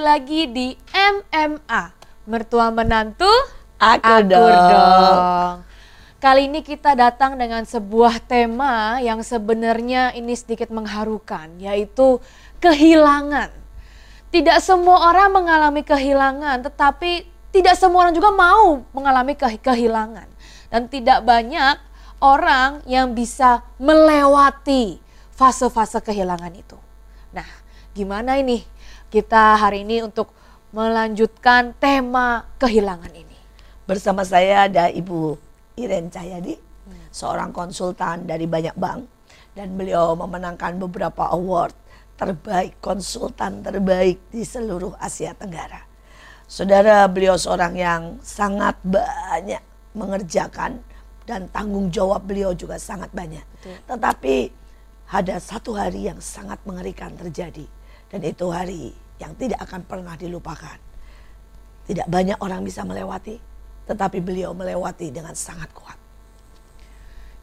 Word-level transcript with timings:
Kembali 0.00 0.16
lagi 0.16 0.42
di 0.48 0.68
MMA 0.96 1.82
Mertua 2.24 2.72
Menantu 2.72 3.28
Aku 3.76 4.32
dong. 4.32 5.60
Kali 6.16 6.48
ini 6.48 6.64
kita 6.64 6.96
datang 6.96 7.36
dengan 7.36 7.68
sebuah 7.68 8.16
tema 8.24 8.96
yang 9.04 9.20
sebenarnya 9.20 10.16
ini 10.16 10.32
sedikit 10.32 10.72
mengharukan 10.72 11.52
Yaitu 11.60 12.16
kehilangan. 12.64 13.52
Tidak 14.32 14.56
semua 14.64 15.12
orang 15.12 15.36
mengalami 15.36 15.84
kehilangan 15.84 16.64
tetapi 16.64 17.28
tidak 17.52 17.76
semua 17.76 18.08
orang 18.08 18.16
juga 18.16 18.32
mau 18.32 18.80
mengalami 18.96 19.36
ke 19.36 19.52
kehilangan. 19.60 20.32
Dan 20.72 20.88
tidak 20.88 21.28
banyak 21.28 21.76
orang 22.24 22.80
yang 22.88 23.12
bisa 23.12 23.68
melewati 23.76 24.96
fase-fase 25.36 26.00
kehilangan 26.00 26.56
itu. 26.56 26.80
Nah 27.36 27.68
gimana 27.92 28.40
ini 28.40 28.64
kita 29.10 29.58
hari 29.58 29.82
ini 29.82 30.06
untuk 30.06 30.30
melanjutkan 30.70 31.74
tema 31.82 32.46
kehilangan 32.62 33.10
ini. 33.10 33.34
Bersama 33.82 34.22
saya 34.22 34.70
ada 34.70 34.86
Ibu 34.86 35.34
Iren 35.74 36.14
Cahyadi, 36.14 36.54
hmm. 36.54 37.10
seorang 37.10 37.50
konsultan 37.50 38.22
dari 38.22 38.46
banyak 38.46 38.78
bank 38.78 39.02
dan 39.58 39.74
beliau 39.74 40.14
memenangkan 40.14 40.78
beberapa 40.78 41.26
award 41.34 41.74
terbaik 42.14 42.78
konsultan 42.78 43.66
terbaik 43.66 44.22
di 44.30 44.46
seluruh 44.46 44.94
Asia 45.02 45.34
Tenggara. 45.34 45.82
Saudara 46.46 47.02
beliau 47.10 47.34
seorang 47.34 47.74
yang 47.74 48.02
sangat 48.22 48.78
banyak 48.86 49.62
mengerjakan 49.98 50.78
dan 51.26 51.50
tanggung 51.50 51.90
jawab 51.90 52.22
beliau 52.22 52.54
juga 52.54 52.78
sangat 52.78 53.10
banyak. 53.10 53.42
Betul. 53.58 53.74
Tetapi 53.90 54.36
ada 55.10 55.34
satu 55.42 55.74
hari 55.74 56.06
yang 56.06 56.22
sangat 56.22 56.62
mengerikan 56.62 57.10
terjadi 57.18 57.66
dan 58.10 58.20
itu 58.26 58.46
hari 58.50 58.90
yang 59.20 59.36
tidak 59.36 59.60
akan 59.62 59.84
pernah 59.84 60.16
dilupakan. 60.16 60.80
Tidak 61.84 62.08
banyak 62.08 62.40
orang 62.40 62.64
bisa 62.64 62.82
melewati, 62.82 63.36
tetapi 63.86 64.18
beliau 64.24 64.56
melewati 64.56 65.12
dengan 65.12 65.36
sangat 65.36 65.70
kuat. 65.76 65.98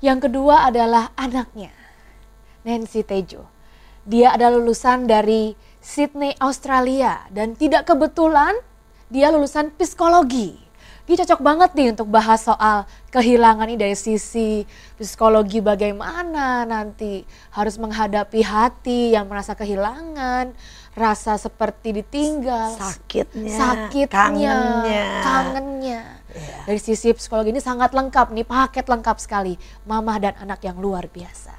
Yang 0.02 0.30
kedua 0.30 0.68
adalah 0.68 1.14
anaknya, 1.16 1.74
Nancy 2.66 3.02
Tejo. 3.06 3.48
Dia 4.08 4.34
adalah 4.36 4.58
lulusan 4.58 5.06
dari 5.06 5.54
Sydney, 5.84 6.36
Australia 6.44 7.24
dan 7.32 7.56
tidak 7.56 7.88
kebetulan 7.88 8.56
dia 9.08 9.32
lulusan 9.32 9.72
psikologi. 9.76 10.67
Dia 11.08 11.24
cocok 11.24 11.40
banget 11.40 11.72
nih 11.72 11.96
untuk 11.96 12.12
bahas 12.12 12.44
soal 12.44 12.84
kehilangan 13.16 13.64
ini 13.72 13.80
dari 13.80 13.96
sisi 13.96 14.68
psikologi 15.00 15.64
bagaimana 15.64 16.68
nanti 16.68 17.24
harus 17.56 17.80
menghadapi 17.80 18.44
hati 18.44 19.16
yang 19.16 19.32
merasa 19.32 19.56
kehilangan, 19.56 20.52
rasa 21.00 21.40
seperti 21.40 22.04
ditinggal, 22.04 22.76
sakitnya, 22.76 23.56
sakitnya, 23.56 24.12
kangennya, 24.12 25.06
kangennya. 25.24 26.02
Yeah. 26.28 26.64
Dari 26.68 26.80
sisi 26.84 27.16
psikologi 27.16 27.56
ini 27.56 27.64
sangat 27.64 27.96
lengkap 27.96 28.36
nih, 28.36 28.44
paket 28.44 28.92
lengkap 28.92 29.18
sekali, 29.24 29.56
mama 29.88 30.20
dan 30.20 30.36
anak 30.44 30.60
yang 30.68 30.76
luar 30.76 31.08
biasa. 31.08 31.56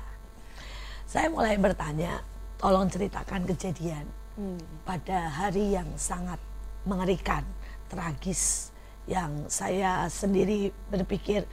Saya 1.09 1.33
mulai 1.33 1.57
bertanya, 1.57 2.21
tolong 2.61 2.85
ceritakan 2.93 3.49
kejadian 3.49 4.05
hmm. 4.37 4.85
pada 4.85 5.33
hari 5.33 5.73
yang 5.73 5.89
sangat 5.97 6.37
mengerikan, 6.85 7.49
tragis 7.89 8.77
yang 9.09 9.49
saya 9.49 10.05
sendiri 10.13 10.69
berpikir 10.93 11.49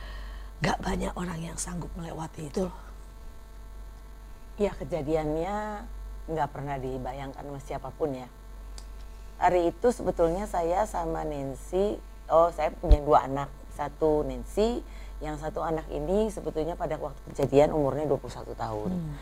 gak 0.59 0.84
banyak 0.84 1.16
orang 1.16 1.40
yang 1.40 1.57
sanggup 1.57 1.90
melewati 1.96 2.52
itu. 2.52 2.68
Ya 4.59 4.72
kejadiannya 4.75 5.84
nggak 6.25 6.50
pernah 6.52 6.75
dibayangkan 6.79 7.44
sama 7.44 7.59
siapa 7.63 7.90
pun 7.96 8.16
ya. 8.16 8.28
Hari 9.40 9.72
itu 9.72 9.88
sebetulnya 9.91 10.47
saya 10.47 10.88
sama 10.88 11.28
Nancy, 11.28 12.00
oh 12.31 12.47
saya 12.56 12.72
punya 12.72 13.03
dua 13.03 13.28
anak, 13.28 13.52
satu 13.75 14.24
Nancy, 14.24 14.79
yang 15.19 15.35
satu 15.35 15.59
anak 15.59 15.88
ini 15.91 16.31
sebetulnya 16.31 16.79
pada 16.79 16.96
waktu 16.96 17.19
kejadian 17.31 17.75
umurnya 17.75 18.08
21 18.08 18.56
tahun. 18.56 18.91
Hmm. 18.96 19.13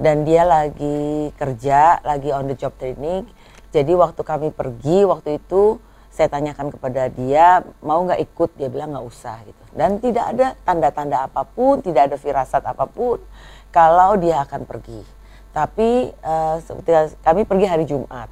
Dan 0.00 0.26
dia 0.26 0.42
lagi 0.42 1.30
kerja, 1.38 2.02
lagi 2.02 2.34
on 2.34 2.50
the 2.50 2.56
job 2.58 2.74
training. 2.78 3.30
Jadi 3.70 3.94
waktu 3.94 4.22
kami 4.26 4.50
pergi 4.50 5.06
waktu 5.06 5.38
itu 5.38 5.78
saya 6.10 6.26
tanyakan 6.26 6.74
kepada 6.74 7.06
dia 7.06 7.62
mau 7.80 8.02
nggak 8.02 8.20
ikut? 8.26 8.50
Dia 8.58 8.68
bilang 8.68 8.92
nggak 8.92 9.06
usah 9.06 9.38
gitu. 9.46 9.62
Dan 9.70 10.02
tidak 10.02 10.24
ada 10.34 10.46
tanda-tanda 10.66 11.30
apa 11.30 11.46
pun 11.46 11.78
tidak 11.80 12.10
ada 12.10 12.16
firasat 12.18 12.66
apa 12.66 12.84
pun 12.90 13.22
kalau 13.70 14.18
dia 14.18 14.42
akan 14.42 14.66
pergi. 14.66 15.00
Tapi 15.54 16.10
uh, 16.22 16.58
kami 17.22 17.46
pergi 17.46 17.66
hari 17.66 17.86
Jumat. 17.86 18.26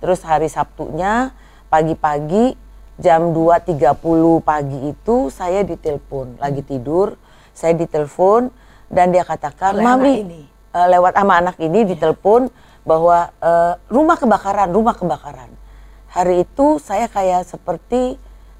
Terus 0.00 0.24
hari 0.24 0.48
Sabtunya 0.48 1.36
pagi-pagi 1.68 2.56
jam 2.98 3.30
2.30 3.36 3.92
pagi 4.40 4.78
itu 4.88 5.28
saya 5.28 5.60
ditelepon. 5.62 6.40
Lagi 6.40 6.64
tidur 6.64 7.14
saya 7.52 7.76
ditelepon 7.76 8.48
dan 8.88 9.12
dia 9.12 9.22
katakan 9.22 9.76
mami 9.76 10.24
ini. 10.24 10.42
Uh, 10.72 10.88
lewat 10.88 11.12
ama 11.16 11.44
anak 11.44 11.56
ini 11.60 11.84
ditelepon 11.84 12.48
bahwa 12.88 13.28
uh, 13.44 13.76
rumah 13.92 14.16
kebakaran 14.16 14.72
rumah 14.72 14.96
kebakaran 14.96 15.52
hari 16.08 16.48
itu 16.48 16.80
saya 16.80 17.06
kayak 17.06 17.44
seperti 17.48 18.16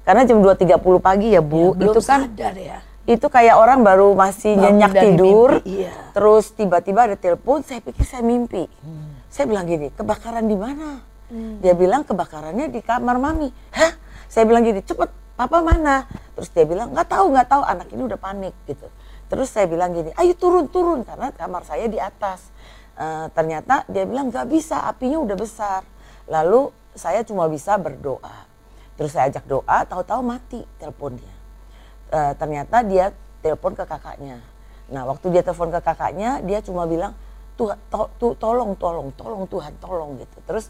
karena 0.09 0.25
jam 0.25 0.41
2.30 0.41 0.79
pagi 1.01 1.37
ya 1.37 1.41
Bu, 1.43 1.77
ya, 1.77 1.93
itu 1.93 2.01
kan 2.01 2.25
sadar 2.25 2.55
ya. 2.57 2.79
Itu 3.05 3.29
kayak 3.29 3.57
orang 3.57 3.85
baru 3.85 4.13
masih 4.13 4.57
Bangun 4.57 4.65
nyenyak 4.65 4.91
tidur, 4.97 5.49
mimpi, 5.61 5.85
iya. 5.85 5.93
terus 6.13 6.53
tiba-tiba 6.53 7.09
ada 7.09 7.17
telepon, 7.17 7.61
saya 7.65 7.81
pikir 7.81 8.05
saya 8.05 8.21
mimpi. 8.25 8.69
Hmm. 8.85 9.17
Saya 9.29 9.45
bilang 9.49 9.65
gini, 9.69 9.93
kebakaran 9.93 10.45
di 10.45 10.57
mana? 10.57 11.01
Hmm. 11.29 11.61
Dia 11.61 11.77
bilang 11.77 12.01
kebakarannya 12.05 12.73
di 12.73 12.81
kamar 12.81 13.21
mami. 13.21 13.53
Hah? 13.73 13.93
Saya 14.29 14.49
bilang 14.49 14.65
gini, 14.65 14.81
cepet, 14.81 15.09
papa 15.37 15.61
mana? 15.61 16.09
Terus 16.37 16.49
dia 16.53 16.65
bilang 16.65 16.89
nggak 16.93 17.05
tahu, 17.09 17.25
nggak 17.33 17.47
tahu, 17.49 17.61
anak 17.65 17.87
ini 17.93 18.01
udah 18.05 18.19
panik 18.21 18.53
gitu. 18.65 18.89
Terus 19.29 19.49
saya 19.53 19.69
bilang 19.69 19.93
gini, 19.93 20.09
ayo 20.17 20.33
turun, 20.33 20.69
turun, 20.69 21.05
karena 21.05 21.29
kamar 21.33 21.65
saya 21.65 21.85
di 21.85 22.01
atas. 22.01 22.49
Uh, 22.99 23.29
ternyata 23.31 23.85
dia 23.85 24.09
bilang 24.09 24.33
nggak 24.33 24.49
bisa, 24.49 24.89
apinya 24.89 25.21
udah 25.21 25.37
besar. 25.37 25.81
Lalu 26.29 26.73
saya 26.95 27.21
cuma 27.25 27.45
bisa 27.49 27.77
berdoa. 27.77 28.49
Terus 28.99 29.15
saya 29.15 29.31
ajak 29.31 29.47
doa, 29.47 29.87
tahu-tahu 29.87 30.21
mati 30.23 30.59
teleponnya. 30.75 31.33
E, 32.11 32.19
ternyata 32.35 32.83
dia 32.83 33.15
telepon 33.39 33.71
ke 33.71 33.87
kakaknya. 33.87 34.43
Nah, 34.91 35.07
waktu 35.07 35.31
dia 35.31 35.39
telepon 35.39 35.71
ke 35.71 35.79
kakaknya, 35.79 36.43
dia 36.43 36.59
cuma 36.59 36.83
bilang, 36.83 37.15
Tuhan, 37.55 37.79
to, 37.87 38.11
to, 38.19 38.27
tolong, 38.35 38.75
tolong, 38.75 39.15
tolong 39.15 39.43
Tuhan, 39.47 39.73
tolong 39.79 40.19
gitu. 40.19 40.37
Terus 40.43 40.67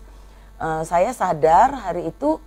e, 0.62 0.68
saya 0.86 1.10
sadar 1.10 1.90
hari 1.90 2.14
itu 2.14 2.38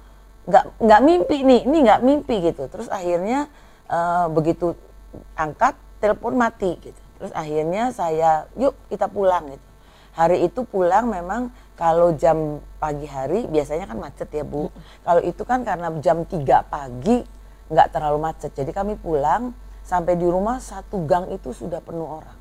nggak 0.47 0.65
nggak 0.83 1.01
mimpi 1.03 1.39
nih, 1.43 1.61
ini 1.67 1.79
nggak 1.83 2.01
mimpi 2.07 2.35
gitu. 2.47 2.71
Terus 2.71 2.87
akhirnya 2.87 3.51
e, 3.91 3.99
begitu 4.31 4.79
angkat, 5.35 5.75
telepon 5.99 6.39
mati 6.39 6.79
gitu. 6.79 7.03
Terus 7.19 7.35
akhirnya 7.35 7.91
saya, 7.91 8.47
yuk 8.55 8.75
kita 8.87 9.11
pulang 9.11 9.51
gitu. 9.51 9.69
Hari 10.15 10.47
itu 10.47 10.63
pulang 10.63 11.11
memang 11.11 11.51
kalau 11.75 12.15
jam 12.15 12.63
pagi 12.83 13.07
hari 13.07 13.47
biasanya 13.47 13.87
kan 13.87 14.03
macet 14.03 14.27
ya 14.35 14.43
Bu. 14.43 14.67
Kalau 15.07 15.23
itu 15.23 15.47
kan 15.47 15.63
karena 15.63 15.95
jam 16.03 16.27
3 16.27 16.67
pagi 16.67 17.23
nggak 17.71 17.89
terlalu 17.95 18.19
macet. 18.19 18.51
Jadi 18.51 18.75
kami 18.75 18.99
pulang 18.99 19.55
sampai 19.87 20.19
di 20.19 20.27
rumah 20.27 20.59
satu 20.59 21.07
gang 21.07 21.31
itu 21.31 21.55
sudah 21.55 21.79
penuh 21.79 22.11
orang. 22.11 22.35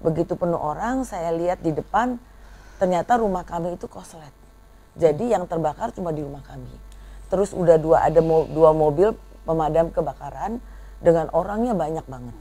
Begitu 0.00 0.32
penuh 0.32 0.56
orang 0.56 1.04
saya 1.04 1.28
lihat 1.36 1.60
di 1.60 1.76
depan 1.76 2.16
ternyata 2.80 3.20
rumah 3.20 3.44
kami 3.44 3.76
itu 3.76 3.84
koslet. 3.84 4.32
Jadi 4.96 5.36
yang 5.36 5.44
terbakar 5.44 5.92
cuma 5.92 6.08
di 6.08 6.24
rumah 6.24 6.40
kami. 6.40 6.72
Terus 7.28 7.52
udah 7.52 7.76
dua 7.76 8.08
ada 8.08 8.24
mo, 8.24 8.48
dua 8.48 8.72
mobil 8.72 9.12
pemadam 9.44 9.92
kebakaran 9.92 10.56
dengan 11.04 11.28
orangnya 11.36 11.76
banyak 11.76 12.08
banget. 12.08 12.36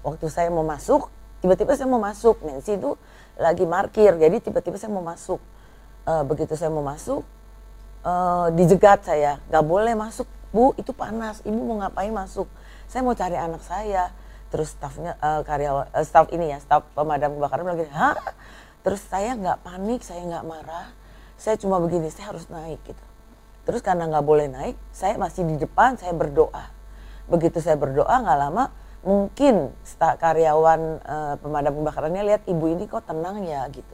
Waktu 0.00 0.26
saya 0.32 0.48
mau 0.48 0.64
masuk, 0.64 1.12
tiba-tiba 1.44 1.76
saya 1.76 1.88
mau 1.88 2.00
masuk, 2.00 2.40
Nancy 2.42 2.80
itu 2.80 2.96
lagi 3.38 3.66
markir 3.66 4.14
jadi 4.14 4.38
tiba-tiba 4.38 4.78
saya 4.78 4.94
mau 4.94 5.02
masuk 5.02 5.42
uh, 6.04 6.22
begitu 6.24 6.54
saya 6.56 6.70
mau 6.72 6.84
masuk 6.84 7.24
uh, 8.04 8.48
dijegat 8.52 9.02
saya. 9.04 9.40
Nggak 9.50 9.64
boleh 9.64 9.94
masuk 9.96 10.28
bu 10.54 10.76
itu 10.78 10.92
panas. 10.94 11.40
Ibu 11.42 11.58
mau 11.58 11.82
ngapain 11.82 12.12
masuk? 12.12 12.46
Saya 12.86 13.02
mau 13.02 13.16
cari 13.16 13.34
anak 13.34 13.64
saya. 13.64 14.12
Terus 14.54 14.70
stafnya 14.70 15.18
uh, 15.18 15.42
karyawan 15.42 15.90
uh, 15.90 16.04
staff 16.06 16.30
ini 16.30 16.54
ya 16.54 16.62
staff 16.62 16.86
pemadam 16.94 17.34
kebakaran 17.34 17.74
bilang 17.74 18.14
terus 18.84 19.00
saya 19.02 19.34
nggak 19.34 19.64
panik 19.66 20.04
saya 20.04 20.22
nggak 20.22 20.44
marah. 20.46 20.92
Saya 21.34 21.58
cuma 21.58 21.82
begini 21.82 22.06
saya 22.12 22.30
harus 22.30 22.46
naik 22.46 22.78
gitu. 22.86 23.04
Terus 23.64 23.80
karena 23.82 24.06
nggak 24.06 24.22
boleh 24.22 24.46
naik 24.46 24.76
saya 24.94 25.18
masih 25.18 25.42
di 25.42 25.58
depan 25.58 25.98
saya 25.98 26.14
berdoa. 26.14 26.70
Begitu 27.26 27.58
saya 27.58 27.74
berdoa 27.74 28.14
nggak 28.14 28.38
lama 28.38 28.70
mungkin 29.04 29.74
karyawan 29.98 30.80
uh, 31.04 31.34
pemadam 31.42 31.76
kebakarannya 31.82 32.22
lihat 32.24 32.42
ibu 32.48 32.64
ini 32.70 32.86
kok 32.86 33.04
tenang 33.10 33.42
ya 33.42 33.66
gitu. 33.74 33.93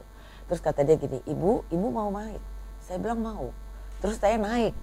Terus 0.51 0.61
kata 0.61 0.83
dia 0.83 0.99
gini, 0.99 1.23
ibu, 1.31 1.63
ibu 1.71 1.87
mau 1.95 2.11
naik? 2.11 2.43
Saya 2.83 2.99
bilang 2.99 3.23
mau. 3.23 3.55
Terus 4.03 4.19
saya 4.19 4.35
naik. 4.35 4.75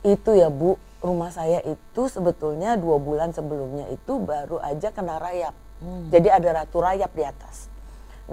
Itu 0.00 0.32
ya 0.32 0.48
bu, 0.48 0.80
rumah 1.04 1.28
saya 1.28 1.60
itu 1.62 2.02
sebetulnya 2.08 2.80
dua 2.80 2.96
bulan 2.96 3.36
sebelumnya 3.36 3.92
itu 3.92 4.16
baru 4.16 4.56
aja 4.64 4.88
kena 4.90 5.20
rayap. 5.20 5.52
Hmm. 5.84 6.08
Jadi 6.08 6.32
ada 6.32 6.64
ratu 6.64 6.80
rayap 6.80 7.12
di 7.12 7.22
atas. 7.22 7.68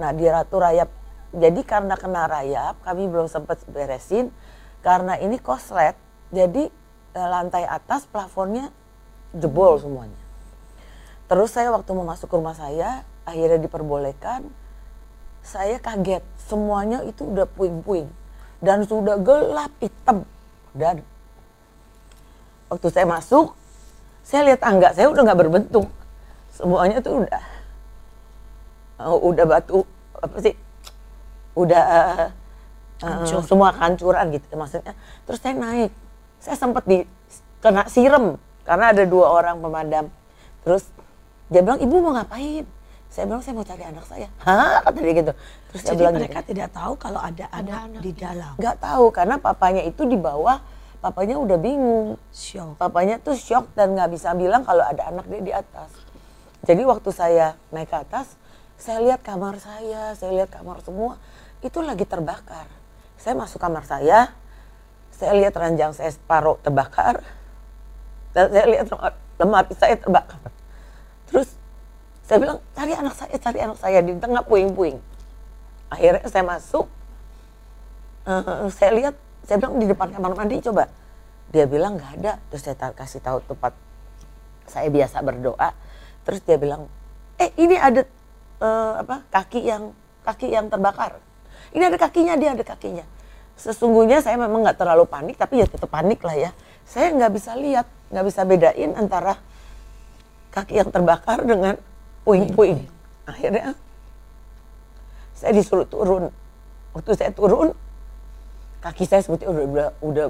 Nah 0.00 0.16
di 0.16 0.24
ratu 0.24 0.56
rayap 0.56 0.88
jadi 1.30 1.60
karena 1.62 1.94
kena 1.94 2.26
rayap 2.26 2.82
kami 2.82 3.06
belum 3.06 3.30
sempat 3.30 3.62
beresin 3.70 4.34
karena 4.82 5.14
ini 5.22 5.38
koslet 5.38 5.94
jadi 6.34 6.70
eh, 7.14 7.28
lantai 7.30 7.66
atas 7.66 8.06
plafonnya 8.10 8.74
jebol 9.30 9.78
semuanya 9.78 10.18
terus 11.30 11.54
saya 11.54 11.70
waktu 11.70 11.90
mau 11.94 12.02
masuk 12.02 12.26
ke 12.26 12.34
rumah 12.34 12.58
saya 12.58 13.06
akhirnya 13.22 13.62
diperbolehkan 13.62 14.50
saya 15.42 15.76
kaget. 15.80 16.22
Semuanya 16.46 17.04
itu 17.04 17.26
udah 17.26 17.46
puing-puing. 17.46 18.08
Dan 18.60 18.84
sudah 18.84 19.16
gelap 19.20 19.72
hitam. 19.80 20.28
Dan 20.76 21.02
waktu 22.70 22.86
saya 22.94 23.06
masuk 23.06 23.58
saya 24.22 24.46
lihat 24.46 24.62
tangga 24.62 24.94
saya 24.94 25.10
udah 25.10 25.22
nggak 25.26 25.40
berbentuk. 25.42 25.86
Semuanya 26.54 27.02
tuh 27.02 27.26
udah 27.26 27.42
uh, 29.02 29.18
udah 29.18 29.44
batu 29.48 29.82
apa 30.22 30.36
sih? 30.38 30.54
Udah 31.58 31.84
uh, 33.02 33.42
semua 33.42 33.74
kancuran 33.74 34.30
gitu 34.30 34.54
maksudnya. 34.54 34.94
Terus 35.26 35.38
saya 35.42 35.54
naik. 35.58 35.92
Saya 36.38 36.56
sempat 36.56 36.86
di 36.86 37.02
kena 37.60 37.84
siram 37.90 38.38
karena 38.62 38.94
ada 38.94 39.02
dua 39.02 39.26
orang 39.34 39.58
pemadam. 39.58 40.06
Terus 40.62 40.86
dia 41.50 41.66
bilang 41.66 41.82
ibu 41.82 41.98
mau 41.98 42.14
ngapain 42.14 42.64
saya 43.10 43.26
bilang 43.26 43.42
saya 43.42 43.54
mau 43.58 43.66
cari 43.66 43.84
anak 43.84 44.04
saya 44.06 44.28
hah 44.46 44.80
kata 44.86 44.98
dia 45.02 45.14
gitu 45.18 45.32
terus 45.70 45.82
Jadi 45.82 45.98
bilang 45.98 46.14
mereka 46.16 46.38
gitu. 46.40 46.48
tidak 46.54 46.68
tahu 46.70 46.92
kalau 46.96 47.20
ada, 47.20 47.44
ada 47.50 47.72
anak, 47.90 48.00
di 48.00 48.12
dalam 48.14 48.54
nggak 48.56 48.76
tahu 48.78 49.04
karena 49.10 49.34
papanya 49.42 49.82
itu 49.82 50.02
di 50.06 50.16
bawah 50.16 50.62
papanya 51.00 51.36
udah 51.40 51.58
bingung 51.58 52.20
shock. 52.30 52.78
papanya 52.78 53.18
tuh 53.18 53.34
shock 53.34 53.68
dan 53.74 53.92
nggak 53.98 54.14
bisa 54.14 54.30
bilang 54.38 54.62
kalau 54.62 54.86
ada 54.86 55.10
anak 55.10 55.26
dia 55.26 55.42
di 55.42 55.52
atas 55.52 55.90
jadi 56.62 56.86
waktu 56.86 57.10
saya 57.10 57.58
naik 57.74 57.90
ke 57.90 57.98
atas 57.98 58.38
saya 58.80 59.02
lihat 59.02 59.20
kamar 59.20 59.58
saya 59.58 60.14
saya 60.14 60.30
lihat 60.32 60.48
kamar 60.54 60.80
semua 60.80 61.18
itu 61.60 61.78
lagi 61.84 62.08
terbakar. 62.08 62.66
Saya 63.20 63.36
masuk 63.36 63.60
kamar 63.60 63.84
saya, 63.84 64.32
saya 65.12 65.32
lihat 65.36 65.52
ranjang 65.52 65.92
saya 65.92 66.08
separuh 66.08 66.56
terbakar, 66.64 67.20
dan 68.32 68.48
saya 68.48 68.64
lihat 68.64 68.86
lemari 69.36 69.72
saya 69.76 70.00
terbakar. 70.00 70.40
Terus 71.28 71.52
saya 72.30 72.38
bilang, 72.38 72.58
cari 72.78 72.92
anak 72.94 73.14
saya, 73.18 73.34
cari 73.42 73.58
anak 73.58 73.78
saya 73.82 73.98
di 74.06 74.14
tengah 74.14 74.46
puing-puing. 74.46 75.02
Akhirnya 75.90 76.22
saya 76.30 76.46
masuk, 76.46 76.86
uh, 78.30 78.70
saya 78.70 78.90
lihat, 78.94 79.14
saya 79.42 79.58
bilang 79.58 79.82
di 79.82 79.90
depan 79.90 80.14
kamar 80.14 80.38
mandi 80.38 80.62
coba. 80.62 80.86
Dia 81.50 81.66
bilang 81.66 81.98
nggak 81.98 82.22
ada, 82.22 82.38
terus 82.46 82.62
saya 82.62 82.78
kasih 82.78 83.18
tahu 83.18 83.42
tempat 83.42 83.74
saya 84.70 84.86
biasa 84.86 85.18
berdoa. 85.26 85.74
Terus 86.22 86.38
dia 86.46 86.54
bilang, 86.54 86.86
eh 87.42 87.50
ini 87.58 87.74
ada 87.74 88.06
uh, 88.62 89.02
apa 89.02 89.26
kaki 89.34 89.66
yang 89.66 89.90
kaki 90.22 90.54
yang 90.54 90.70
terbakar 90.70 91.18
ini 91.70 91.86
ada 91.86 91.98
kakinya, 91.98 92.34
dia 92.34 92.50
ada 92.54 92.64
kakinya. 92.66 93.06
Sesungguhnya 93.54 94.24
saya 94.24 94.40
memang 94.40 94.64
nggak 94.66 94.78
terlalu 94.80 95.04
panik, 95.06 95.36
tapi 95.38 95.62
ya 95.62 95.66
tetap 95.68 95.86
panik 95.92 96.18
lah 96.24 96.34
ya. 96.34 96.50
Saya 96.88 97.14
nggak 97.14 97.30
bisa 97.30 97.54
lihat, 97.54 97.86
nggak 98.10 98.24
bisa 98.26 98.40
bedain 98.42 98.90
antara 98.98 99.38
kaki 100.50 100.82
yang 100.82 100.90
terbakar 100.90 101.46
dengan 101.46 101.78
puing-puing. 102.26 102.84
Akhirnya 103.26 103.74
saya 105.36 105.52
disuruh 105.56 105.88
turun. 105.88 106.28
Waktu 106.92 107.10
saya 107.16 107.30
turun, 107.32 107.72
kaki 108.82 109.06
saya 109.06 109.22
seperti 109.22 109.46
udah, 109.46 109.94
udah, 110.02 110.26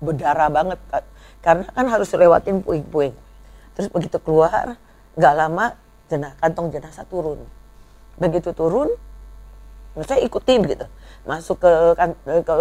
berdarah 0.00 0.48
banget. 0.48 0.78
Karena 1.44 1.66
kan 1.68 1.86
harus 1.90 2.08
lewatin 2.14 2.64
puing-puing. 2.64 3.12
Terus 3.74 3.90
begitu 3.90 4.16
keluar, 4.22 4.78
nggak 5.18 5.34
lama 5.34 5.74
jenah, 6.08 6.32
kantong 6.38 6.70
jenazah 6.70 7.04
turun. 7.10 7.42
Begitu 8.16 8.54
turun, 8.54 8.94
saya 10.02 10.26
ikutin 10.26 10.66
gitu 10.66 10.86
masuk 11.24 11.62
ke 11.62 11.70
ke, 11.96 12.04
ke, 12.42 12.54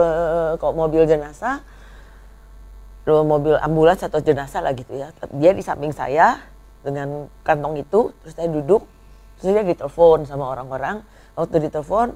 ke 0.56 0.68
mobil 0.72 1.04
jenazah 1.10 1.66
mobil 3.04 3.60
ambulans 3.60 4.00
atau 4.00 4.22
jenazah 4.24 4.64
lah 4.64 4.72
gitu 4.72 4.96
ya 4.96 5.12
dia 5.36 5.52
di 5.52 5.60
samping 5.66 5.92
saya 5.92 6.40
dengan 6.84 7.32
kantong 7.48 7.80
itu 7.80 8.12
terus 8.22 8.36
saya 8.36 8.52
duduk 8.52 8.84
terus 9.40 9.56
dia 9.56 9.64
ditelepon 9.64 10.28
sama 10.28 10.52
orang-orang. 10.52 11.02
Waktu 11.34 11.72
ditelepon 11.72 12.14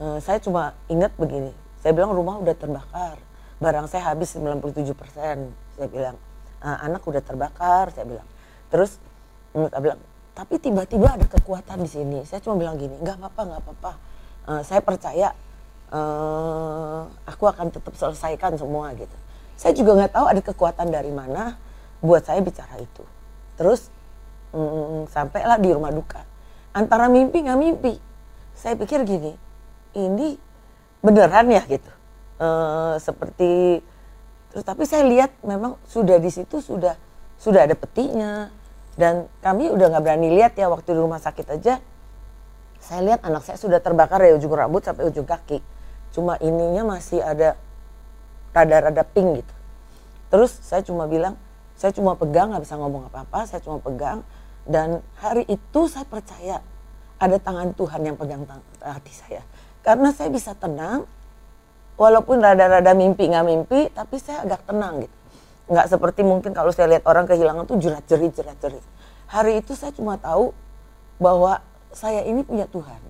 uh, 0.00 0.18
saya 0.22 0.38
cuma 0.40 0.72
ingat 0.88 1.12
begini 1.18 1.52
saya 1.82 1.92
bilang 1.92 2.14
rumah 2.14 2.40
udah 2.40 2.54
terbakar 2.56 3.20
barang 3.60 3.86
saya 3.90 4.14
habis 4.14 4.32
97 4.38 4.96
persen 4.96 5.52
saya 5.76 5.88
bilang. 5.90 6.16
Uh, 6.56 6.78
anak 6.88 7.04
udah 7.04 7.20
terbakar 7.20 7.92
saya 7.92 8.08
bilang. 8.08 8.26
Terus 8.72 8.96
saya 9.52 9.82
bilang 9.82 10.00
tapi 10.36 10.60
tiba-tiba 10.60 11.16
ada 11.16 11.26
kekuatan 11.28 11.84
di 11.84 11.90
sini. 11.90 12.18
Saya 12.24 12.40
cuma 12.40 12.56
bilang 12.56 12.80
gini 12.80 12.96
nggak 13.02 13.20
apa-apa 13.20 13.40
nggak 13.44 13.60
apa-apa. 13.60 13.92
Uh, 14.46 14.62
saya 14.62 14.80
percaya 14.80 15.34
aku 17.26 17.46
akan 17.46 17.70
tetap 17.70 17.94
selesaikan 17.94 18.58
semua 18.58 18.90
gitu. 18.98 19.16
Saya 19.54 19.72
juga 19.72 19.96
nggak 19.96 20.12
tahu 20.12 20.26
ada 20.26 20.42
kekuatan 20.42 20.90
dari 20.90 21.14
mana 21.14 21.56
buat 22.02 22.26
saya 22.26 22.42
bicara 22.44 22.76
itu. 22.76 23.04
Terus 23.56 23.88
mm, 24.52 25.10
sampailah 25.10 25.58
di 25.58 25.70
rumah 25.72 25.90
duka. 25.90 26.22
Antara 26.76 27.08
mimpi 27.08 27.42
nggak 27.42 27.58
mimpi. 27.58 27.94
Saya 28.56 28.76
pikir 28.76 29.04
gini, 29.04 29.36
ini 29.96 30.36
beneran 31.00 31.48
ya 31.50 31.62
gitu. 31.66 31.90
Uh, 32.36 33.00
seperti 33.00 33.80
terus 34.52 34.64
tapi 34.64 34.84
saya 34.84 35.08
lihat 35.08 35.32
memang 35.40 35.80
sudah 35.88 36.20
di 36.20 36.28
situ 36.28 36.60
sudah 36.60 36.92
sudah 37.40 37.64
ada 37.64 37.72
petinya 37.72 38.52
dan 39.00 39.24
kami 39.40 39.72
udah 39.72 39.88
nggak 39.88 40.04
berani 40.04 40.28
lihat 40.36 40.52
ya 40.52 40.68
waktu 40.68 40.92
di 40.92 41.00
rumah 41.00 41.16
sakit 41.16 41.48
aja 41.56 41.80
saya 42.86 43.02
lihat 43.02 43.20
anak 43.26 43.42
saya 43.42 43.58
sudah 43.58 43.82
terbakar 43.82 44.22
dari 44.22 44.38
ujung 44.38 44.54
rambut 44.54 44.84
sampai 44.86 45.10
ujung 45.10 45.26
kaki. 45.26 45.58
Cuma 46.14 46.38
ininya 46.38 46.86
masih 46.86 47.18
ada 47.18 47.58
rada-rada 48.54 49.02
pink 49.02 49.42
gitu. 49.42 49.54
Terus 50.30 50.54
saya 50.62 50.86
cuma 50.86 51.10
bilang, 51.10 51.34
saya 51.76 51.92
cuma 51.92 52.16
pegang, 52.16 52.56
nggak 52.56 52.64
bisa 52.64 52.80
ngomong 52.80 53.12
apa-apa, 53.12 53.44
saya 53.44 53.60
cuma 53.60 53.76
pegang. 53.78 54.24
Dan 54.66 55.04
hari 55.20 55.46
itu 55.46 55.80
saya 55.86 56.08
percaya 56.08 56.58
ada 57.20 57.36
tangan 57.38 57.76
Tuhan 57.76 58.00
yang 58.02 58.16
pegang 58.16 58.48
hati 58.80 59.12
saya. 59.12 59.44
Karena 59.84 60.10
saya 60.10 60.32
bisa 60.32 60.56
tenang, 60.56 61.04
walaupun 62.00 62.40
rada-rada 62.40 62.92
mimpi 62.96 63.28
nggak 63.28 63.46
mimpi, 63.46 63.80
tapi 63.92 64.16
saya 64.18 64.42
agak 64.48 64.64
tenang 64.64 65.04
gitu. 65.04 65.16
Nggak 65.66 65.86
seperti 65.92 66.20
mungkin 66.24 66.50
kalau 66.56 66.70
saya 66.72 66.90
lihat 66.96 67.04
orang 67.04 67.28
kehilangan 67.28 67.68
tuh 67.68 67.78
jerat-jerit, 67.78 68.32
jerat-jerit. 68.34 68.84
Hari 69.26 69.60
itu 69.60 69.76
saya 69.76 69.92
cuma 69.92 70.16
tahu 70.16 70.56
bahwa 71.18 71.60
saya 71.90 72.22
ini 72.24 72.44
punya 72.44 72.68
Tuhan. 72.68 73.02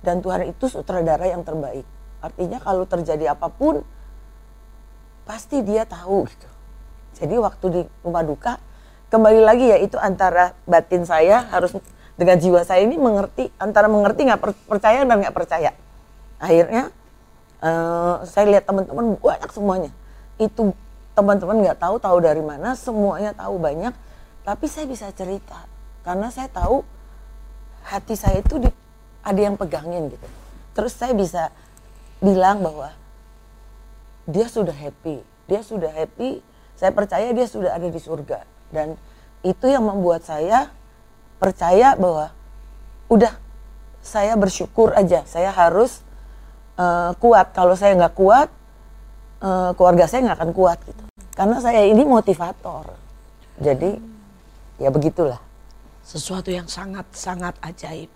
Dan 0.00 0.24
Tuhan 0.24 0.48
itu 0.48 0.64
sutradara 0.66 1.28
yang 1.28 1.44
terbaik. 1.44 1.84
Artinya 2.20 2.58
kalau 2.60 2.84
terjadi 2.84 3.32
apa 3.32 3.48
pun, 3.48 3.84
pasti 5.24 5.60
dia 5.64 5.84
tahu 5.84 6.24
gitu. 6.28 6.49
Jadi 7.20 7.34
waktu 7.36 7.66
di 7.68 7.80
rumah 8.00 8.24
duka, 8.24 8.56
kembali 9.12 9.44
lagi 9.44 9.68
ya 9.68 9.76
itu 9.76 10.00
antara 10.00 10.56
batin 10.64 11.04
saya 11.04 11.44
harus 11.52 11.76
dengan 12.16 12.36
jiwa 12.40 12.64
saya 12.64 12.80
ini 12.84 12.96
mengerti, 12.96 13.52
antara 13.60 13.86
mengerti 13.86 14.24
nggak 14.24 14.40
percaya 14.64 15.04
dan 15.04 15.16
nggak 15.20 15.36
percaya. 15.36 15.70
Akhirnya 16.40 16.88
uh, 17.60 18.24
saya 18.24 18.56
lihat 18.56 18.64
teman-teman 18.64 19.20
banyak 19.20 19.50
semuanya. 19.52 19.92
Itu 20.40 20.72
teman-teman 21.12 21.60
nggak 21.60 21.76
tahu 21.76 22.00
tahu 22.00 22.18
dari 22.24 22.40
mana, 22.40 22.72
semuanya 22.72 23.36
tahu 23.36 23.60
banyak, 23.60 23.92
tapi 24.44 24.66
saya 24.68 24.88
bisa 24.88 25.12
cerita 25.12 25.68
karena 26.00 26.32
saya 26.32 26.48
tahu 26.48 26.80
hati 27.84 28.16
saya 28.16 28.40
itu 28.40 28.56
di, 28.56 28.68
ada 29.20 29.40
yang 29.40 29.60
pegangin 29.60 30.08
gitu. 30.08 30.28
Terus 30.72 30.96
saya 30.96 31.12
bisa 31.12 31.52
bilang 32.20 32.64
bahwa 32.64 32.92
dia 34.24 34.46
sudah 34.48 34.72
happy, 34.72 35.20
dia 35.48 35.60
sudah 35.60 35.90
happy. 35.92 36.40
Saya 36.80 36.96
percaya 36.96 37.28
dia 37.36 37.44
sudah 37.44 37.76
ada 37.76 37.92
di 37.92 38.00
surga 38.00 38.40
dan 38.72 38.96
itu 39.44 39.68
yang 39.68 39.84
membuat 39.84 40.24
saya 40.24 40.72
percaya 41.36 41.92
bahwa 41.92 42.32
udah 43.12 43.36
saya 44.00 44.32
bersyukur 44.32 44.96
aja. 44.96 45.28
Saya 45.28 45.52
harus 45.52 46.00
uh, 46.80 47.12
kuat. 47.20 47.52
Kalau 47.52 47.76
saya 47.76 47.92
nggak 48.00 48.16
kuat, 48.16 48.48
uh, 49.44 49.76
keluarga 49.76 50.08
saya 50.08 50.24
nggak 50.24 50.38
akan 50.40 50.52
kuat 50.56 50.78
gitu. 50.88 51.04
Karena 51.36 51.60
saya 51.60 51.84
ini 51.84 52.00
motivator. 52.00 52.96
Jadi 53.60 54.00
ya 54.80 54.88
begitulah 54.88 55.40
sesuatu 56.00 56.48
yang 56.48 56.64
sangat-sangat 56.64 57.60
ajaib. 57.60 58.08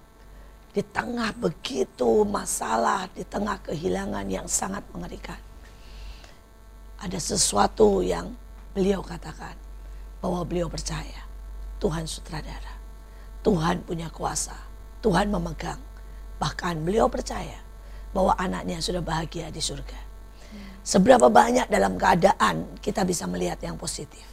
Di 0.74 0.82
tengah 0.82 1.30
begitu 1.36 2.26
masalah, 2.26 3.06
di 3.12 3.22
tengah 3.22 3.60
kehilangan 3.62 4.26
yang 4.26 4.48
sangat 4.48 4.82
mengerikan. 4.90 5.38
Ada 6.98 7.20
sesuatu 7.20 8.02
yang 8.02 8.32
beliau 8.74 9.00
katakan 9.00 9.54
bahwa 10.18 10.42
beliau 10.42 10.66
percaya 10.66 11.24
Tuhan 11.78 12.04
sutradara. 12.04 12.74
Tuhan 13.44 13.84
punya 13.84 14.08
kuasa. 14.10 14.56
Tuhan 15.04 15.28
memegang. 15.28 15.80
Bahkan 16.40 16.82
beliau 16.82 17.06
percaya 17.12 17.60
bahwa 18.10 18.34
anaknya 18.40 18.80
sudah 18.80 19.04
bahagia 19.04 19.52
di 19.52 19.60
surga. 19.60 20.00
Seberapa 20.84 21.28
banyak 21.28 21.68
dalam 21.68 21.96
keadaan 21.96 22.80
kita 22.80 23.04
bisa 23.04 23.24
melihat 23.24 23.60
yang 23.64 23.76
positif. 23.76 24.24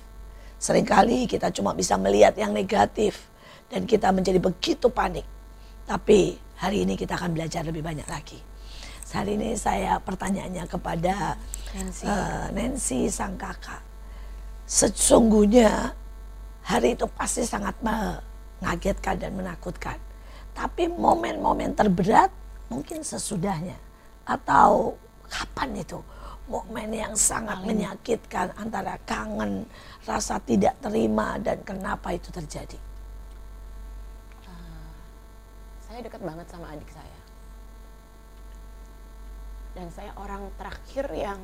Seringkali 0.61 1.25
kita 1.27 1.49
cuma 1.51 1.73
bisa 1.75 1.97
melihat 1.97 2.35
yang 2.37 2.53
negatif 2.53 3.31
dan 3.67 3.87
kita 3.87 4.11
menjadi 4.11 4.39
begitu 4.39 4.91
panik. 4.91 5.25
Tapi 5.87 6.39
hari 6.59 6.87
ini 6.87 6.95
kita 6.95 7.17
akan 7.17 7.35
belajar 7.35 7.65
lebih 7.67 7.81
banyak 7.81 8.07
lagi. 8.07 8.39
Hari 9.11 9.35
ini 9.35 9.59
saya 9.59 9.99
pertanyaannya 9.99 10.63
kepada 10.71 11.35
Nancy, 11.75 12.07
uh, 12.07 12.47
Nancy 12.55 13.11
sang 13.11 13.35
kakak. 13.35 13.90
Sesungguhnya 14.71 15.91
hari 16.63 16.95
itu 16.95 17.03
pasti 17.11 17.43
sangat 17.43 17.75
mengagetkan 17.83 19.19
dan 19.19 19.35
menakutkan. 19.35 19.99
Tapi 20.55 20.87
momen-momen 20.87 21.75
terberat 21.75 22.31
mungkin 22.71 23.03
sesudahnya 23.03 23.75
atau 24.23 24.95
kapan 25.27 25.75
itu 25.83 25.99
momen 26.47 26.87
yang 26.95 27.11
sangat 27.19 27.59
menyakitkan 27.67 28.55
antara 28.55 28.95
kangen, 29.03 29.67
rasa 30.07 30.39
tidak 30.39 30.79
terima 30.79 31.35
dan 31.43 31.59
kenapa 31.67 32.15
itu 32.15 32.31
terjadi? 32.31 32.79
Uh, 34.47 34.91
saya 35.83 35.99
dekat 35.99 36.23
banget 36.23 36.47
sama 36.47 36.71
adik 36.71 36.87
saya 36.95 37.19
dan 39.75 39.87
saya 39.91 40.11
orang 40.15 40.47
terakhir 40.55 41.07
yang 41.15 41.39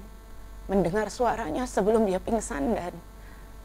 mendengar 0.68 1.08
suaranya 1.08 1.64
sebelum 1.64 2.04
dia 2.04 2.20
pingsan 2.20 2.76
dan 2.76 2.96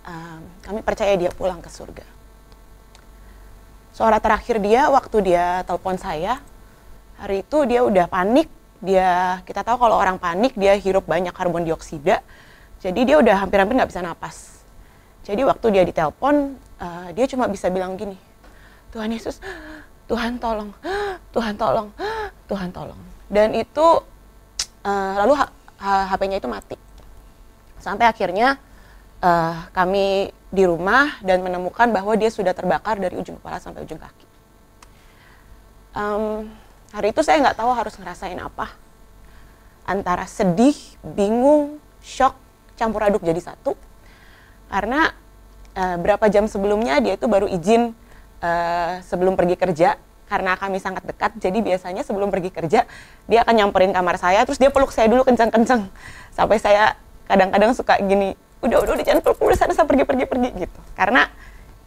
um, 0.06 0.40
kami 0.62 0.80
percaya 0.82 1.14
dia 1.18 1.30
pulang 1.34 1.58
ke 1.58 1.70
surga. 1.70 2.06
Suara 3.92 4.18
terakhir 4.18 4.56
dia 4.62 4.88
waktu 4.88 5.32
dia 5.32 5.62
telepon 5.68 6.00
saya 6.00 6.40
hari 7.22 7.46
itu 7.46 7.58
dia 7.70 7.86
udah 7.86 8.10
panik 8.10 8.50
dia 8.82 9.38
kita 9.46 9.62
tahu 9.62 9.78
kalau 9.86 9.94
orang 9.94 10.18
panik 10.18 10.58
dia 10.58 10.74
hirup 10.74 11.06
banyak 11.06 11.30
karbon 11.30 11.62
dioksida 11.62 12.18
jadi 12.82 13.00
dia 13.06 13.16
udah 13.22 13.46
hampir-hampir 13.46 13.78
nggak 13.78 13.90
bisa 13.94 14.02
napas 14.02 14.66
jadi 15.22 15.46
waktu 15.46 15.70
dia 15.70 15.86
ditelepon 15.86 16.58
uh, 16.82 17.08
dia 17.14 17.30
cuma 17.30 17.46
bisa 17.46 17.70
bilang 17.70 17.94
gini 17.94 18.18
Tuhan 18.90 19.14
Yesus 19.14 19.38
Tuhan 20.10 20.42
tolong 20.42 20.74
Tuhan 21.30 21.54
tolong 21.54 21.94
Tuhan 22.50 22.74
tolong 22.74 22.98
dan 23.30 23.54
itu 23.54 23.86
uh, 24.82 25.14
lalu 25.22 25.38
HP-nya 25.78 26.42
itu 26.42 26.50
mati 26.50 26.76
sampai 27.78 28.10
akhirnya 28.10 28.58
uh, 29.22 29.70
kami 29.70 30.34
di 30.52 30.64
rumah 30.68 31.16
dan 31.24 31.40
menemukan 31.40 31.88
bahwa 31.88 32.12
dia 32.18 32.28
sudah 32.28 32.52
terbakar 32.52 33.00
dari 33.00 33.16
ujung 33.16 33.40
kepala 33.40 33.56
sampai 33.62 33.86
ujung 33.86 33.96
kaki. 33.96 34.26
Um, 35.96 36.50
hari 36.92 37.14
itu 37.14 37.24
saya 37.24 37.40
nggak 37.40 37.56
tahu 37.56 37.70
harus 37.72 37.94
ngerasain 37.96 38.36
apa. 38.36 38.68
Antara 39.88 40.28
sedih 40.28 40.76
bingung 41.00 41.80
shock 42.04 42.36
campur 42.76 43.06
aduk 43.06 43.24
jadi 43.24 43.40
satu. 43.40 43.78
Karena 44.68 45.08
uh, 45.72 45.96
berapa 45.96 46.28
jam 46.28 46.44
sebelumnya 46.50 47.00
dia 47.00 47.16
itu 47.16 47.24
baru 47.30 47.48
izin 47.48 47.96
uh, 48.44 49.00
sebelum 49.06 49.38
pergi 49.38 49.56
kerja. 49.56 49.96
Karena 50.28 50.56
kami 50.56 50.80
sangat 50.80 51.04
dekat 51.04 51.36
jadi 51.36 51.60
biasanya 51.60 52.08
sebelum 52.08 52.32
pergi 52.32 52.48
kerja 52.48 52.88
dia 53.28 53.38
akan 53.44 53.52
nyamperin 53.52 53.92
kamar 53.92 54.16
saya 54.16 54.40
terus 54.48 54.56
dia 54.56 54.72
peluk 54.72 54.88
saya 54.88 55.08
dulu 55.08 55.28
kencang-kencang. 55.28 55.92
Sampai 56.32 56.56
saya 56.56 56.96
kadang-kadang 57.28 57.76
suka 57.76 58.00
gini 58.00 58.32
udah 58.62 58.78
udah 58.86 58.92
udah 58.94 59.04
jangan 59.04 59.20
dulu 59.26 59.54
sana 59.58 59.74
saya 59.74 59.86
pergi 59.86 60.06
pergi 60.06 60.24
pergi 60.24 60.50
gitu. 60.54 60.80
Karena 60.94 61.26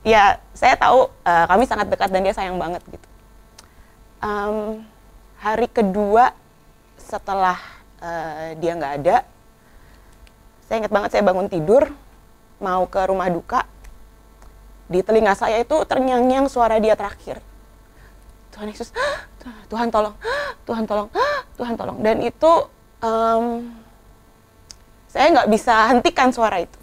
ya 0.04 0.38
saya 0.52 0.76
tahu 0.76 1.08
uh, 1.08 1.46
kami 1.48 1.64
sangat 1.66 1.88
dekat 1.90 2.12
dan 2.12 2.22
dia 2.22 2.36
sayang 2.36 2.60
banget 2.60 2.84
gitu. 2.88 3.08
Um, 4.20 4.84
hari 5.40 5.72
kedua 5.72 6.36
setelah 7.00 7.58
uh, 8.02 8.56
dia 8.58 8.74
nggak 8.74 8.94
ada 9.04 9.18
saya 10.66 10.82
ingat 10.82 10.94
banget 10.94 11.10
saya 11.14 11.22
bangun 11.22 11.46
tidur 11.46 11.94
mau 12.58 12.90
ke 12.90 12.98
rumah 13.06 13.30
duka 13.30 13.70
di 14.90 15.06
telinga 15.06 15.38
saya 15.38 15.62
itu 15.62 15.78
ternyanyi 15.86 16.50
suara 16.50 16.82
dia 16.82 16.98
terakhir. 16.98 17.42
Tuhan 18.54 18.72
Yesus 18.72 18.90
Tuhan 19.70 19.94
tolong 19.94 20.16
Tuhan 20.66 20.84
tolong 20.90 21.10
Tuhan 21.56 21.74
tolong. 21.78 21.98
Dan 22.02 22.26
itu 22.26 22.52
um, 23.00 23.70
saya 25.16 25.32
nggak 25.32 25.48
bisa 25.48 25.96
hentikan 25.96 26.28
suara 26.36 26.60
itu. 26.60 26.76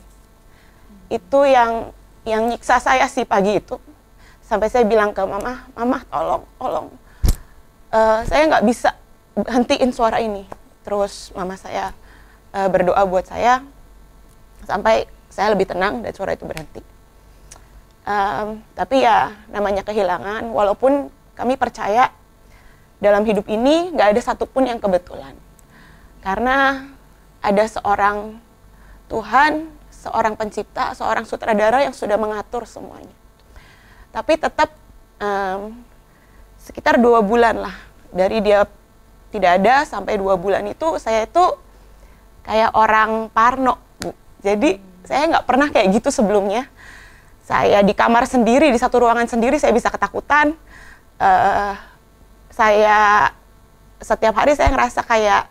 Itu 1.13 1.45
yang 1.45 1.93
yang 2.25 2.49
nyiksa 2.49 2.81
saya 2.81 3.05
sih 3.13 3.29
pagi 3.29 3.61
itu. 3.61 3.77
Sampai 4.41 4.73
saya 4.73 4.89
bilang 4.89 5.13
ke 5.13 5.21
mama 5.21 5.69
mama 5.77 6.01
tolong 6.09 6.43
tolong. 6.57 6.89
Uh, 7.93 8.25
saya 8.25 8.49
nggak 8.49 8.65
bisa 8.65 8.97
hentiin 9.37 9.93
suara 9.93 10.17
ini. 10.25 10.49
Terus 10.81 11.29
mama 11.37 11.61
saya 11.61 11.93
uh, 12.57 12.73
berdoa 12.73 13.05
buat 13.05 13.29
saya 13.29 13.61
sampai 14.65 15.05
saya 15.29 15.53
lebih 15.53 15.69
tenang 15.69 16.01
dan 16.01 16.17
suara 16.17 16.33
itu 16.33 16.49
berhenti. 16.49 16.81
Um, 18.09 18.65
tapi 18.73 19.05
ya 19.05 19.37
namanya 19.53 19.85
kehilangan 19.85 20.49
walaupun 20.49 21.13
kami 21.37 21.61
percaya 21.61 22.09
dalam 22.97 23.29
hidup 23.29 23.45
ini 23.45 23.93
nggak 23.93 24.17
ada 24.17 24.21
satupun 24.25 24.73
yang 24.73 24.81
kebetulan. 24.81 25.37
Karena 26.25 26.89
ada 27.43 27.65
seorang 27.67 28.39
Tuhan, 29.11 29.69
seorang 29.91 30.39
pencipta, 30.39 30.95
seorang 30.95 31.27
sutradara 31.27 31.85
yang 31.85 31.93
sudah 31.93 32.17
mengatur 32.17 32.65
semuanya. 32.65 33.13
Tapi 34.15 34.39
tetap 34.39 34.73
um, 35.19 35.77
sekitar 36.57 36.97
dua 37.03 37.21
bulan 37.21 37.59
lah 37.59 37.77
dari 38.15 38.39
dia 38.41 38.65
tidak 39.35 39.59
ada 39.59 39.83
sampai 39.83 40.17
dua 40.17 40.39
bulan 40.39 40.63
itu 40.69 41.01
saya 41.03 41.27
itu 41.27 41.45
kayak 42.47 42.73
orang 42.79 43.29
parno 43.35 43.77
bu. 43.99 44.15
Jadi 44.41 44.79
saya 45.03 45.27
nggak 45.29 45.45
pernah 45.45 45.69
kayak 45.69 45.99
gitu 45.99 46.09
sebelumnya. 46.15 46.71
Saya 47.43 47.83
di 47.83 47.93
kamar 47.93 48.25
sendiri 48.25 48.71
di 48.71 48.79
satu 48.79 49.03
ruangan 49.03 49.27
sendiri 49.27 49.59
saya 49.59 49.75
bisa 49.75 49.91
ketakutan 49.91 50.55
uh, 51.19 51.75
saya 52.53 53.29
setiap 53.99 54.35
hari 54.39 54.55
saya 54.55 54.71
ngerasa 54.71 55.01
kayak 55.03 55.49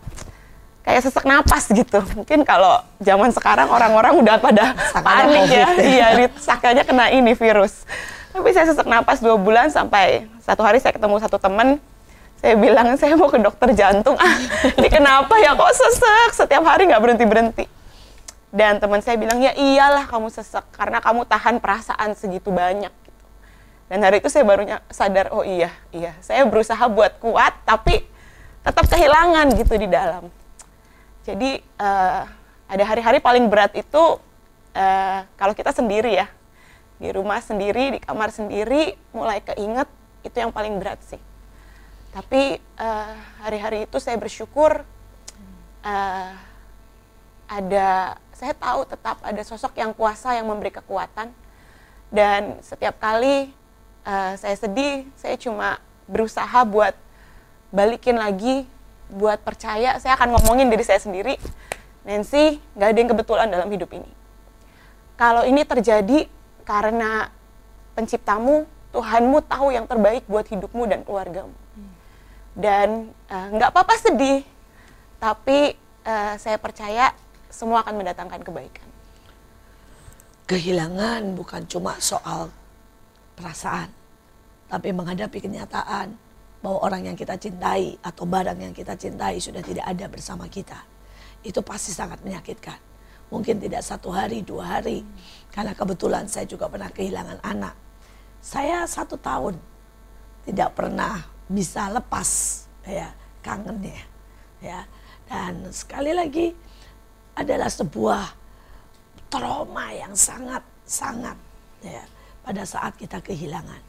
kayak 0.82 1.02
sesak 1.06 1.26
napas 1.26 1.70
gitu. 1.70 2.00
Mungkin 2.18 2.46
kalau 2.46 2.82
zaman 3.02 3.30
sekarang 3.34 3.70
orang-orang 3.70 4.14
udah 4.18 4.36
pada 4.42 4.74
panik 5.02 5.50
ya, 5.50 5.68
iya, 5.82 6.08
sakanya 6.38 6.84
kena 6.86 7.10
ini 7.14 7.34
virus. 7.38 7.86
Tapi 8.32 8.50
saya 8.56 8.70
sesak 8.70 8.88
napas 8.88 9.20
dua 9.20 9.36
bulan 9.36 9.68
sampai 9.70 10.26
satu 10.42 10.64
hari 10.64 10.80
saya 10.80 10.96
ketemu 10.96 11.20
satu 11.20 11.38
teman, 11.38 11.78
saya 12.40 12.56
bilang 12.56 12.96
saya 12.96 13.14
mau 13.20 13.28
ke 13.28 13.40
dokter 13.40 13.76
jantung. 13.76 14.16
Ah, 14.18 14.36
ini 14.80 14.88
kenapa 14.88 15.38
ya 15.38 15.54
kok 15.54 15.74
sesak? 15.76 16.30
Setiap 16.46 16.64
hari 16.64 16.88
nggak 16.90 17.02
berhenti 17.02 17.26
berhenti. 17.28 17.66
Dan 18.52 18.84
teman 18.84 19.00
saya 19.00 19.16
bilang 19.16 19.40
ya 19.40 19.56
iyalah 19.56 20.12
kamu 20.12 20.28
sesak 20.28 20.68
karena 20.76 21.00
kamu 21.00 21.24
tahan 21.24 21.64
perasaan 21.64 22.20
segitu 22.20 22.52
banyak 22.52 22.92
dan 23.92 24.08
hari 24.08 24.24
itu 24.24 24.32
saya 24.32 24.48
barunya 24.48 24.80
sadar, 24.88 25.36
oh 25.36 25.44
iya, 25.44 25.68
iya, 25.92 26.16
saya 26.24 26.48
berusaha 26.48 26.80
buat 26.88 27.20
kuat, 27.20 27.52
tapi 27.68 28.08
tetap 28.64 28.88
kehilangan 28.88 29.52
gitu 29.60 29.76
di 29.76 29.92
dalam. 29.92 30.32
Jadi 31.22 31.62
uh, 31.78 32.24
ada 32.66 32.84
hari-hari 32.88 33.22
paling 33.22 33.46
berat 33.52 33.76
itu 33.78 34.18
uh, 34.74 35.20
kalau 35.38 35.54
kita 35.54 35.70
sendiri 35.76 36.18
ya, 36.18 36.28
di 36.98 37.10
rumah 37.14 37.42
sendiri, 37.42 37.98
di 37.98 38.00
kamar 38.02 38.30
sendiri, 38.34 38.98
mulai 39.14 39.42
keinget 39.42 39.90
itu 40.22 40.38
yang 40.38 40.54
paling 40.54 40.78
berat 40.82 41.02
sih. 41.06 41.22
Tapi 42.12 42.60
uh, 42.80 43.14
hari-hari 43.46 43.88
itu 43.88 43.98
saya 43.98 44.20
bersyukur 44.20 44.84
uh, 45.86 46.32
ada, 47.52 48.16
saya 48.32 48.54
tahu 48.56 48.88
tetap 48.88 49.20
ada 49.22 49.42
sosok 49.44 49.76
yang 49.80 49.92
kuasa 49.92 50.36
yang 50.36 50.48
memberi 50.48 50.72
kekuatan 50.72 51.32
dan 52.12 52.60
setiap 52.60 53.00
kali 53.00 53.52
uh, 54.04 54.36
saya 54.36 54.56
sedih 54.60 55.08
saya 55.16 55.40
cuma 55.40 55.80
berusaha 56.12 56.68
buat 56.68 56.92
balikin 57.72 58.20
lagi 58.20 58.68
buat 59.12 59.44
percaya 59.44 60.00
saya 60.00 60.16
akan 60.16 60.40
ngomongin 60.40 60.72
diri 60.72 60.84
saya 60.88 60.98
sendiri. 61.04 61.36
Nancy 62.02 62.58
nggak 62.74 62.88
ada 62.90 62.98
yang 62.98 63.12
kebetulan 63.12 63.48
dalam 63.52 63.70
hidup 63.70 63.92
ini. 63.94 64.10
Kalau 65.20 65.46
ini 65.46 65.62
terjadi 65.62 66.26
karena 66.66 67.30
penciptamu 67.94 68.66
Tuhanmu 68.92 69.40
tahu 69.48 69.72
yang 69.72 69.88
terbaik 69.88 70.28
buat 70.28 70.44
hidupmu 70.44 70.84
dan 70.90 71.08
keluargamu. 71.08 71.56
Dan 72.52 73.16
uh, 73.32 73.48
nggak 73.56 73.72
apa-apa 73.72 73.96
sedih 73.96 74.44
tapi 75.22 75.78
uh, 76.04 76.34
saya 76.42 76.58
percaya 76.58 77.14
semua 77.54 77.86
akan 77.86 78.02
mendatangkan 78.02 78.42
kebaikan. 78.42 78.88
Kehilangan 80.50 81.38
bukan 81.38 81.64
cuma 81.70 81.96
soal 82.04 82.52
perasaan, 83.40 83.88
tapi 84.68 84.92
menghadapi 84.92 85.40
kenyataan 85.40 86.18
bahwa 86.62 86.78
orang 86.86 87.10
yang 87.10 87.18
kita 87.18 87.36
cintai 87.42 87.98
atau 88.06 88.24
barang 88.30 88.58
yang 88.62 88.74
kita 88.74 88.94
cintai 88.94 89.42
sudah 89.42 89.66
tidak 89.66 89.86
ada 89.86 90.06
bersama 90.06 90.46
kita. 90.46 90.78
Itu 91.42 91.66
pasti 91.66 91.90
sangat 91.90 92.22
menyakitkan. 92.22 92.78
Mungkin 93.34 93.58
tidak 93.58 93.82
satu 93.82 94.14
hari, 94.14 94.46
dua 94.46 94.78
hari. 94.78 95.02
Karena 95.50 95.74
kebetulan 95.74 96.30
saya 96.30 96.46
juga 96.46 96.70
pernah 96.70 96.94
kehilangan 96.94 97.42
anak. 97.42 97.74
Saya 98.38 98.86
satu 98.86 99.18
tahun 99.18 99.58
tidak 100.46 100.78
pernah 100.78 101.26
bisa 101.50 101.90
lepas 101.90 102.30
ya 102.86 103.10
kangennya. 103.42 104.06
Ya. 104.62 104.86
Dan 105.26 105.74
sekali 105.74 106.14
lagi 106.14 106.54
adalah 107.34 107.72
sebuah 107.72 108.24
trauma 109.32 109.96
yang 109.96 110.14
sangat 110.14 110.62
sangat 110.84 111.40
ya 111.80 112.04
pada 112.44 112.68
saat 112.68 112.94
kita 113.00 113.24
kehilangan. 113.24 113.80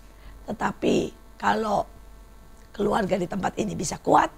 Tetapi 0.47 0.97
kalau 1.37 1.83
keluarga 2.73 3.21
di 3.21 3.29
tempat 3.29 3.55
ini 3.61 3.77
bisa 3.77 4.01
kuat, 4.01 4.33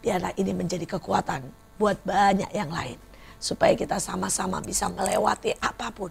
biarlah 0.00 0.32
ini 0.40 0.52
menjadi 0.56 0.84
kekuatan 0.98 1.44
buat 1.76 2.00
banyak 2.06 2.50
yang 2.54 2.70
lain 2.70 2.98
supaya 3.44 3.76
kita 3.76 4.00
sama-sama 4.00 4.64
bisa 4.64 4.88
melewati 4.88 5.52
apa 5.60 5.92
pun. 5.92 6.08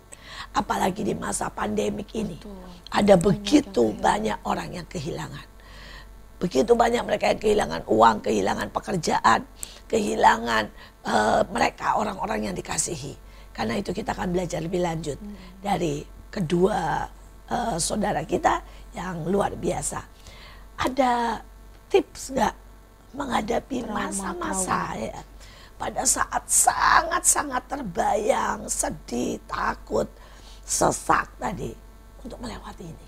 Apalagi 0.53 1.01
di 1.01 1.17
masa 1.17 1.49
pandemik 1.49 2.13
ini. 2.13 2.37
Ada 2.93 3.17
begitu 3.17 3.89
banyak 3.97 4.45
orang 4.45 4.69
yang 4.77 4.85
kehilangan. 4.85 5.47
Begitu 6.37 6.77
banyak 6.77 7.01
mereka 7.07 7.33
yang 7.33 7.41
kehilangan 7.41 7.81
uang, 7.89 8.15
kehilangan 8.21 8.67
pekerjaan, 8.69 9.47
kehilangan 9.89 10.69
uh, 11.07 11.41
mereka 11.49 11.97
orang-orang 11.97 12.51
yang 12.51 12.55
dikasihi. 12.55 13.17
Karena 13.49 13.81
itu 13.81 13.95
kita 13.95 14.13
akan 14.13 14.29
belajar 14.29 14.61
lebih 14.61 14.81
lanjut 14.85 15.17
dari 15.57 16.05
kedua 16.29 17.07
uh, 17.49 17.77
saudara 17.81 18.21
kita 18.29 18.61
yang 18.93 19.25
luar 19.25 19.57
biasa. 19.57 20.05
Ada 20.77 21.41
tips 21.93 22.33
nggak 22.33 22.55
menghadapi 23.13 23.85
masa-masa 23.85 24.97
ya? 24.97 25.21
pada 25.77 26.07
saat 26.07 26.47
sangat-sangat 26.47 27.63
terbayang, 27.69 28.65
sedih, 28.71 29.37
takut, 29.45 30.07
sesak 30.63 31.27
tadi 31.37 31.75
untuk 32.23 32.39
melewati 32.39 32.87
ini? 32.87 33.07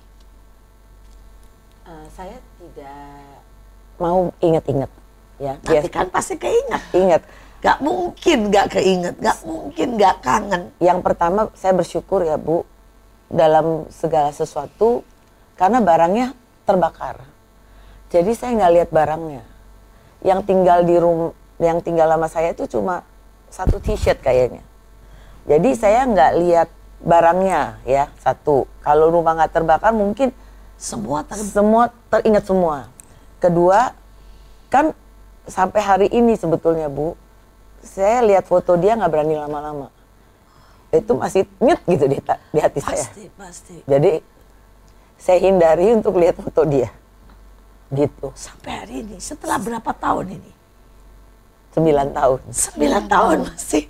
Uh, 1.86 2.06
saya 2.12 2.38
tidak 2.58 3.42
mau 3.98 4.28
inget-inget 4.44 4.92
ya. 5.40 5.56
Tapi 5.62 5.88
kan 5.88 6.12
pasti 6.12 6.36
keinget. 6.36 6.82
Ingat. 6.92 7.22
Gak 7.64 7.82
mungkin 7.82 8.54
gak 8.54 8.78
keinget, 8.78 9.16
gak 9.18 9.42
mungkin 9.42 9.98
gak 9.98 10.22
kangen. 10.22 10.70
Yang 10.78 11.00
pertama 11.02 11.50
saya 11.58 11.74
bersyukur 11.74 12.22
ya 12.22 12.38
Bu 12.38 12.62
dalam 13.32 13.90
segala 13.90 14.30
sesuatu 14.30 15.02
karena 15.58 15.82
barangnya 15.82 16.38
terbakar. 16.68 17.35
Jadi 18.16 18.32
saya 18.32 18.56
nggak 18.56 18.74
lihat 18.80 18.90
barangnya. 18.96 19.44
Yang 20.24 20.40
tinggal 20.48 20.88
di 20.88 20.96
rumah 20.96 21.36
yang 21.60 21.84
tinggal 21.84 22.08
sama 22.12 22.28
saya 22.32 22.52
itu 22.56 22.64
cuma 22.72 23.04
satu 23.52 23.80
t-shirt 23.84 24.24
kayaknya. 24.24 24.64
Jadi 25.48 25.70
saya 25.76 26.08
nggak 26.08 26.32
lihat 26.40 26.70
barangnya 27.04 27.84
ya 27.84 28.08
satu. 28.24 28.68
Kalau 28.80 29.12
rumah 29.12 29.36
nggak 29.36 29.52
terbakar 29.52 29.92
mungkin 29.92 30.32
semua 30.80 31.28
ter 31.28 31.40
semua 31.44 31.92
teringat 32.08 32.48
semua. 32.48 32.88
Kedua 33.40 33.92
kan 34.72 34.96
sampai 35.48 35.82
hari 35.84 36.08
ini 36.12 36.40
sebetulnya 36.40 36.88
bu, 36.88 37.20
saya 37.84 38.24
lihat 38.24 38.48
foto 38.48 38.80
dia 38.80 38.96
nggak 38.96 39.12
berani 39.12 39.36
lama-lama. 39.36 39.88
Itu 40.92 41.20
masih 41.20 41.44
nyet 41.60 41.84
gitu 41.84 42.08
di, 42.08 42.18
di 42.24 42.60
hati 42.64 42.80
pasti, 42.80 42.92
saya. 42.96 43.04
Pasti 43.04 43.24
pasti. 43.36 43.76
Jadi 43.84 44.12
saya 45.20 45.40
hindari 45.44 45.92
untuk 45.96 46.16
lihat 46.16 46.40
foto 46.40 46.64
dia. 46.64 46.92
Gitu. 47.94 48.28
Sampai 48.34 48.72
hari 48.82 48.96
ini, 49.06 49.18
setelah 49.22 49.62
berapa 49.62 49.92
tahun 49.94 50.42
ini? 50.42 50.52
Sembilan 51.76 52.08
tahun. 52.16 52.40
Sembilan 52.50 53.04
tahun 53.12 53.38
masih, 53.52 53.84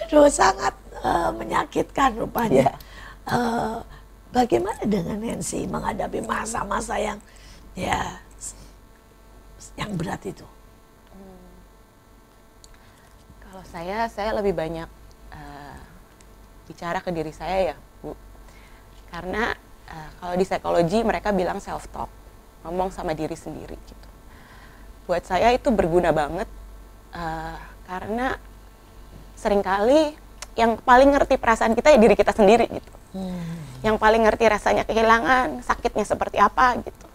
aduh 0.00 0.32
sangat 0.32 0.74
uh, 1.04 1.30
menyakitkan 1.36 2.16
rupanya. 2.18 2.72
Yeah. 2.72 2.76
Uh, 3.28 3.78
bagaimana 4.32 4.80
dengan 4.88 5.20
Nancy 5.20 5.68
menghadapi 5.68 6.24
masa-masa 6.24 6.96
yang 6.96 7.20
ya 7.76 8.16
yang 9.76 9.92
berat 9.94 10.24
itu? 10.24 10.48
Hmm. 11.12 11.52
Kalau 13.44 13.62
saya, 13.68 14.08
saya 14.08 14.32
lebih 14.34 14.56
banyak 14.56 14.88
uh, 15.30 15.80
bicara 16.66 16.98
ke 17.04 17.12
diri 17.12 17.30
saya 17.30 17.70
ya, 17.70 17.76
Bu. 18.00 18.16
Karena 19.12 19.52
uh, 19.92 20.10
kalau 20.16 20.34
di 20.34 20.44
psikologi 20.48 21.04
mereka 21.04 21.30
bilang 21.30 21.60
self 21.60 21.86
talk, 21.92 22.08
ngomong 22.66 22.90
sama 22.94 23.14
diri 23.14 23.34
sendiri 23.34 23.76
gitu. 23.76 24.08
Buat 25.06 25.24
saya 25.24 25.52
itu 25.54 25.68
berguna 25.72 26.12
banget 26.12 26.48
uh, 27.14 27.56
karena 27.88 28.36
sering 29.38 29.62
kali 29.62 30.18
yang 30.58 30.74
paling 30.82 31.14
ngerti 31.14 31.38
perasaan 31.38 31.78
kita 31.78 31.94
ya 31.94 31.98
diri 32.02 32.18
kita 32.18 32.34
sendiri 32.34 32.66
gitu 32.66 32.92
hmm. 33.14 33.86
yang 33.86 33.94
paling 33.94 34.26
ngerti 34.26 34.50
rasanya 34.50 34.82
kehilangan 34.82 35.62
sakitnya 35.62 36.02
seperti 36.02 36.42
apa 36.42 36.82
gitu 36.82 37.06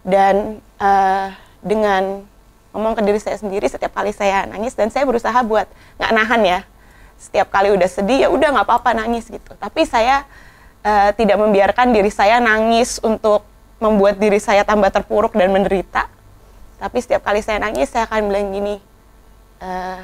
dan 0.00 0.64
uh, 0.80 1.28
dengan 1.60 2.24
ngomong 2.72 2.96
ke 2.96 3.02
diri 3.04 3.20
saya 3.20 3.36
sendiri 3.36 3.68
setiap 3.68 3.92
kali 3.92 4.16
saya 4.16 4.48
nangis 4.48 4.72
dan 4.72 4.88
saya 4.88 5.04
berusaha 5.04 5.36
buat 5.44 5.68
nggak 6.00 6.12
nahan 6.16 6.42
ya 6.42 6.60
setiap 7.20 7.52
kali 7.52 7.70
udah 7.76 7.88
sedih 7.88 8.26
ya 8.26 8.28
udah 8.32 8.48
nggak 8.56 8.66
apa-apa 8.66 8.96
nangis 8.96 9.28
gitu 9.28 9.52
tapi 9.60 9.84
saya 9.84 10.24
uh, 10.80 11.12
tidak 11.12 11.36
membiarkan 11.36 11.92
diri 11.92 12.08
saya 12.08 12.40
nangis 12.40 12.96
untuk 13.04 13.44
membuat 13.84 14.16
diri 14.16 14.40
saya 14.40 14.64
tambah 14.64 14.88
terpuruk 14.88 15.36
dan 15.36 15.52
menderita 15.52 16.08
tapi 16.80 16.96
setiap 17.04 17.28
kali 17.28 17.44
saya 17.44 17.60
nangis 17.60 17.92
saya 17.92 18.08
akan 18.08 18.32
bilang 18.32 18.48
gini 18.48 18.80
uh, 19.60 20.00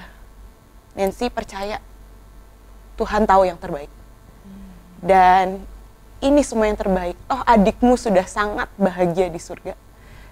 Nancy 0.95 1.33
percaya 1.33 1.81
Tuhan 3.01 3.25
tahu 3.25 3.49
yang 3.49 3.57
terbaik. 3.57 3.89
Dan 5.01 5.65
ini 6.21 6.45
semua 6.45 6.69
yang 6.69 6.77
terbaik. 6.77 7.17
Oh, 7.33 7.41
adikmu 7.41 7.97
sudah 7.97 8.29
sangat 8.29 8.69
bahagia 8.77 9.33
di 9.33 9.41
surga. 9.41 9.73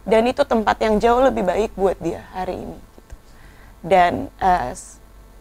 Dan 0.04 0.28
itu 0.28 0.44
tempat 0.44 0.76
yang 0.84 1.00
jauh 1.00 1.24
lebih 1.24 1.48
baik 1.48 1.72
buat 1.72 1.96
dia 1.96 2.28
hari 2.37 2.61
ini. 2.61 2.76
Gitu. 2.76 3.14
Dan 3.80 4.12
uh, 4.37 4.72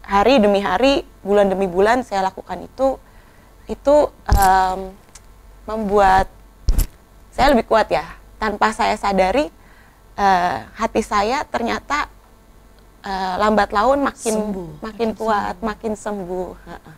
hari 0.08 0.40
demi 0.40 0.64
hari, 0.64 1.04
bulan 1.20 1.52
demi 1.52 1.68
bulan 1.68 2.00
saya 2.00 2.24
lakukan 2.32 2.64
itu, 2.64 2.96
itu 3.68 3.96
um, 4.08 4.80
membuat 5.68 6.32
saya 7.38 7.54
lebih 7.54 7.70
kuat 7.70 7.86
ya. 7.86 8.02
Tanpa 8.42 8.74
saya 8.74 8.98
sadari, 8.98 9.46
uh, 10.18 10.58
hati 10.74 11.06
saya 11.06 11.46
ternyata 11.46 12.10
uh, 13.06 13.34
lambat 13.38 13.70
laun 13.70 14.02
makin 14.02 14.34
sembuh. 14.34 14.70
makin 14.82 15.08
kuat, 15.14 15.54
sembuh. 15.54 15.68
makin 15.70 15.92
sembuh. 15.94 16.50
Uh, 16.66 16.94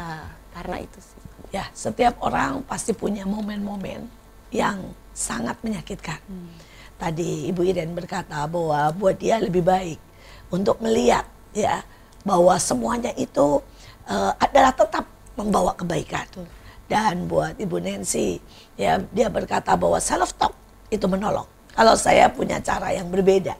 uh, 0.00 0.26
karena 0.56 0.76
itu 0.80 0.96
sih. 1.04 1.20
Ya, 1.52 1.68
setiap 1.76 2.16
orang 2.24 2.64
pasti 2.64 2.96
punya 2.96 3.28
momen-momen 3.28 4.08
yang 4.48 4.80
sangat 5.12 5.60
menyakitkan. 5.60 6.16
Hmm. 6.24 6.56
Tadi 6.96 7.52
Ibu 7.52 7.60
Iren 7.60 7.92
berkata 7.92 8.40
bahwa 8.48 8.88
buat 8.96 9.20
dia 9.20 9.36
lebih 9.36 9.60
baik 9.60 10.00
untuk 10.48 10.80
melihat 10.80 11.28
ya 11.52 11.84
bahwa 12.24 12.56
semuanya 12.56 13.12
itu 13.16 13.60
uh, 14.08 14.32
adalah 14.40 14.72
tetap 14.72 15.04
membawa 15.36 15.76
kebaikan. 15.76 16.24
Betul. 16.32 16.48
Dan 16.90 17.30
buat 17.30 17.54
Ibu 17.54 17.78
Nancy 17.78 18.42
ya 18.74 18.98
dia 19.14 19.30
berkata 19.30 19.78
bahwa 19.78 20.02
self 20.02 20.34
talk 20.34 20.58
itu 20.90 21.06
menolong. 21.06 21.46
Kalau 21.70 21.94
saya 21.94 22.26
punya 22.26 22.58
cara 22.58 22.90
yang 22.90 23.06
berbeda 23.06 23.54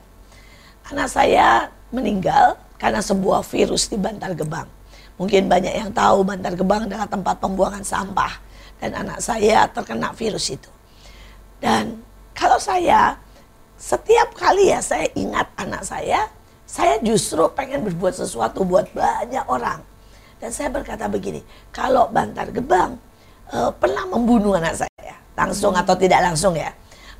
Anak 0.91 1.07
saya 1.07 1.71
meninggal 1.87 2.59
karena 2.75 2.99
sebuah 2.99 3.47
virus 3.47 3.87
di 3.87 3.95
Bantar 3.95 4.35
Gebang. 4.35 4.67
Mungkin 5.15 5.47
banyak 5.47 5.71
yang 5.71 5.91
tahu 5.95 6.27
Bantar 6.27 6.51
Gebang 6.57 6.89
adalah 6.89 7.07
tempat 7.07 7.39
pembuangan 7.39 7.79
sampah. 7.79 8.41
Dan 8.81 8.97
anak 8.97 9.23
saya 9.23 9.69
terkena 9.71 10.11
virus 10.11 10.51
itu. 10.51 10.67
Dan 11.63 12.03
kalau 12.33 12.57
saya, 12.57 13.15
setiap 13.77 14.33
kali 14.33 14.73
ya 14.73 14.81
saya 14.81 15.05
ingat 15.13 15.47
anak 15.55 15.85
saya, 15.85 16.25
saya 16.65 16.97
justru 16.99 17.45
pengen 17.53 17.85
berbuat 17.85 18.17
sesuatu 18.17 18.65
buat 18.65 18.89
banyak 18.91 19.45
orang. 19.45 19.79
Dan 20.41 20.49
saya 20.49 20.73
berkata 20.73 21.05
begini, 21.05 21.45
kalau 21.69 22.09
Bantar 22.09 22.49
Gebang 22.49 22.97
uh, 23.53 23.71
pernah 23.75 24.07
membunuh 24.07 24.57
anak 24.57 24.83
saya, 24.83 25.15
langsung 25.37 25.75
atau 25.75 25.95
tidak 25.95 26.23
langsung 26.23 26.55
ya, 26.55 26.71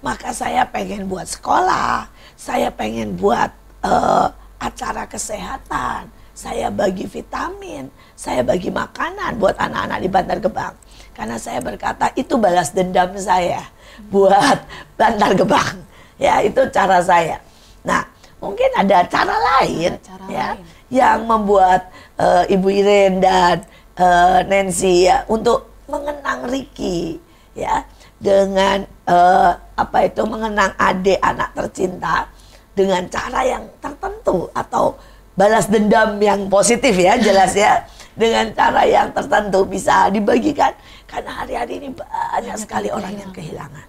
maka 0.02 0.34
saya 0.34 0.66
pengen 0.66 1.06
buat 1.06 1.30
sekolah, 1.30 2.10
saya 2.36 2.74
pengen 2.74 3.16
buat 3.16 3.54
uh, 3.86 4.28
acara 4.58 5.06
kesehatan, 5.06 6.10
saya 6.34 6.74
bagi 6.74 7.06
vitamin, 7.06 7.90
saya 8.18 8.42
bagi 8.42 8.74
makanan 8.74 9.38
buat 9.38 9.58
anak-anak 9.58 10.00
di 10.02 10.10
Bantar 10.10 10.40
Gebang. 10.42 10.76
Karena 11.12 11.38
saya 11.38 11.60
berkata 11.60 12.10
itu 12.18 12.40
balas 12.40 12.72
dendam 12.72 13.14
saya 13.20 13.62
buat 14.10 14.58
Bantar 15.00 15.38
Gebang. 15.38 15.86
Ya, 16.22 16.42
itu 16.46 16.62
cara 16.70 17.02
saya. 17.02 17.42
Nah, 17.82 18.06
mungkin 18.38 18.70
ada 18.78 19.06
cara 19.10 19.34
lain 19.38 19.98
cara 20.02 20.26
ya 20.30 20.48
lain. 20.54 20.66
yang 20.90 21.20
membuat 21.26 21.90
uh, 22.18 22.46
Ibu 22.46 22.68
Iren 22.70 23.22
dan 23.22 23.66
uh, 23.98 24.46
Nancy 24.46 25.10
ya 25.10 25.26
untuk 25.30 25.71
mengenang 25.92 26.48
Ricky 26.48 27.20
ya 27.52 27.84
dengan 28.16 28.88
uh, 29.06 29.52
apa 29.76 30.08
itu 30.08 30.24
mengenang 30.24 30.72
adik 30.80 31.20
anak 31.20 31.52
tercinta 31.52 32.32
dengan 32.72 33.04
cara 33.12 33.44
yang 33.44 33.68
tertentu 33.84 34.48
atau 34.56 34.96
balas 35.36 35.68
dendam 35.68 36.16
yang 36.24 36.48
positif 36.48 36.96
ya 36.96 37.20
jelas 37.20 37.52
ya 37.52 37.84
dengan 38.16 38.52
cara 38.56 38.88
yang 38.88 39.12
tertentu 39.12 39.68
bisa 39.68 40.08
dibagikan 40.12 40.72
karena 41.08 41.44
hari-hari 41.44 41.84
ini 41.84 41.90
banyak 41.92 42.56
sekali 42.60 42.88
orang 42.92 43.16
yang 43.16 43.32
kehilangan. 43.36 43.88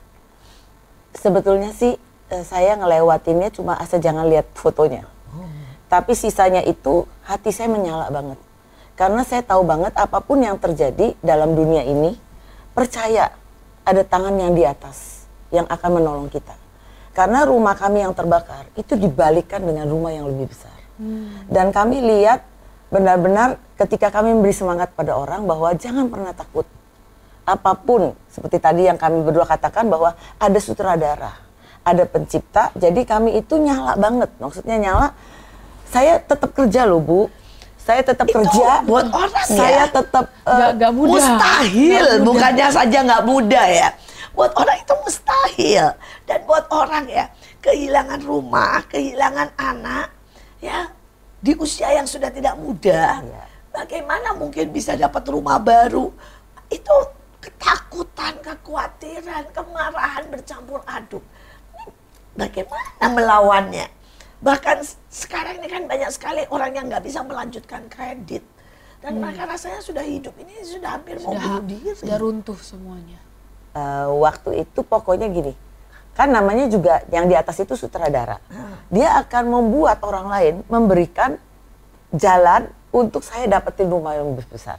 Sebetulnya 1.15 1.71
sih 1.75 1.95
eh, 2.31 2.45
saya 2.47 2.75
ngelewatinnya 2.79 3.53
cuma 3.55 3.79
asal 3.79 4.03
jangan 4.03 4.27
lihat 4.27 4.49
fotonya. 4.57 5.07
Oh. 5.35 5.47
Tapi 5.87 6.17
sisanya 6.19 6.65
itu 6.67 7.07
hati 7.27 7.53
saya 7.55 7.71
menyala 7.71 8.11
banget. 8.11 8.39
Karena 8.93 9.25
saya 9.25 9.41
tahu 9.41 9.65
banget 9.65 9.97
apa 9.97 10.21
pun 10.21 10.45
yang 10.45 10.61
terjadi 10.61 11.17
dalam 11.25 11.57
dunia 11.57 11.83
ini, 11.83 12.13
percaya 12.77 13.33
ada 13.83 14.03
tangan 14.05 14.37
yang 14.37 14.53
di 14.53 14.63
atas 14.63 15.27
yang 15.53 15.67
akan 15.69 15.91
menolong 16.01 16.29
kita. 16.33 16.55
Karena 17.13 17.45
rumah 17.45 17.77
kami 17.77 18.01
yang 18.01 18.17
terbakar 18.17 18.73
itu 18.73 18.97
dibalikkan 18.97 19.61
dengan 19.61 19.85
rumah 19.85 20.13
yang 20.13 20.29
lebih 20.29 20.49
besar. 20.49 20.73
Hmm. 20.97 21.45
Dan 21.49 21.69
kami 21.69 22.01
lihat 22.01 22.45
benar-benar 22.89 23.61
ketika 23.77 24.09
kami 24.09 24.33
memberi 24.33 24.57
semangat 24.57 24.93
pada 24.97 25.17
orang 25.17 25.45
bahwa 25.45 25.73
jangan 25.77 26.09
pernah 26.09 26.33
takut. 26.33 26.65
Apa 27.43 27.75
pun 27.75 28.17
seperti 28.33 28.63
tadi 28.63 28.89
yang 28.89 28.97
kami 28.97 29.25
berdua 29.27 29.45
katakan 29.45 29.91
bahwa 29.93 30.17
ada 30.41 30.59
sutradara, 30.63 31.33
ada 31.85 32.05
pencipta. 32.09 32.73
Jadi 32.79 33.05
kami 33.05 33.41
itu 33.41 33.61
nyala 33.61 33.99
banget. 33.99 34.31
Maksudnya 34.41 34.77
nyala 34.81 35.09
saya 35.93 36.17
tetap 36.17 36.57
kerja 36.57 36.89
loh, 36.89 37.03
Bu 37.05 37.29
saya 37.83 38.01
tetap 38.07 38.27
itu 38.31 38.39
kerja. 38.39 38.87
buat 38.87 39.11
orang 39.11 39.47
saya 39.51 39.91
ya. 39.91 39.91
tetap 39.91 40.27
uh, 40.47 40.55
gak, 40.55 40.71
gak 40.79 40.93
mudah. 40.95 41.11
mustahil. 41.19 42.07
Gak 42.07 42.23
bukannya 42.23 42.67
saja 42.71 42.99
nggak 43.03 43.25
mudah 43.27 43.67
ya. 43.67 43.89
Buat 44.33 44.53
orang 44.55 44.77
itu 44.79 44.95
mustahil. 45.03 45.87
Dan 46.23 46.39
buat 46.47 46.65
orang 46.71 47.05
ya 47.11 47.27
kehilangan 47.63 48.21
rumah 48.23 48.83
kehilangan 48.91 49.55
anak 49.59 50.11
ya 50.59 50.91
di 51.43 51.55
usia 51.59 51.91
yang 51.95 52.07
sudah 52.07 52.31
tidak 52.31 52.55
muda 52.55 53.19
ya. 53.23 53.45
bagaimana 53.75 54.35
mungkin 54.39 54.71
bisa 54.71 54.95
dapat 54.95 55.27
rumah 55.27 55.59
baru? 55.59 56.11
Itu 56.71 56.95
ketakutan 57.43 58.39
kekhawatiran 58.43 59.51
kemarahan 59.51 60.31
bercampur 60.31 60.79
aduk. 60.87 61.23
Bagaimana 62.39 63.05
melawannya 63.11 64.02
Bahkan 64.43 64.77
sekarang 65.07 65.63
ini 65.63 65.69
kan 65.71 65.87
banyak 65.87 66.11
sekali 66.11 66.43
orang 66.51 66.75
yang 66.75 66.91
nggak 66.91 67.07
bisa 67.07 67.23
melanjutkan 67.23 67.87
kredit. 67.87 68.43
Dan 68.99 69.19
hmm. 69.19 69.23
mereka 69.23 69.43
rasanya 69.47 69.81
sudah 69.83 70.03
hidup 70.03 70.35
ini 70.39 70.63
sudah 70.63 70.99
hampir 70.99 71.19
sudah, 71.19 71.39
mau 71.39 71.63
bunuh 71.63 71.65
diri. 71.67 71.95
Sudah 71.95 72.19
runtuh 72.19 72.59
semuanya. 72.59 73.19
Uh, 73.73 74.15
waktu 74.23 74.67
itu 74.67 74.81
pokoknya 74.85 75.27
gini, 75.31 75.55
kan 76.13 76.29
namanya 76.29 76.69
juga 76.69 77.03
yang 77.11 77.27
di 77.31 77.35
atas 77.39 77.59
itu 77.63 77.75
sutradara. 77.79 78.43
Hmm. 78.51 78.79
Dia 78.91 79.17
akan 79.23 79.45
membuat 79.49 80.03
orang 80.03 80.27
lain 80.27 80.55
memberikan 80.67 81.39
jalan 82.15 82.69
untuk 82.93 83.25
saya 83.25 83.49
dapetin 83.49 83.89
rumah 83.89 84.19
yang 84.19 84.35
lebih 84.35 84.47
besar. 84.51 84.79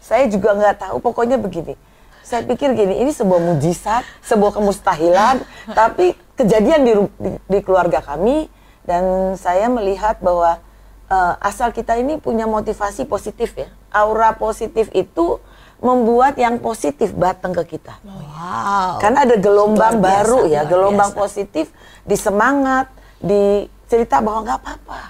Saya 0.00 0.28
juga 0.28 0.54
nggak 0.54 0.88
tahu, 0.88 0.96
pokoknya 1.02 1.36
begini. 1.40 1.74
Saya 2.22 2.46
pikir 2.46 2.72
gini, 2.78 3.02
ini 3.02 3.10
sebuah 3.10 3.40
mujizat, 3.42 4.06
sebuah 4.22 4.54
kemustahilan, 4.54 5.42
tapi 5.78 6.14
kejadian 6.38 6.80
di, 6.86 6.92
di, 7.18 7.30
di 7.36 7.58
keluarga 7.60 7.98
kami 7.98 8.46
dan 8.82 9.34
saya 9.38 9.70
melihat 9.70 10.18
bahwa 10.18 10.58
uh, 11.06 11.34
asal 11.38 11.70
kita 11.70 11.98
ini 11.98 12.18
punya 12.18 12.48
motivasi 12.48 13.06
positif 13.06 13.54
ya. 13.54 13.68
Aura 13.92 14.34
positif 14.34 14.88
itu 14.96 15.38
membuat 15.82 16.38
yang 16.38 16.62
positif 16.62 17.10
datang 17.18 17.50
ke 17.52 17.76
kita. 17.76 17.98
Wow. 18.06 19.02
Karena 19.02 19.26
ada 19.26 19.36
gelombang 19.36 19.98
biasa, 19.98 20.06
baru 20.06 20.40
ya 20.46 20.62
gelombang 20.64 21.10
biasa. 21.10 21.20
positif 21.20 21.66
di 22.06 22.14
semangat 22.14 22.86
di 23.18 23.66
cerita 23.90 24.22
bahwa 24.22 24.46
nggak 24.46 24.58
apa-apa. 24.62 25.00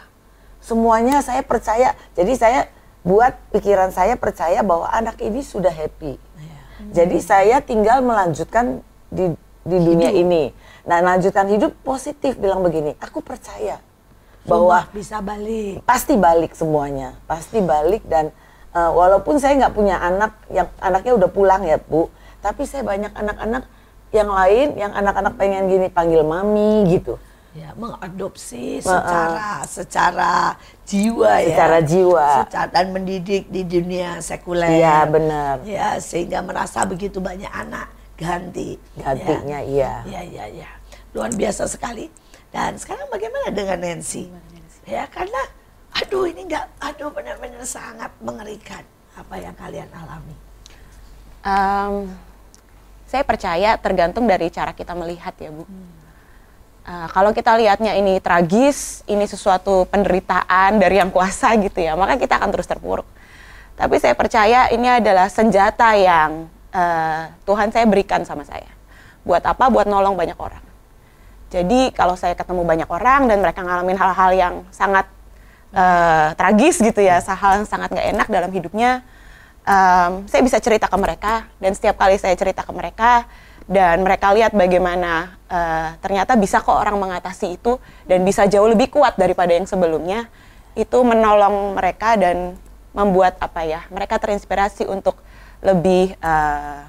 Semuanya 0.64 1.20
saya 1.20 1.44
percaya. 1.44 1.92
Jadi 2.16 2.32
saya 2.34 2.60
buat 3.02 3.34
pikiran 3.50 3.90
saya 3.90 4.14
percaya 4.14 4.62
bahwa 4.62 4.88
anak 4.88 5.20
ini 5.20 5.42
sudah 5.42 5.70
happy. 5.70 6.16
Ya. 6.16 6.58
jadi 7.02 7.18
saya 7.18 7.56
tinggal 7.62 8.02
melanjutkan 8.02 8.82
di 9.10 9.34
di 9.62 9.78
dunia 9.78 10.10
ini 10.10 10.50
Nah, 10.82 10.98
lanjutan 10.98 11.46
hidup 11.46 11.70
positif 11.86 12.34
bilang 12.34 12.66
begini, 12.66 12.98
aku 12.98 13.22
percaya 13.22 13.78
bahwa 14.42 14.82
Sumpah 14.82 14.84
bisa 14.90 15.16
balik. 15.22 15.86
Pasti 15.86 16.14
balik 16.18 16.52
semuanya, 16.58 17.14
pasti 17.30 17.62
balik 17.62 18.02
dan 18.10 18.34
uh, 18.74 18.90
walaupun 18.90 19.38
saya 19.38 19.54
nggak 19.62 19.74
punya 19.78 20.02
anak 20.02 20.34
yang 20.50 20.66
anaknya 20.82 21.12
udah 21.14 21.30
pulang 21.30 21.62
ya 21.62 21.78
bu, 21.78 22.10
tapi 22.42 22.66
saya 22.66 22.82
banyak 22.82 23.14
anak-anak 23.14 23.62
yang 24.10 24.28
lain 24.28 24.68
yang 24.74 24.92
anak-anak 24.92 25.38
pengen 25.38 25.70
gini 25.70 25.86
panggil 25.86 26.26
mami 26.26 26.90
gitu. 26.90 27.14
Ya, 27.52 27.76
mengadopsi 27.76 28.80
secara 28.80 29.60
uh, 29.60 29.68
secara 29.68 30.32
jiwa 30.88 31.36
secara 31.36 31.38
ya. 31.38 31.46
Secara 31.46 31.78
jiwa. 31.84 32.28
Secara 32.42 32.68
dan 32.74 32.86
mendidik 32.90 33.44
di 33.52 33.62
dunia 33.62 34.18
sekuler. 34.18 34.72
Iya, 34.72 35.04
benar. 35.06 35.54
Ya, 35.62 36.00
sehingga 36.02 36.40
merasa 36.42 36.82
begitu 36.88 37.20
banyak 37.20 37.52
anak 37.52 38.01
ganti. 38.22 38.78
Gantinya 38.94 39.58
ya. 39.58 39.66
iya. 39.66 39.92
Iya, 40.06 40.22
iya, 40.22 40.44
iya. 40.62 40.70
Luar 41.10 41.34
biasa 41.34 41.66
sekali. 41.66 42.06
Dan 42.52 42.76
sekarang 42.76 43.08
bagaimana 43.10 43.48
dengan 43.50 43.80
Nancy? 43.80 44.28
Ya, 44.84 45.08
karena 45.08 45.40
aduh 45.92 46.28
ini 46.28 46.46
enggak, 46.46 46.68
aduh 46.78 47.10
benar-benar 47.10 47.64
sangat 47.64 48.12
mengerikan 48.20 48.84
apa 49.16 49.34
yang 49.40 49.54
kalian 49.56 49.88
alami. 49.92 50.36
Um, 51.42 52.12
saya 53.08 53.24
percaya 53.26 53.76
tergantung 53.76 54.24
dari 54.24 54.48
cara 54.48 54.72
kita 54.72 54.92
melihat 54.96 55.36
ya, 55.36 55.52
Bu. 55.52 55.64
Hmm. 55.64 56.00
Uh, 56.82 57.08
kalau 57.14 57.30
kita 57.30 57.54
lihatnya 57.54 57.94
ini 57.94 58.18
tragis, 58.18 59.06
ini 59.06 59.22
sesuatu 59.24 59.86
penderitaan 59.86 60.82
dari 60.82 60.98
yang 60.98 61.14
kuasa 61.14 61.54
gitu 61.60 61.78
ya, 61.78 61.94
maka 61.94 62.18
kita 62.18 62.36
akan 62.36 62.50
terus 62.52 62.66
terpuruk. 62.66 63.06
Tapi 63.78 63.96
saya 63.96 64.12
percaya 64.12 64.68
ini 64.68 64.88
adalah 64.90 65.30
senjata 65.32 65.94
yang 65.96 66.50
uh, 66.72 67.30
Tuhan 67.46 67.68
saya 67.70 67.84
berikan 67.86 68.24
sama 68.24 68.42
saya. 68.42 68.68
Buat 69.22 69.46
apa? 69.46 69.70
Buat 69.70 69.86
nolong 69.86 70.18
banyak 70.18 70.36
orang. 70.36 70.64
Jadi 71.52 71.92
kalau 71.92 72.16
saya 72.16 72.32
ketemu 72.32 72.64
banyak 72.64 72.88
orang 72.88 73.28
dan 73.28 73.44
mereka 73.44 73.60
ngalamin 73.60 73.94
hal-hal 74.00 74.30
yang 74.32 74.54
sangat 74.72 75.04
uh, 75.76 76.32
tragis 76.32 76.80
gitu 76.80 77.04
ya, 77.04 77.20
hal 77.20 77.62
yang 77.62 77.68
sangat 77.68 77.92
nggak 77.92 78.08
enak 78.16 78.28
dalam 78.32 78.48
hidupnya, 78.48 79.04
um, 79.68 80.24
saya 80.24 80.40
bisa 80.40 80.56
cerita 80.64 80.88
ke 80.88 80.96
mereka 80.96 81.44
dan 81.60 81.76
setiap 81.76 82.00
kali 82.00 82.16
saya 82.16 82.32
cerita 82.40 82.64
ke 82.64 82.72
mereka 82.72 83.28
dan 83.68 84.00
mereka 84.02 84.32
lihat 84.34 84.56
bagaimana 84.56 85.38
uh, 85.46 85.94
ternyata 86.00 86.34
bisa 86.40 86.64
kok 86.64 86.74
orang 86.74 86.98
mengatasi 86.98 87.60
itu 87.60 87.78
dan 88.08 88.24
bisa 88.24 88.48
jauh 88.48 88.66
lebih 88.66 88.88
kuat 88.88 89.20
daripada 89.20 89.52
yang 89.52 89.68
sebelumnya, 89.68 90.32
itu 90.72 90.98
menolong 91.04 91.76
mereka 91.76 92.16
dan 92.16 92.56
membuat 92.92 93.40
apa 93.40 93.64
ya 93.64 93.84
mereka 93.88 94.20
terinspirasi 94.20 94.88
untuk 94.88 95.20
lebih 95.62 96.18
uh, 96.18 96.84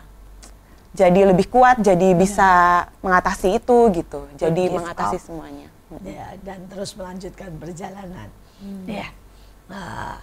jadi 0.93 1.25
lebih 1.25 1.49
kuat, 1.49 1.81
jadi 1.81 2.13
bisa 2.13 2.86
mengatasi 3.01 3.57
itu 3.57 3.77
gitu, 3.97 4.29
jadi 4.38 4.69
mengatasi 4.69 5.17
up. 5.17 5.25
semuanya. 5.25 5.67
Ya, 6.05 6.38
dan 6.41 6.65
terus 6.69 6.93
melanjutkan 6.97 7.53
perjalanan. 7.57 8.29
Hmm. 8.62 8.86
Ya. 8.86 9.09
Nah, 9.69 10.21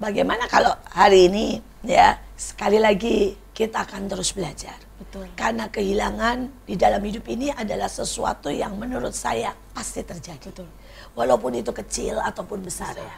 bagaimana 0.00 0.48
kalau 0.48 0.72
hari 0.92 1.28
ini 1.28 1.60
ya 1.84 2.16
sekali 2.36 2.80
lagi 2.80 3.36
kita 3.52 3.84
akan 3.84 4.08
terus 4.08 4.32
belajar. 4.32 4.76
Betul. 5.00 5.28
Karena 5.36 5.68
kehilangan 5.68 6.64
di 6.64 6.76
dalam 6.80 7.00
hidup 7.04 7.24
ini 7.28 7.52
adalah 7.52 7.88
sesuatu 7.88 8.48
yang 8.48 8.76
menurut 8.76 9.12
saya 9.12 9.52
pasti 9.76 10.00
terjadi. 10.00 10.48
Betul. 10.48 10.68
Walaupun 11.12 11.60
itu 11.60 11.72
kecil 11.72 12.20
ataupun 12.20 12.64
besar, 12.64 12.96
besar. 12.96 13.04
ya. 13.04 13.16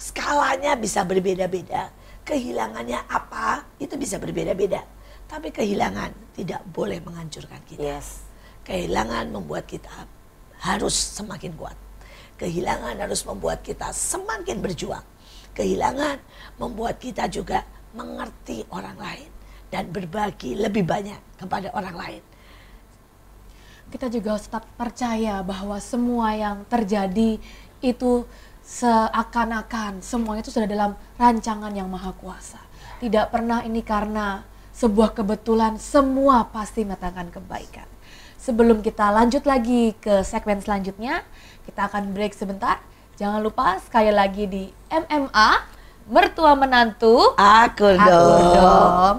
Skalanya 0.00 0.72
bisa 0.80 1.04
berbeda-beda 1.04 1.92
kehilangannya 2.22 3.00
apa 3.10 3.66
itu 3.82 3.94
bisa 3.98 4.18
berbeda-beda. 4.18 4.82
Tapi 5.26 5.48
kehilangan 5.48 6.34
tidak 6.36 6.60
boleh 6.70 7.00
menghancurkan 7.00 7.60
kita. 7.64 7.80
Yes. 7.80 8.24
Kehilangan 8.62 9.32
membuat 9.32 9.66
kita 9.66 9.90
harus 10.62 10.94
semakin 10.94 11.52
kuat. 11.58 11.74
Kehilangan 12.38 12.98
harus 13.00 13.22
membuat 13.26 13.62
kita 13.66 13.90
semakin 13.90 14.62
berjuang. 14.62 15.04
Kehilangan 15.52 16.20
membuat 16.58 16.96
kita 17.02 17.28
juga 17.28 17.66
mengerti 17.92 18.64
orang 18.72 18.96
lain 18.96 19.30
dan 19.68 19.88
berbagi 19.88 20.56
lebih 20.56 20.84
banyak 20.84 21.40
kepada 21.40 21.72
orang 21.72 21.96
lain. 21.96 22.22
Kita 23.92 24.08
juga 24.08 24.36
harus 24.36 24.48
tetap 24.48 24.64
percaya 24.76 25.44
bahwa 25.44 25.76
semua 25.76 26.32
yang 26.32 26.64
terjadi 26.64 27.36
itu 27.84 28.24
seakan-akan 28.72 30.00
semuanya 30.00 30.40
itu 30.40 30.52
sudah 30.54 30.64
dalam 30.64 30.96
rancangan 31.20 31.76
yang 31.76 31.92
maha 31.92 32.16
kuasa. 32.16 32.56
Tidak 33.04 33.28
pernah 33.28 33.60
ini 33.60 33.84
karena 33.84 34.40
sebuah 34.72 35.12
kebetulan, 35.12 35.76
semua 35.76 36.48
pasti 36.48 36.88
mendatangkan 36.88 37.28
kebaikan. 37.28 37.84
Sebelum 38.40 38.80
kita 38.80 39.12
lanjut 39.12 39.44
lagi 39.44 39.92
ke 40.00 40.24
segmen 40.24 40.58
selanjutnya, 40.64 41.20
kita 41.68 41.92
akan 41.92 42.16
break 42.16 42.32
sebentar. 42.32 42.80
Jangan 43.20 43.44
lupa 43.44 43.76
sekali 43.84 44.10
lagi 44.10 44.48
di 44.48 44.64
MMA, 44.88 45.50
mertua 46.08 46.56
menantu. 46.56 47.36
Aku, 47.36 47.86
aku 47.92 48.08
dong. 48.08 48.56
dong. 48.56 49.16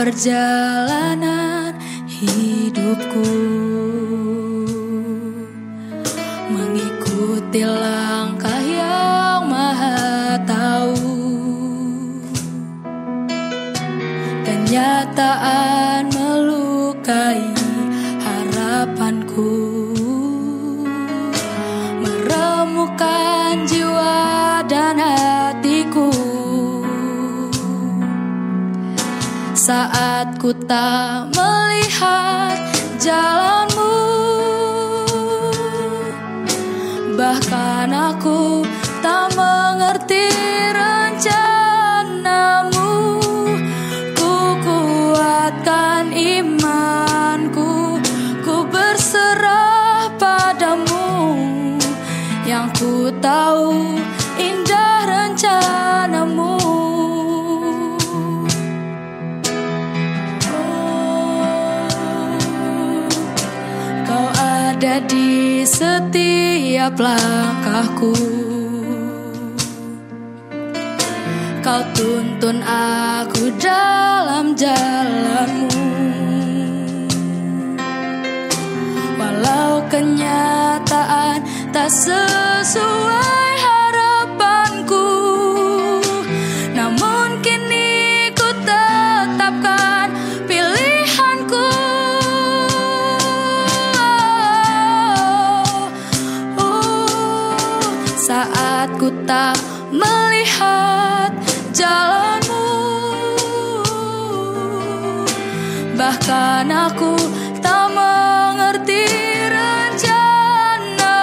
Perjalanan 0.00 0.89
ku 30.40 30.56
tak 30.64 31.28
melihat 31.36 32.56
jalanmu 32.96 33.69
setiap 65.80 66.92
langkahku. 67.00 68.12
Kau 71.64 71.82
tuntun 71.96 72.60
aku 72.64 73.48
dalam 73.56 74.52
jalanmu. 74.52 75.72
Walau 79.16 79.80
kenyataan 79.88 81.40
tak 81.72 81.88
sesuai 81.88 83.49
Bahkan 106.30 106.70
aku 106.70 107.18
tak 107.58 107.90
mengerti 107.90 109.02
rencanamu. 109.50 111.18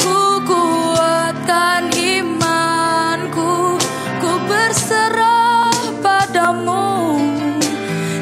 Ku 0.00 0.40
kuatkan 0.48 1.92
imanku. 1.92 3.76
Ku 4.16 4.30
berserah 4.48 5.76
padamu. 6.00 7.20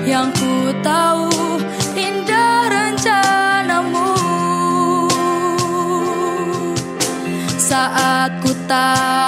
Yang 0.03 0.43
ku 0.43 0.75
tahu 0.83 1.31
indah 1.95 2.67
rencanamu. 2.67 4.19
Saat 7.63 8.43
ku 8.43 8.51
tak 8.67 9.22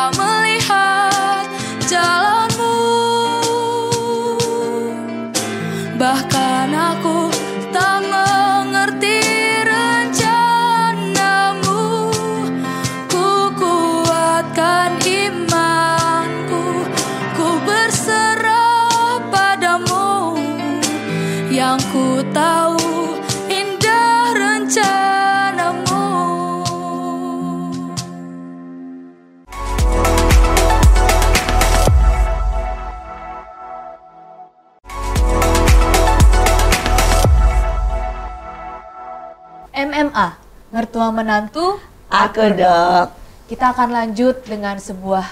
mertua 40.94 41.10
menantu. 41.10 41.66
Aku 42.06 42.54
dok. 42.54 43.10
Kita 43.50 43.74
akan 43.74 43.90
lanjut 43.90 44.46
dengan 44.46 44.78
sebuah 44.78 45.26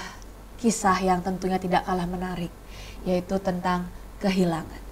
kisah 0.59 0.98
yang 0.98 1.22
tentunya 1.22 1.55
tidak 1.62 1.87
kalah 1.87 2.03
menarik, 2.03 2.51
yaitu 3.07 3.38
tentang 3.38 3.87
kehilangan. 4.18 4.83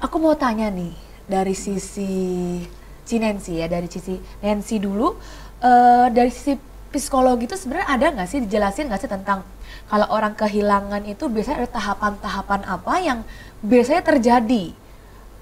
Aku 0.00 0.16
mau 0.24 0.32
tanya 0.40 0.72
nih, 0.72 0.96
dari 1.28 1.52
sisi 1.52 2.64
si 3.04 3.14
Nancy 3.20 3.60
ya, 3.60 3.68
dari 3.68 3.84
sisi 3.92 4.16
Nancy 4.40 4.80
dulu, 4.80 5.20
eh, 5.60 6.08
dari 6.08 6.32
sisi 6.32 6.56
psikologi 6.88 7.44
itu 7.44 7.60
sebenarnya 7.60 7.88
ada 7.92 8.06
nggak 8.16 8.28
sih 8.32 8.40
dijelasin 8.40 8.88
nggak 8.88 9.02
sih 9.04 9.10
tentang 9.12 9.44
kalau 9.92 10.08
orang 10.08 10.32
kehilangan 10.32 11.04
itu 11.04 11.28
biasanya 11.28 11.68
ada 11.68 11.70
tahapan-tahapan 11.76 12.60
apa 12.64 12.94
yang 13.04 13.20
biasanya 13.60 14.00
terjadi? 14.00 14.72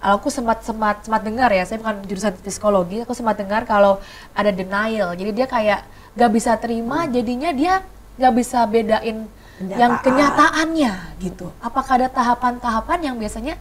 Aku 0.02 0.28
sempat 0.28 0.66
sempat 0.66 1.06
sempat 1.06 1.22
dengar 1.22 1.48
ya, 1.48 1.62
saya 1.62 1.78
bukan 1.78 2.02
jurusan 2.04 2.34
psikologi, 2.42 3.06
aku 3.06 3.14
sempat 3.14 3.38
dengar 3.38 3.62
kalau 3.62 4.02
ada 4.34 4.50
denial. 4.50 5.14
Jadi 5.14 5.30
dia 5.30 5.46
kayak 5.46 5.80
gak 6.12 6.30
bisa 6.34 6.58
terima, 6.58 7.06
jadinya 7.06 7.54
dia 7.54 7.86
gak 8.18 8.34
bisa 8.34 8.66
bedain 8.66 9.30
yang 9.62 9.94
Kenyataan. 10.02 10.02
kenyataannya 10.02 10.92
gitu. 11.22 11.46
Apakah 11.62 12.02
ada 12.02 12.08
tahapan-tahapan 12.10 12.98
yang 13.06 13.16
biasanya 13.16 13.54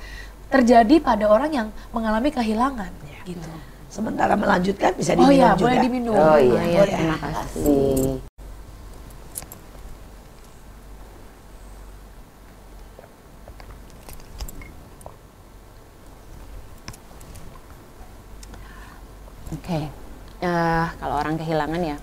terjadi 0.49 0.97
pada 0.97 1.29
orang 1.29 1.51
yang 1.53 1.67
mengalami 1.93 2.33
kehilangan 2.33 2.89
gitu? 3.23 3.51
Sementara 3.91 4.33
melanjutkan 4.33 4.95
bisa 4.97 5.13
Oh 5.13 5.27
diminum 5.27 5.35
ya, 5.37 5.49
juga. 5.53 5.61
boleh 5.61 5.77
diminum. 5.83 6.15
Oh 6.15 6.39
iya, 6.39 6.79
Boleh. 6.79 6.95
terima 6.95 7.17
kasih. 7.21 8.30
Oke, 19.71 19.87
Eh, 20.41 20.85
kalau 20.99 21.15
orang 21.21 21.39
kehilangan 21.39 21.79
ya, 21.79 21.97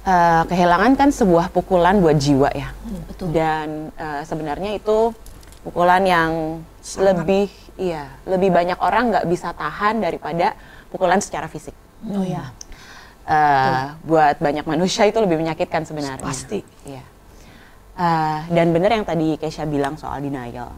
Eh, 0.00 0.42
kehilangan 0.48 0.96
kan 0.96 1.08
sebuah 1.12 1.48
pukulan 1.48 1.96
buat 2.00 2.16
jiwa 2.16 2.48
ya. 2.52 2.72
betul. 3.08 3.32
Dan 3.32 3.88
eh, 3.96 4.20
sebenarnya 4.28 4.76
itu 4.76 5.16
pukulan 5.64 6.02
yang 6.04 6.30
Sangat. 6.84 7.20
lebih, 7.24 7.48
iya, 7.80 8.08
lebih 8.28 8.52
banyak 8.52 8.76
orang 8.80 9.12
nggak 9.16 9.28
bisa 9.28 9.52
tahan 9.56 10.00
daripada 10.04 10.56
pukulan 10.92 11.20
secara 11.24 11.48
fisik. 11.48 11.72
Oh 12.10 12.24
ya. 12.24 12.48
Eh, 13.24 13.84
buat 14.04 14.36
banyak 14.40 14.68
manusia 14.68 15.08
itu 15.08 15.20
lebih 15.20 15.40
menyakitkan 15.40 15.88
sebenarnya. 15.88 16.20
Pasti. 16.24 16.60
Iya. 16.84 17.04
Eh, 17.96 18.38
dan 18.50 18.76
benar 18.76 18.92
yang 18.92 19.06
tadi 19.08 19.40
Keisha 19.40 19.64
bilang 19.64 19.96
soal 19.96 20.20
denial. 20.20 20.72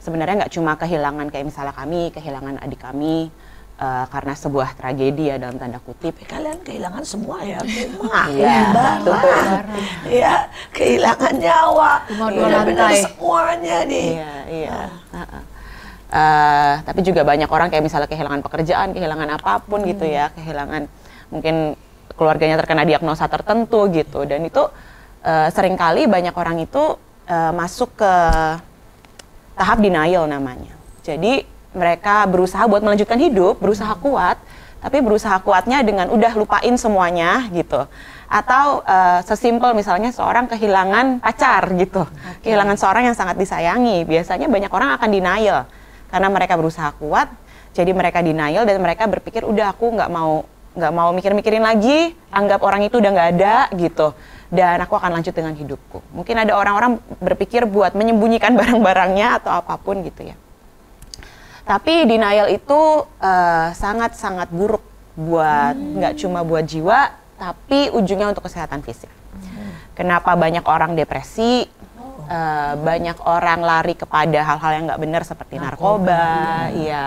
Sebenarnya 0.00 0.46
nggak 0.46 0.52
cuma 0.56 0.76
kehilangan 0.76 1.28
kayak 1.28 1.48
misalnya 1.52 1.74
kami, 1.76 2.08
kehilangan 2.12 2.60
adik 2.64 2.80
kami 2.80 3.28
eh, 3.80 4.04
karena 4.12 4.32
sebuah 4.36 4.76
tragedi 4.76 5.32
ya 5.32 5.36
dalam 5.40 5.56
tanda 5.56 5.80
kutip. 5.80 6.12
Tapi 6.20 6.28
kalian 6.28 6.60
kehilangan 6.60 7.04
semua 7.08 7.40
ya 7.40 7.58
rumah, 7.96 8.26
Iya, 8.28 8.58
barang, 9.00 9.84
ya 10.06 10.34
kehilangan 10.76 11.34
nyawa, 11.40 11.92
dua 12.12 12.28
benar-benar 12.28 12.92
semuanya 13.00 13.76
nih. 13.88 14.08
Iya, 14.20 14.34
iya. 14.52 14.78
Heeh. 15.16 15.42
Eh, 16.10 16.74
tapi 16.82 17.00
juga 17.06 17.22
banyak 17.22 17.46
orang 17.46 17.70
kayak 17.70 17.86
misalnya 17.86 18.10
kehilangan 18.10 18.42
pekerjaan, 18.42 18.90
kehilangan 18.90 19.28
apa 19.38 19.62
pun 19.62 19.86
gitu 19.86 20.02
ya, 20.02 20.34
kehilangan 20.34 20.90
mungkin 21.30 21.78
keluarganya 22.18 22.58
terkena 22.58 22.82
diagnosa 22.82 23.30
tertentu 23.30 23.86
gitu, 23.94 24.26
dan 24.26 24.42
itu 24.42 24.66
eh, 25.22 25.48
sering 25.54 25.78
kali 25.78 26.10
banyak 26.10 26.34
orang 26.34 26.58
itu 26.60 26.98
eh, 27.30 27.52
masuk 27.54 27.94
ke 27.94 28.14
tahap 29.54 29.78
denial 29.78 30.26
namanya. 30.26 30.74
Jadi 31.06 31.46
mereka 31.70 32.26
berusaha 32.26 32.66
buat 32.66 32.82
melanjutkan 32.82 33.18
hidup, 33.18 33.62
berusaha 33.62 33.94
kuat, 33.98 34.38
tapi 34.80 35.04
berusaha 35.04 35.36
kuatnya 35.44 35.84
dengan 35.84 36.08
udah 36.10 36.32
lupain 36.34 36.74
semuanya 36.80 37.46
gitu. 37.52 37.86
Atau 38.30 38.82
eh, 38.86 39.20
sesimpel 39.26 39.76
misalnya 39.76 40.10
seorang 40.10 40.48
kehilangan 40.50 41.20
pacar 41.22 41.68
gitu, 41.76 42.06
kehilangan 42.42 42.76
seorang 42.78 43.02
yang 43.12 43.16
sangat 43.16 43.36
disayangi. 43.38 44.02
Biasanya 44.08 44.50
banyak 44.50 44.72
orang 44.72 44.96
akan 44.98 45.08
denial 45.10 45.68
karena 46.10 46.28
mereka 46.32 46.58
berusaha 46.58 46.90
kuat, 46.98 47.30
jadi 47.70 47.94
mereka 47.94 48.18
denial 48.24 48.66
dan 48.66 48.82
mereka 48.82 49.06
berpikir 49.06 49.46
udah 49.46 49.70
aku 49.70 49.94
nggak 49.94 50.10
mau 50.10 50.42
nggak 50.70 50.92
mau 50.94 51.10
mikir-mikirin 51.10 51.66
lagi, 51.66 52.14
anggap 52.30 52.62
orang 52.62 52.86
itu 52.86 52.98
udah 52.98 53.10
nggak 53.10 53.30
ada 53.38 53.54
gitu. 53.74 54.14
dan 54.50 54.82
aku 54.82 54.98
akan 54.98 55.14
lanjut 55.14 55.30
dengan 55.30 55.54
hidupku. 55.54 56.02
Mungkin 56.10 56.34
ada 56.34 56.58
orang-orang 56.58 56.98
berpikir 57.22 57.70
buat 57.70 57.94
menyembunyikan 57.94 58.50
barang-barangnya 58.58 59.38
atau 59.38 59.54
apa 59.54 59.78
pun 59.78 60.02
gitu 60.02 60.26
ya. 60.26 60.34
Tapi 61.70 62.02
denial 62.02 62.50
itu 62.50 63.06
sangat 63.22 63.78
sangat-sangat 63.78 64.50
buruk 64.50 64.82
buat 65.14 65.78
nggak 65.78 66.18
hmm. 66.18 66.22
cuma 66.26 66.42
buat 66.42 66.66
jiwa, 66.66 67.14
tapi 67.38 67.94
ujungnya 67.94 68.34
untuk 68.34 68.50
kesehatan 68.50 68.82
fisik. 68.82 69.06
Hmm. 69.38 69.70
Kenapa 69.94 70.34
banyak 70.34 70.66
orang 70.66 70.98
depresi? 70.98 71.70
Oh. 71.94 72.26
Uh, 72.26 72.74
banyak 72.82 73.14
orang 73.22 73.62
lari 73.62 73.94
kepada 73.94 74.42
hal-hal 74.42 74.70
yang 74.74 74.84
nggak 74.90 75.02
benar 75.02 75.22
seperti 75.22 75.62
narkoba, 75.62 76.10
narkoba 76.10 76.82
ya, 76.82 77.06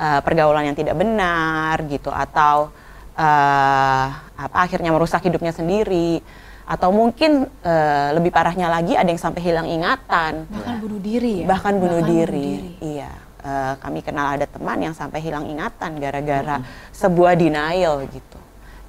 uh, 0.00 0.20
pergaulan 0.24 0.72
yang 0.72 0.76
tidak 0.78 0.96
benar 0.96 1.76
gitu, 1.84 2.08
atau 2.08 2.72
uh, 3.16 4.06
apa 4.32 4.56
akhirnya 4.56 4.88
merusak 4.88 5.20
hidupnya 5.24 5.52
sendiri 5.52 6.24
atau 6.62 6.94
mungkin 6.94 7.44
uh, 7.66 8.08
lebih 8.14 8.30
parahnya 8.30 8.70
lagi 8.70 8.94
ada 8.94 9.10
yang 9.10 9.18
sampai 9.18 9.42
hilang 9.42 9.66
ingatan 9.66 10.46
bahkan 10.46 10.76
bunuh 10.78 11.00
diri 11.02 11.42
ya 11.42 11.46
bahkan 11.50 11.74
bunuh, 11.74 12.00
bahkan 12.00 12.14
diri. 12.14 12.22
bunuh 12.22 12.62
diri 12.70 12.96
iya 12.96 13.12
uh, 13.44 13.74
kami 13.78 14.00
kenal 14.00 14.34
ada 14.34 14.46
teman 14.46 14.78
yang 14.80 14.94
sampai 14.94 15.20
hilang 15.22 15.46
ingatan 15.46 15.98
gara-gara 15.98 16.62
hmm. 16.62 16.66
sebuah 16.94 17.34
denial 17.36 18.06
gitu 18.08 18.38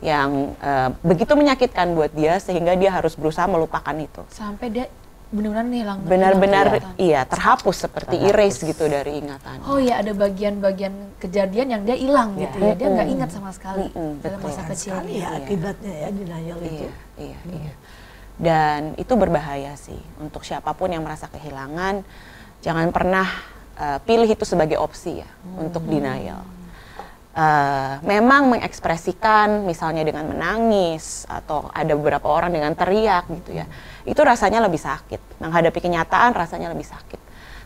yang 0.04 0.54
uh, 0.60 0.92
begitu 1.00 1.32
menyakitkan 1.34 1.96
buat 1.96 2.12
dia 2.12 2.38
sehingga 2.38 2.76
dia 2.76 2.92
harus 2.92 3.16
berusaha 3.16 3.48
melupakan 3.48 3.96
itu 3.96 4.22
sampai 4.30 4.68
dia 4.70 4.86
benar-benar 5.34 5.66
hilang 5.74 6.00
benar-benar 6.06 6.66
iya 7.02 7.26
terhapus 7.26 7.90
seperti 7.90 8.22
terhapus. 8.22 8.38
erase 8.38 8.60
gitu 8.70 8.86
dari 8.86 9.18
ingatan 9.18 9.58
oh 9.66 9.82
ya 9.82 10.04
ada 10.06 10.14
bagian-bagian 10.14 11.18
kejadian 11.18 11.68
yang 11.74 11.82
dia 11.88 11.98
hilang 11.98 12.38
ya. 12.38 12.46
gitu 12.46 12.58
ya 12.62 12.74
dia 12.78 12.88
nggak 12.94 13.10
ingat 13.10 13.30
sama 13.34 13.50
sekali 13.50 13.90
mm 13.90 13.98
-hmm. 13.98 14.14
dalam 14.22 14.40
masa 14.46 14.62
kecil 14.70 14.94
ya 15.10 15.10
iya. 15.10 15.28
akibatnya 15.42 15.94
ya 16.06 16.08
denial 16.14 16.58
iya, 16.62 16.70
itu 16.70 16.86
iya 17.18 17.38
hmm. 17.42 17.54
iya 17.58 17.74
dan 18.34 18.82
itu 18.98 19.14
berbahaya 19.14 19.74
sih 19.78 19.98
untuk 20.22 20.46
siapa 20.46 20.74
pun 20.78 20.94
yang 20.94 21.02
merasa 21.02 21.26
kehilangan 21.30 22.06
jangan 22.62 22.94
pernah 22.94 23.26
uh, 23.84 24.00
pilih 24.08 24.30
itu 24.32 24.46
sebagai 24.48 24.80
opsi 24.80 25.20
ya 25.20 25.28
hmm. 25.28 25.64
untuk 25.68 25.84
denial. 25.84 26.42
Uh, 27.34 27.98
memang 28.06 28.46
mengekspresikan 28.46 29.66
misalnya 29.66 30.06
dengan 30.06 30.30
menangis 30.30 31.26
atau 31.26 31.66
ada 31.74 31.98
beberapa 31.98 32.30
orang 32.30 32.54
dengan 32.54 32.78
teriak 32.78 33.26
gitu 33.26 33.58
ya 33.58 33.66
itu 34.06 34.22
rasanya 34.22 34.62
lebih 34.62 34.78
sakit. 34.80 35.42
Menghadapi 35.42 35.80
kenyataan 35.82 36.38
rasanya 36.38 36.70
lebih 36.70 36.86
sakit. 36.86 37.20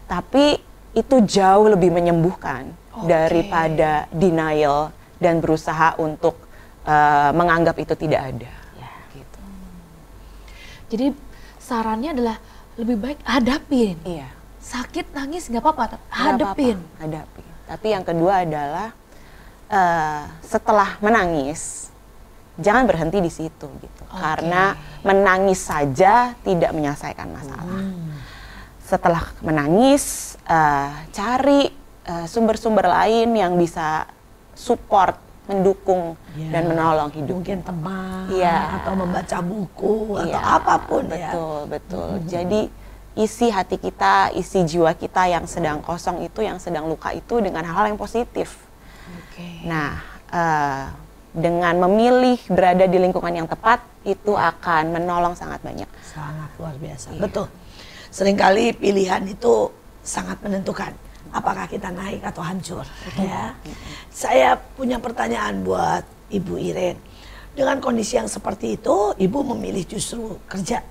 Tapi 0.07 0.55
itu 0.95 1.15
jauh 1.27 1.67
lebih 1.67 1.91
menyembuhkan 1.91 2.71
okay. 2.95 3.05
daripada 3.11 4.07
denial 4.09 4.95
dan 5.19 5.43
berusaha 5.43 5.99
untuk 5.99 6.39
uh, 6.87 7.35
menganggap 7.35 7.75
itu 7.75 7.93
tidak 7.99 8.21
ada. 8.23 8.53
Ya. 8.79 8.91
gitu. 9.13 9.39
Jadi 10.95 11.05
sarannya 11.59 12.15
adalah 12.15 12.37
lebih 12.79 12.95
baik 13.03 13.19
hadapin 13.25 13.97
iya 14.05 14.36
sakit 14.67 15.15
nangis 15.15 15.47
nggak 15.47 15.63
apa-apa 15.63 15.95
hadapin 16.11 16.75
apa 16.75 16.91
-apa, 16.91 17.03
hadapi 17.07 17.43
tapi 17.67 17.87
yang 17.95 18.03
kedua 18.03 18.43
adalah 18.43 18.87
uh, 19.71 20.23
setelah 20.43 20.99
menangis 20.99 21.87
jangan 22.59 22.83
berhenti 22.89 23.21
di 23.21 23.31
situ 23.31 23.67
gitu 23.79 24.03
okay. 24.09 24.17
karena 24.17 24.75
menangis 25.05 25.61
saja 25.61 26.33
tidak 26.41 26.73
menyelesaikan 26.73 27.29
masalah 27.29 27.79
hmm. 27.79 28.17
setelah 28.81 29.23
menangis 29.45 30.35
uh, 30.49 30.89
cari 31.13 31.69
eh, 32.07 32.25
sumber-sumber 32.25 32.87
uh, 32.89 32.91
lain 32.97 33.29
yang 33.37 33.53
bisa 33.59 34.09
support 34.57 35.21
mendukung 35.47 36.19
yeah. 36.35 36.51
dan 36.51 36.63
menolong 36.67 37.09
hidup 37.13 37.39
mungkin 37.39 37.61
teman 37.63 38.27
yeah. 38.33 38.81
atau 38.81 38.93
membaca 38.99 39.37
buku 39.39 40.17
yeah. 40.17 40.23
atau 40.27 40.41
iya, 40.41 40.55
apa 40.59 40.75
pun 40.83 41.03
betul 41.07 41.55
ya. 41.55 41.69
betul 41.71 42.09
hmm. 42.09 42.25
jadi 42.27 42.61
isi 43.17 43.49
hati 43.49 43.81
kita 43.81 44.31
isi 44.37 44.63
jiwa 44.63 44.93
kita 44.93 45.25
yang 45.27 45.49
sedang 45.49 45.81
kosong 45.81 46.21
itu 46.21 46.45
yang 46.45 46.61
sedang 46.61 46.85
luka 46.85 47.11
itu 47.11 47.41
dengan 47.41 47.65
hal-hal 47.65 47.91
yang 47.91 47.99
positif 47.99 48.67
Okay. 49.37 49.69
Nah, 49.69 50.01
uh, 50.33 50.89
dengan 51.31 51.77
memilih 51.85 52.41
berada 52.49 52.89
di 52.89 52.97
lingkungan 52.97 53.29
yang 53.29 53.45
tepat 53.45 53.85
itu 54.01 54.33
akan 54.33 54.89
menolong 54.89 55.37
sangat 55.37 55.61
banyak. 55.61 55.85
Sangat 56.01 56.49
luar 56.57 56.75
biasa. 56.81 57.13
Iya. 57.13 57.21
Betul. 57.21 57.47
Seringkali 58.09 58.73
pilihan 58.81 59.21
itu 59.29 59.69
sangat 60.01 60.41
menentukan 60.41 60.95
apakah 61.29 61.69
kita 61.69 61.93
naik 61.93 62.23
atau 62.25 62.41
hancur. 62.41 62.85
Betul. 63.05 63.29
Ya. 63.29 63.53
Saya 64.09 64.49
punya 64.57 64.97
pertanyaan 64.97 65.61
buat 65.61 66.03
Ibu 66.33 66.57
Iren. 66.57 66.97
Dengan 67.53 67.81
kondisi 67.81 68.17
yang 68.17 68.29
seperti 68.29 68.77
itu, 68.77 69.13
Ibu 69.17 69.39
memilih 69.53 69.85
justru 69.85 70.41
kerja 70.49 70.81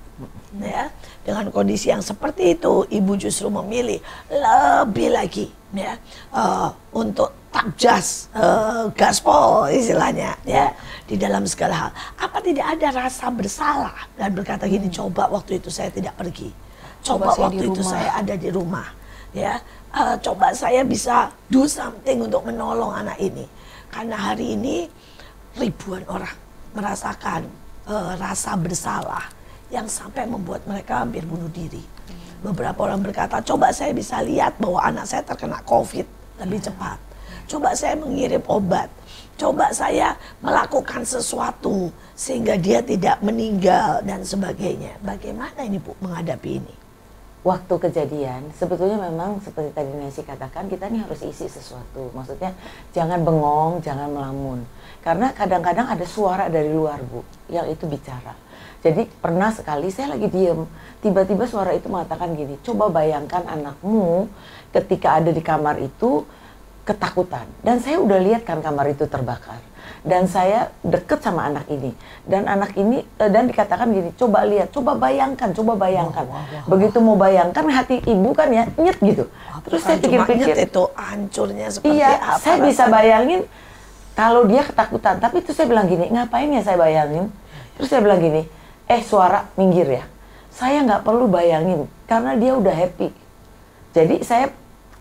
ya 0.56 0.88
dengan 1.20 1.52
kondisi 1.52 1.92
yang 1.92 2.00
seperti 2.00 2.56
itu 2.56 2.88
ibu 2.88 3.12
justru 3.20 3.52
memilih 3.52 4.00
lebih 4.32 5.12
lagi 5.12 5.46
ya 5.76 6.00
uh, 6.32 6.72
untuk 6.96 7.36
takjas 7.52 8.32
uh, 8.32 8.88
gaspol 8.96 9.68
istilahnya 9.68 10.36
ya 10.48 10.72
di 11.04 11.20
dalam 11.20 11.44
segala 11.44 11.88
hal. 11.88 11.90
Apa 12.16 12.40
tidak 12.40 12.66
ada 12.76 12.88
rasa 13.06 13.28
bersalah 13.28 13.96
dan 14.16 14.32
berkata 14.32 14.64
gini 14.64 14.88
hmm. 14.88 14.96
coba 14.96 15.28
waktu 15.28 15.60
itu 15.60 15.68
saya 15.68 15.92
tidak 15.92 16.16
pergi. 16.16 16.52
Coba, 17.04 17.32
coba 17.32 17.52
waktu 17.52 17.62
itu 17.70 17.82
saya 17.84 18.16
ada 18.16 18.34
di 18.34 18.48
rumah. 18.48 18.88
Ya 19.36 19.60
uh, 19.92 20.16
coba 20.20 20.56
saya 20.56 20.80
bisa 20.80 21.28
do 21.52 21.68
something 21.68 22.24
untuk 22.24 22.44
menolong 22.44 22.92
anak 22.92 23.20
ini. 23.20 23.44
Karena 23.92 24.16
hari 24.16 24.56
ini 24.56 24.88
ribuan 25.56 26.04
orang 26.08 26.36
merasakan 26.76 27.48
uh, 27.88 28.12
rasa 28.20 28.52
bersalah 28.60 29.35
yang 29.76 29.84
sampai 29.92 30.24
membuat 30.24 30.64
mereka 30.64 31.04
hampir 31.04 31.20
bunuh 31.28 31.52
diri. 31.52 31.84
Beberapa 32.40 32.88
orang 32.88 33.04
berkata, 33.04 33.44
coba 33.44 33.68
saya 33.68 33.92
bisa 33.92 34.24
lihat 34.24 34.56
bahwa 34.56 34.80
anak 34.80 35.04
saya 35.04 35.20
terkena 35.20 35.60
COVID 35.68 36.06
lebih 36.40 36.64
cepat. 36.64 36.96
Coba 37.44 37.76
saya 37.76 37.92
mengirim 38.00 38.40
obat. 38.48 38.88
Coba 39.36 39.68
saya 39.68 40.16
melakukan 40.40 41.04
sesuatu 41.04 41.92
sehingga 42.16 42.56
dia 42.56 42.80
tidak 42.80 43.20
meninggal 43.20 44.00
dan 44.00 44.24
sebagainya. 44.24 44.96
Bagaimana 45.04 45.60
ini 45.60 45.76
Bu 45.76 45.92
menghadapi 46.00 46.50
ini? 46.56 46.74
Waktu 47.46 47.74
kejadian, 47.78 48.50
sebetulnya 48.58 48.98
memang 49.06 49.38
seperti 49.38 49.70
tadi 49.70 49.92
Nancy 49.94 50.26
katakan, 50.26 50.66
kita 50.66 50.90
ini 50.90 50.98
harus 51.04 51.22
isi 51.22 51.46
sesuatu. 51.46 52.10
Maksudnya 52.10 52.50
jangan 52.90 53.22
bengong, 53.22 53.78
jangan 53.86 54.10
melamun. 54.10 54.66
Karena 55.04 55.30
kadang-kadang 55.30 55.86
ada 55.86 56.02
suara 56.02 56.50
dari 56.50 56.74
luar 56.74 56.98
Bu, 57.06 57.22
yang 57.46 57.70
itu 57.70 57.86
bicara 57.86 58.45
jadi 58.84 59.08
pernah 59.20 59.50
sekali 59.52 59.88
saya 59.88 60.14
lagi 60.14 60.28
diem, 60.28 60.68
tiba-tiba 61.00 61.48
suara 61.48 61.72
itu 61.72 61.88
mengatakan 61.88 62.36
gini, 62.36 62.60
coba 62.60 62.92
bayangkan 62.92 63.44
anakmu 63.46 64.28
ketika 64.74 65.20
ada 65.22 65.30
di 65.32 65.40
kamar 65.40 65.80
itu 65.80 66.26
ketakutan. 66.86 67.50
Dan 67.66 67.82
saya 67.82 67.98
udah 67.98 68.18
lihat 68.22 68.46
kan 68.46 68.62
kamar 68.62 68.94
itu 68.94 69.10
terbakar. 69.10 69.58
Dan 70.06 70.30
saya 70.30 70.70
deket 70.86 71.18
sama 71.18 71.50
anak 71.50 71.66
ini. 71.66 71.90
Dan 72.22 72.46
anak 72.46 72.78
ini, 72.78 73.02
eh, 73.02 73.30
dan 73.30 73.50
dikatakan 73.50 73.90
gini, 73.90 74.14
coba 74.14 74.46
lihat, 74.46 74.70
coba 74.70 74.94
bayangkan, 74.94 75.50
coba 75.50 75.74
bayangkan. 75.74 76.26
Wah, 76.30 76.46
wah, 76.46 76.46
wah, 76.46 76.66
Begitu 76.70 76.98
mau 77.02 77.18
bayangkan, 77.18 77.66
hati 77.74 77.98
ibu 78.06 78.30
kan 78.30 78.54
ya 78.54 78.70
nyet 78.78 79.02
gitu. 79.02 79.26
Terus 79.66 79.82
saya 79.82 79.98
pikir-pikir. 79.98 80.54
itu 80.62 80.82
hancurnya 80.94 81.66
seperti 81.74 81.98
iya, 81.98 82.22
apa? 82.22 82.38
saya 82.38 82.62
bisa 82.62 82.86
bayangin 82.86 83.42
kalau 84.14 84.46
dia 84.46 84.62
ketakutan. 84.62 85.18
Tapi 85.18 85.42
itu 85.42 85.50
saya 85.50 85.66
bilang 85.66 85.90
gini, 85.90 86.06
ngapain 86.06 86.54
ya 86.54 86.62
saya 86.62 86.78
bayangin? 86.78 87.34
Terus 87.74 87.90
saya 87.90 88.00
bilang 88.06 88.22
gini, 88.22 88.46
eh 88.86 89.02
suara 89.02 89.50
minggir 89.58 89.86
ya. 89.86 90.04
Saya 90.50 90.80
nggak 90.86 91.04
perlu 91.04 91.28
bayangin 91.28 91.84
karena 92.08 92.38
dia 92.38 92.56
udah 92.56 92.72
happy. 92.72 93.12
Jadi 93.92 94.24
saya 94.24 94.52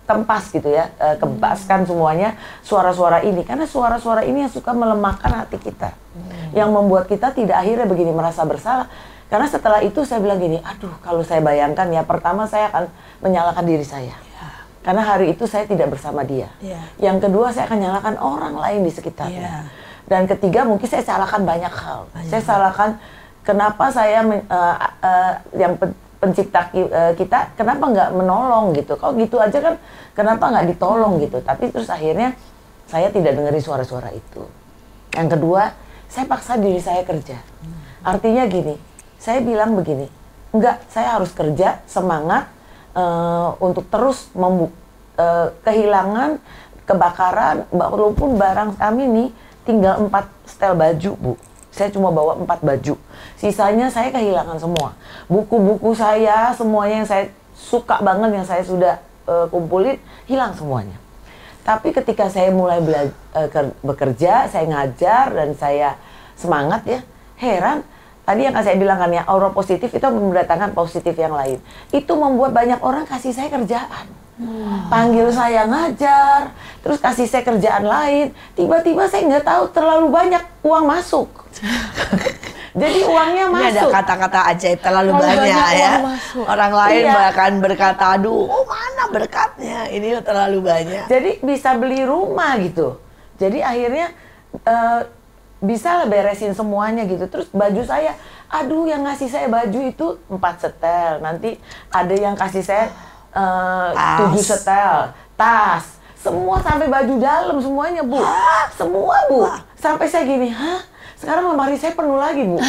tempas 0.05 0.53
gitu 0.53 0.69
ya, 0.69 0.93
uh, 1.01 1.17
kebaskan 1.17 1.89
semuanya 1.89 2.37
suara-suara 2.61 3.25
ini 3.25 3.41
karena 3.41 3.65
suara-suara 3.65 4.21
ini 4.21 4.45
yang 4.45 4.53
suka 4.53 4.71
melemahkan 4.73 5.45
hati 5.45 5.57
kita. 5.57 5.91
Hmm. 5.91 6.53
Yang 6.53 6.69
membuat 6.69 7.05
kita 7.09 7.33
tidak 7.33 7.57
akhirnya 7.57 7.89
begini 7.89 8.13
merasa 8.13 8.45
bersalah. 8.45 8.87
Karena 9.25 9.49
setelah 9.49 9.81
itu 9.81 10.05
saya 10.05 10.21
bilang 10.21 10.37
gini, 10.37 10.61
aduh 10.61 10.93
kalau 11.01 11.25
saya 11.25 11.41
bayangkan 11.41 11.89
ya 11.89 12.05
pertama 12.05 12.45
saya 12.45 12.69
akan 12.69 12.85
menyalahkan 13.25 13.65
diri 13.65 13.81
saya. 13.81 14.13
Ya. 14.13 14.47
Karena 14.85 15.01
hari 15.01 15.33
itu 15.33 15.49
saya 15.49 15.65
tidak 15.65 15.97
bersama 15.97 16.21
dia. 16.21 16.45
Ya. 16.61 16.77
Yang 17.01 17.25
kedua 17.25 17.49
saya 17.49 17.65
akan 17.65 17.77
menyalahkan 17.81 18.15
orang 18.21 18.53
lain 18.53 18.85
di 18.85 18.91
sekitarnya. 18.93 19.41
Ya. 19.41 19.59
Dan 20.05 20.29
ketiga 20.29 20.61
mungkin 20.69 20.85
saya 20.85 21.01
salahkan 21.01 21.41
banyak 21.41 21.73
hal. 21.73 22.05
Banyak 22.13 22.29
saya 22.29 22.43
salahkan 22.45 22.89
kenapa 23.45 23.93
saya 23.93 24.25
uh, 24.25 24.75
uh, 24.81 25.33
yang 25.55 25.77
pencipta 26.17 26.73
kita 27.13 27.53
kenapa 27.53 27.85
nggak 27.85 28.09
menolong 28.17 28.73
gitu? 28.73 28.97
Kalau 28.97 29.13
gitu 29.13 29.37
aja 29.37 29.61
kan 29.61 29.75
kenapa 30.17 30.49
nggak 30.49 30.73
ditolong 30.73 31.21
gitu? 31.21 31.37
Tapi 31.45 31.69
terus 31.69 31.85
akhirnya 31.87 32.33
saya 32.89 33.13
tidak 33.13 33.37
dengerin 33.37 33.61
suara-suara 33.61 34.09
itu. 34.09 34.41
Yang 35.13 35.37
kedua 35.37 35.71
saya 36.09 36.25
paksa 36.25 36.57
diri 36.57 36.81
saya 36.81 37.05
kerja. 37.05 37.37
Artinya 38.01 38.49
gini 38.49 38.75
saya 39.21 39.41
bilang 39.41 39.77
begini 39.77 40.05
enggak 40.55 40.85
saya 40.87 41.19
harus 41.19 41.35
kerja 41.35 41.83
semangat 41.89 42.47
uh, 42.95 43.57
untuk 43.59 43.89
terus 43.91 44.31
membuk 44.31 44.71
uh, 45.19 45.51
kehilangan 45.67 46.39
kebakaran 46.85 47.65
walaupun 47.73 48.39
barang 48.39 48.77
kami 48.79 49.03
nih 49.09 49.29
tinggal 49.65 50.05
empat 50.05 50.29
setel 50.45 50.77
baju 50.77 51.11
bu 51.17 51.33
saya 51.75 51.91
cuma 51.91 52.07
bawa 52.07 52.39
empat 52.39 52.63
baju. 52.63 52.95
Sisanya 53.35 53.91
saya 53.91 54.07
kehilangan 54.15 54.55
semua. 54.55 54.95
Buku-buku 55.27 55.91
saya, 55.91 56.55
semuanya 56.55 57.03
yang 57.03 57.09
saya 57.09 57.25
suka 57.51 57.99
banget, 57.99 58.31
yang 58.31 58.47
saya 58.47 58.63
sudah 58.63 58.95
uh, 59.27 59.45
kumpulin, 59.51 59.99
hilang 60.23 60.55
semuanya. 60.55 60.95
Tapi 61.67 61.91
ketika 61.91 62.31
saya 62.31 62.47
mulai 62.55 62.79
uh, 62.79 63.49
bekerja, 63.83 64.47
saya 64.47 64.63
ngajar 64.71 65.35
dan 65.35 65.51
saya 65.59 65.99
semangat 66.39 66.87
ya, 66.87 66.99
heran. 67.35 67.83
Tadi 68.23 68.41
yang 68.41 68.55
saya 68.57 68.79
bilang 68.79 68.97
kan 68.97 69.11
ya, 69.11 69.27
aura 69.27 69.51
positif 69.51 69.91
itu 69.91 70.07
mendatangkan 70.07 70.71
positif 70.71 71.13
yang 71.13 71.35
lain. 71.35 71.59
Itu 71.91 72.15
membuat 72.15 72.55
banyak 72.55 72.79
orang 72.81 73.03
kasih 73.03 73.35
saya 73.35 73.51
kerjaan. 73.51 74.24
Hmm. 74.35 74.91
Panggil 74.91 75.31
saya 75.31 75.63
ngajar, 75.63 76.51
terus 76.83 76.99
kasih 76.99 77.23
saya 77.23 77.47
kerjaan 77.47 77.87
lain. 77.87 78.35
Tiba-tiba 78.51 79.07
saya 79.07 79.23
nggak 79.31 79.47
tahu 79.47 79.63
terlalu 79.71 80.11
banyak 80.11 80.43
uang 80.59 80.85
masuk. 80.91 81.47
Jadi 82.81 83.07
uangnya 83.07 83.47
masuk. 83.47 83.71
Ini 83.71 83.79
ada 83.79 83.83
kata-kata 83.87 84.39
ajaib 84.51 84.79
terlalu, 84.83 85.11
terlalu 85.15 85.23
banyak, 85.23 85.55
banyak 85.55 85.71
ya. 85.79 85.93
Orang 86.43 86.73
lain 86.75 87.03
iya. 87.07 87.13
bahkan 87.15 87.51
berkata, 87.63 88.03
aduh 88.19 88.43
oh 88.51 88.63
mana 88.67 89.03
berkatnya, 89.15 89.87
ini 89.87 90.19
terlalu 90.19 90.59
banyak. 90.59 91.07
Jadi 91.07 91.39
bisa 91.39 91.79
beli 91.79 92.03
rumah 92.03 92.59
gitu. 92.59 92.99
Jadi 93.39 93.63
akhirnya 93.63 94.11
uh, 94.67 95.07
bisa 95.63 96.03
beresin 96.11 96.51
semuanya 96.51 97.07
gitu. 97.07 97.23
Terus 97.31 97.47
baju 97.55 97.81
saya, 97.87 98.19
aduh 98.51 98.83
yang 98.83 99.07
ngasih 99.07 99.31
saya 99.31 99.47
baju 99.47 99.79
itu 99.79 100.19
empat 100.27 100.55
setel. 100.67 101.23
Nanti 101.23 101.55
ada 101.87 102.11
yang 102.11 102.35
kasih 102.35 102.63
saya 102.67 102.91
uh, 103.35 103.91
tujuh 104.23 104.41
setel, 104.41 105.11
tas, 105.35 105.99
semua 106.15 106.63
sampai 106.63 106.87
baju 106.87 107.13
dalam 107.19 107.57
semuanya 107.59 108.01
bu, 108.01 108.23
semua 108.73 109.15
bu. 109.29 109.39
Sampai 109.75 110.07
saya 110.09 110.25
gini, 110.25 110.49
hah? 110.49 110.81
sekarang 111.15 111.55
lemari 111.55 111.79
saya 111.79 111.95
penuh 111.95 112.19
lagi 112.19 112.43
bu. 112.43 112.59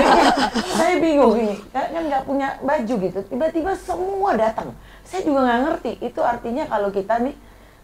Saya 0.80 0.98
bingung 0.98 1.36
ini 1.38 1.56
kan 1.70 1.92
nggak 1.92 2.24
punya 2.26 2.58
baju 2.64 2.94
gitu. 3.06 3.20
Tiba-tiba 3.28 3.76
semua 3.78 4.34
datang. 4.34 4.72
Saya 5.04 5.22
juga 5.22 5.46
nggak 5.46 5.60
ngerti 5.62 5.92
itu 6.02 6.20
artinya 6.24 6.64
kalau 6.66 6.88
kita 6.90 7.20
nih 7.22 7.36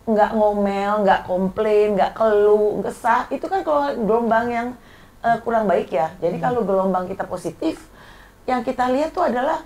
nggak 0.09 0.31
ngomel 0.35 1.07
nggak 1.07 1.21
komplain 1.29 1.95
nggak 1.95 2.16
keluh 2.16 2.83
kesah 2.83 3.29
itu 3.31 3.47
kan 3.47 3.62
kalau 3.62 3.93
gelombang 3.95 4.47
yang 4.51 4.68
uh, 5.23 5.39
kurang 5.45 5.68
baik 5.71 5.93
ya. 5.93 6.11
Jadi 6.18 6.41
hmm. 6.41 6.45
kalau 6.49 6.66
gelombang 6.66 7.05
kita 7.07 7.23
positif 7.29 7.79
yang 8.49 8.64
kita 8.64 8.89
lihat 8.91 9.12
tuh 9.12 9.29
adalah 9.29 9.62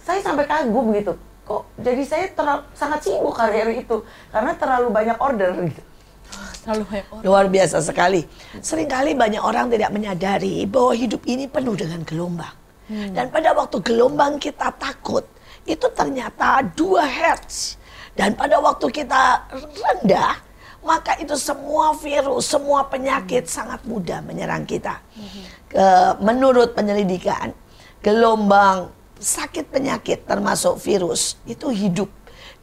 saya 0.00 0.18
sampai 0.24 0.48
kagum 0.48 0.90
gitu 0.96 1.14
kok 1.46 1.62
jadi 1.78 2.02
saya 2.02 2.26
terlalu, 2.34 2.62
sangat 2.74 3.00
sibuk 3.06 3.38
hari-hari 3.38 3.86
itu 3.86 4.02
karena 4.34 4.52
terlalu 4.58 4.88
banyak 4.90 5.16
order 5.22 5.54
gitu 5.70 5.82
Terlalu 6.66 6.82
banyak 6.90 7.06
orang. 7.14 7.22
Luar 7.22 7.44
biasa 7.46 7.78
sekali. 7.78 8.26
Seringkali 8.58 9.14
banyak 9.14 9.42
orang 9.42 9.70
tidak 9.70 9.90
menyadari 9.94 10.66
bahwa 10.66 10.92
hidup 10.98 11.22
ini 11.22 11.46
penuh 11.46 11.78
dengan 11.78 12.02
gelombang. 12.02 12.54
Hmm. 12.90 13.14
Dan 13.14 13.30
pada 13.30 13.54
waktu 13.54 13.78
gelombang 13.82 14.38
kita 14.42 14.74
takut, 14.74 15.22
itu 15.62 15.86
ternyata 15.94 16.62
dua 16.74 17.06
hertz. 17.06 17.78
Dan 18.18 18.34
pada 18.34 18.58
waktu 18.58 18.90
kita 18.90 19.46
rendah, 19.78 20.42
maka 20.82 21.18
itu 21.22 21.34
semua 21.38 21.94
virus, 21.98 22.50
semua 22.50 22.86
penyakit 22.86 23.46
hmm. 23.46 23.54
sangat 23.54 23.80
mudah 23.86 24.18
menyerang 24.26 24.66
kita. 24.66 24.98
Hmm. 25.14 25.42
Ke, 25.70 25.86
menurut 26.22 26.74
penyelidikan, 26.74 27.54
gelombang 28.02 28.90
sakit 29.16 29.72
penyakit 29.72 30.24
termasuk 30.28 30.76
virus 30.80 31.40
itu 31.48 31.72
hidup 31.72 32.10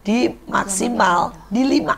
di 0.06 0.32
maksimal 0.46 1.34
di 1.50 1.66
lima 1.66 1.98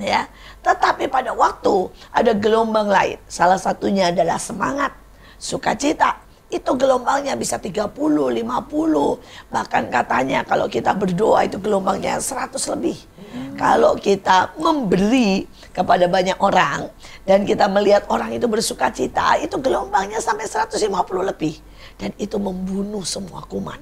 ya 0.00 0.26
tetapi 0.62 1.10
pada 1.10 1.34
waktu 1.34 1.90
ada 2.14 2.32
gelombang 2.38 2.86
lain, 2.86 3.18
salah 3.26 3.58
satunya 3.58 4.14
adalah 4.14 4.38
semangat, 4.38 4.94
sukacita. 5.34 6.22
Itu 6.52 6.78
gelombangnya 6.78 7.34
bisa 7.34 7.58
30, 7.58 7.90
50. 8.30 9.18
Bahkan 9.50 9.82
katanya 9.90 10.46
kalau 10.46 10.70
kita 10.70 10.94
berdoa 10.94 11.48
itu 11.48 11.58
gelombangnya 11.58 12.22
100 12.22 12.54
lebih. 12.76 12.94
Hmm. 13.32 13.56
Kalau 13.58 13.96
kita 13.98 14.54
memberi 14.60 15.48
kepada 15.72 16.06
banyak 16.06 16.38
orang 16.38 16.92
dan 17.24 17.42
kita 17.42 17.66
melihat 17.72 18.06
orang 18.12 18.36
itu 18.36 18.46
bersukacita, 18.46 19.40
itu 19.42 19.56
gelombangnya 19.58 20.22
sampai 20.22 20.46
150 20.46 20.78
lebih. 21.26 21.58
Dan 21.96 22.12
itu 22.20 22.36
membunuh 22.38 23.02
semua 23.02 23.42
kuman. 23.48 23.80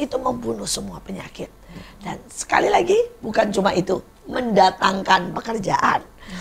Itu 0.00 0.16
membunuh 0.16 0.64
semua 0.64 0.96
penyakit. 1.04 1.52
Dan 2.00 2.16
sekali 2.32 2.72
lagi 2.72 2.96
bukan 3.20 3.52
cuma 3.52 3.76
itu, 3.76 4.00
mendatangkan 4.24 5.36
pekerjaan 5.36 6.00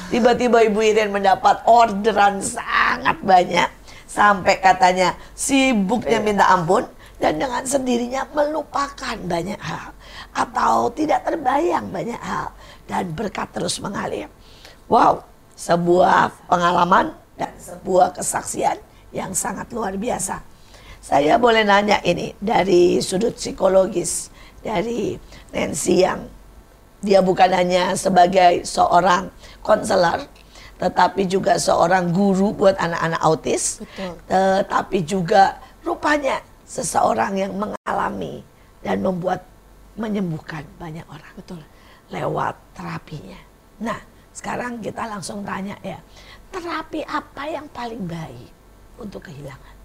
Tiba-tiba 0.10 0.66
Ibu 0.66 0.80
Iren 0.82 1.14
mendapat 1.14 1.66
orderan 1.70 2.42
sangat 2.42 3.18
banyak. 3.22 3.70
Sampai 4.10 4.58
katanya 4.58 5.14
sibuknya 5.38 6.18
minta 6.18 6.50
ampun 6.50 6.82
dan 7.22 7.38
dengan 7.38 7.62
sendirinya 7.62 8.26
melupakan 8.34 9.18
banyak 9.22 9.60
hal. 9.62 9.94
Atau 10.34 10.90
tidak 10.98 11.26
terbayang 11.30 11.94
banyak 11.94 12.18
hal. 12.18 12.50
Dan 12.90 13.14
berkat 13.14 13.54
terus 13.54 13.78
mengalir. 13.78 14.30
Wow, 14.90 15.22
sebuah 15.54 16.50
pengalaman 16.50 17.14
dan 17.38 17.54
sebuah 17.62 18.18
kesaksian 18.18 18.82
yang 19.14 19.38
sangat 19.38 19.70
luar 19.70 19.94
biasa. 19.94 20.42
Saya 21.10 21.42
boleh 21.42 21.66
nanya 21.66 21.98
ini 22.06 22.38
dari 22.38 23.02
sudut 23.02 23.34
psikologis 23.34 24.30
dari 24.62 25.18
Nancy 25.50 26.06
yang 26.06 26.30
dia 27.02 27.26
bukan 27.26 27.50
hanya 27.50 27.98
sebagai 27.98 28.62
seorang 28.62 29.34
konselor, 29.66 30.22
tetapi 30.78 31.26
juga 31.26 31.58
seorang 31.58 32.14
guru 32.14 32.54
buat 32.54 32.78
anak-anak 32.78 33.26
autis, 33.26 33.82
Betul. 33.82 34.22
tetapi 34.30 34.98
juga 35.02 35.58
rupanya 35.82 36.46
seseorang 36.70 37.42
yang 37.42 37.58
mengalami 37.58 38.46
dan 38.86 39.02
membuat 39.02 39.42
menyembuhkan 39.98 40.62
banyak 40.78 41.10
orang. 41.10 41.34
Betul. 41.34 41.66
Lewat 42.14 42.54
terapinya. 42.78 43.42
Nah, 43.82 43.98
sekarang 44.30 44.78
kita 44.78 45.10
langsung 45.10 45.42
tanya 45.42 45.74
ya, 45.82 45.98
terapi 46.54 47.02
apa 47.02 47.50
yang 47.50 47.66
paling 47.74 48.06
baik 48.06 48.54
untuk 49.02 49.26
kehilangan? 49.26 49.79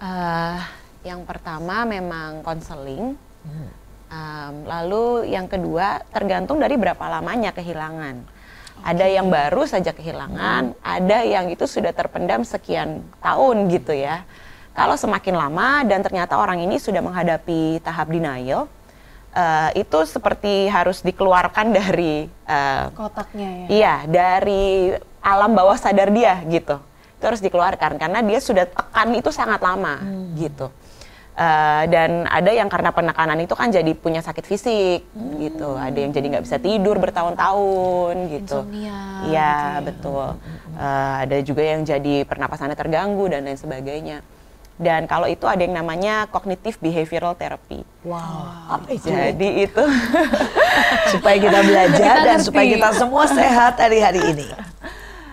Uh, 0.00 0.56
yang 1.04 1.28
pertama 1.28 1.84
memang 1.84 2.40
konseling. 2.40 3.14
Hmm. 3.44 3.70
Um, 4.10 4.54
lalu 4.66 5.30
yang 5.30 5.46
kedua 5.46 6.02
tergantung 6.10 6.58
dari 6.58 6.74
berapa 6.74 7.00
lamanya 7.06 7.54
kehilangan. 7.54 8.26
Okay. 8.26 8.90
Ada 8.96 9.06
yang 9.06 9.30
baru 9.30 9.62
saja 9.68 9.92
kehilangan, 9.94 10.74
hmm. 10.74 10.82
ada 10.82 11.18
yang 11.22 11.46
itu 11.52 11.68
sudah 11.68 11.92
terpendam 11.92 12.42
sekian 12.42 13.06
tahun 13.20 13.70
gitu 13.70 13.94
ya. 13.94 14.24
Kalau 14.74 14.96
semakin 14.96 15.36
lama 15.36 15.84
dan 15.84 16.00
ternyata 16.00 16.40
orang 16.40 16.64
ini 16.64 16.80
sudah 16.80 17.04
menghadapi 17.04 17.84
tahap 17.84 18.08
denial, 18.08 18.66
uh, 19.36 19.70
itu 19.76 19.98
seperti 20.08 20.66
harus 20.72 21.04
dikeluarkan 21.04 21.70
dari 21.70 22.26
uh, 22.48 22.88
kotaknya 22.96 23.48
ya. 23.50 23.66
Iya, 23.68 23.94
dari 24.08 24.96
alam 25.20 25.52
bawah 25.52 25.76
sadar 25.76 26.08
dia 26.10 26.40
gitu. 26.48 26.80
Itu 27.20 27.28
harus 27.28 27.44
dikeluarkan 27.44 28.00
karena 28.00 28.24
dia 28.24 28.40
sudah 28.40 28.64
tekan 28.64 29.12
itu 29.12 29.28
sangat 29.28 29.60
lama 29.60 30.00
hmm. 30.00 30.40
gitu. 30.40 30.72
Uh, 31.36 31.84
dan 31.92 32.24
ada 32.28 32.48
yang 32.48 32.72
karena 32.72 32.92
penekanan 32.92 33.36
itu 33.44 33.52
kan 33.52 33.68
jadi 33.68 33.92
punya 33.92 34.24
sakit 34.24 34.44
fisik 34.48 35.04
hmm. 35.12 35.36
gitu. 35.44 35.76
Ada 35.76 35.98
yang 36.00 36.16
jadi 36.16 36.26
nggak 36.32 36.44
bisa 36.48 36.56
tidur 36.56 36.96
bertahun-tahun 36.96 38.14
gitu. 38.40 38.64
Insomnia. 38.64 39.28
Iya 39.28 39.28
gitu 39.28 39.36
ya. 39.36 39.84
betul. 39.84 40.26
Uh, 40.80 41.14
ada 41.28 41.36
juga 41.44 41.60
yang 41.60 41.84
jadi 41.84 42.24
pernapasannya 42.24 42.72
terganggu 42.72 43.28
dan 43.28 43.44
lain 43.44 43.60
sebagainya. 43.60 44.24
Dan 44.80 45.04
kalau 45.04 45.28
itu 45.28 45.44
ada 45.44 45.60
yang 45.60 45.76
namanya 45.76 46.24
cognitive 46.32 46.80
behavioral 46.80 47.36
therapy. 47.36 47.84
Wow. 48.00 48.80
Apa 48.80 48.96
itu? 48.96 49.12
Jadi 49.12 49.68
itu 49.68 49.84
supaya 51.12 51.36
kita 51.36 51.60
belajar 51.68 52.00
kita 52.00 52.24
dan 52.24 52.38
supaya 52.40 52.64
kita 52.64 52.88
semua 52.96 53.28
sehat 53.28 53.76
hari-hari 53.76 54.24
ini. 54.32 54.48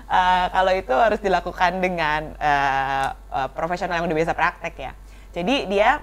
Uh, 0.07 0.47
kalau 0.55 0.71
itu 0.71 0.93
harus 0.95 1.19
dilakukan 1.19 1.83
dengan 1.83 2.31
uh, 2.39 3.11
uh, 3.27 3.49
profesional 3.51 3.99
yang 3.99 4.07
udah 4.07 4.17
biasa 4.23 4.31
praktek 4.31 4.75
ya. 4.79 4.91
Jadi 5.35 5.67
dia 5.67 5.99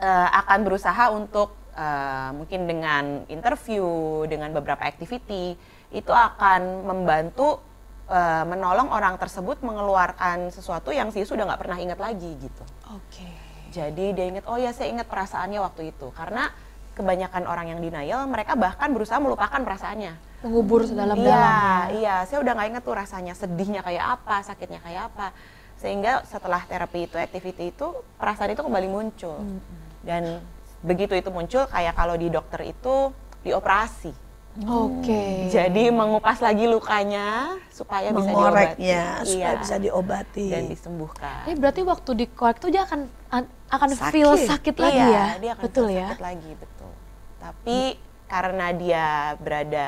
uh, 0.00 0.28
akan 0.40 0.64
berusaha 0.64 1.12
untuk 1.12 1.52
uh, 1.76 2.32
mungkin 2.32 2.64
dengan 2.64 3.28
interview, 3.28 3.84
dengan 4.24 4.56
beberapa 4.56 4.88
activity 4.88 5.52
itu 5.92 6.12
akan 6.16 6.88
membantu 6.88 7.60
uh, 8.08 8.48
menolong 8.48 8.88
orang 8.88 9.20
tersebut 9.20 9.60
mengeluarkan 9.60 10.48
sesuatu 10.48 10.88
yang 10.88 11.12
sih 11.12 11.28
sudah 11.28 11.44
nggak 11.44 11.60
pernah 11.60 11.78
ingat 11.78 12.00
lagi 12.00 12.40
gitu. 12.40 12.64
Oke. 12.88 13.20
Okay. 13.20 13.32
Jadi 13.74 14.14
dia 14.14 14.26
ingat, 14.30 14.46
oh 14.46 14.54
ya 14.54 14.70
saya 14.70 14.86
ingat 14.88 15.10
perasaannya 15.10 15.58
waktu 15.58 15.90
itu 15.90 16.08
karena 16.14 16.46
kebanyakan 16.94 17.50
orang 17.50 17.74
yang 17.74 17.82
denial 17.82 18.22
mereka 18.30 18.54
bahkan 18.54 18.94
berusaha 18.94 19.18
melupakan 19.18 19.58
perasaannya 19.58 20.14
mengubur 20.44 20.84
sedalam 20.84 21.16
dalam 21.16 21.24
iya 21.24 21.56
iya 21.96 22.16
saya 22.28 22.44
udah 22.44 22.52
nggak 22.52 22.68
inget 22.76 22.82
tuh 22.84 22.94
rasanya 22.94 23.32
sedihnya 23.32 23.80
kayak 23.80 24.20
apa 24.20 24.44
sakitnya 24.44 24.80
kayak 24.84 25.08
apa 25.08 25.32
sehingga 25.80 26.20
setelah 26.28 26.60
terapi 26.68 27.08
itu 27.08 27.16
activity 27.16 27.72
itu 27.72 27.86
perasaan 28.20 28.52
itu 28.52 28.60
kembali 28.60 28.88
muncul 28.92 29.40
hmm. 29.40 29.60
dan 30.04 30.44
begitu 30.84 31.16
itu 31.16 31.32
muncul 31.32 31.64
kayak 31.72 31.96
kalau 31.96 32.14
di 32.20 32.28
dokter 32.28 32.60
itu 32.68 33.08
dioperasi 33.40 34.12
Oke. 34.62 35.50
Jadi 35.50 35.90
mengupas 35.90 36.38
lagi 36.38 36.70
lukanya 36.70 37.58
supaya 37.74 38.14
bisa 38.14 38.22
diobati. 38.22 38.38
Mengoreknya 38.38 39.02
supaya 39.26 39.50
Iya. 39.50 39.58
bisa 39.58 39.76
diobati. 39.82 40.46
dan 40.46 40.62
disembuhkan. 40.70 41.42
Eh 41.50 41.58
berarti 41.58 41.82
waktu 41.82 42.10
dikorek 42.22 42.62
tuh 42.62 42.70
dia 42.70 42.86
akan 42.86 43.10
akan 43.66 43.88
Sakit. 43.98 44.12
feel 44.14 44.30
sakit 44.38 44.76
lagi 44.78 44.94
Iya, 45.02 45.10
ya? 45.10 45.26
Dia 45.42 45.50
akan 45.58 45.64
Betul 45.66 45.86
feel 45.90 45.98
ya? 45.98 46.06
sakit 46.14 46.22
lagi, 46.22 46.50
betul. 46.54 46.92
Tapi 47.42 47.78
karena 48.30 48.66
dia 48.78 49.06
berada 49.42 49.84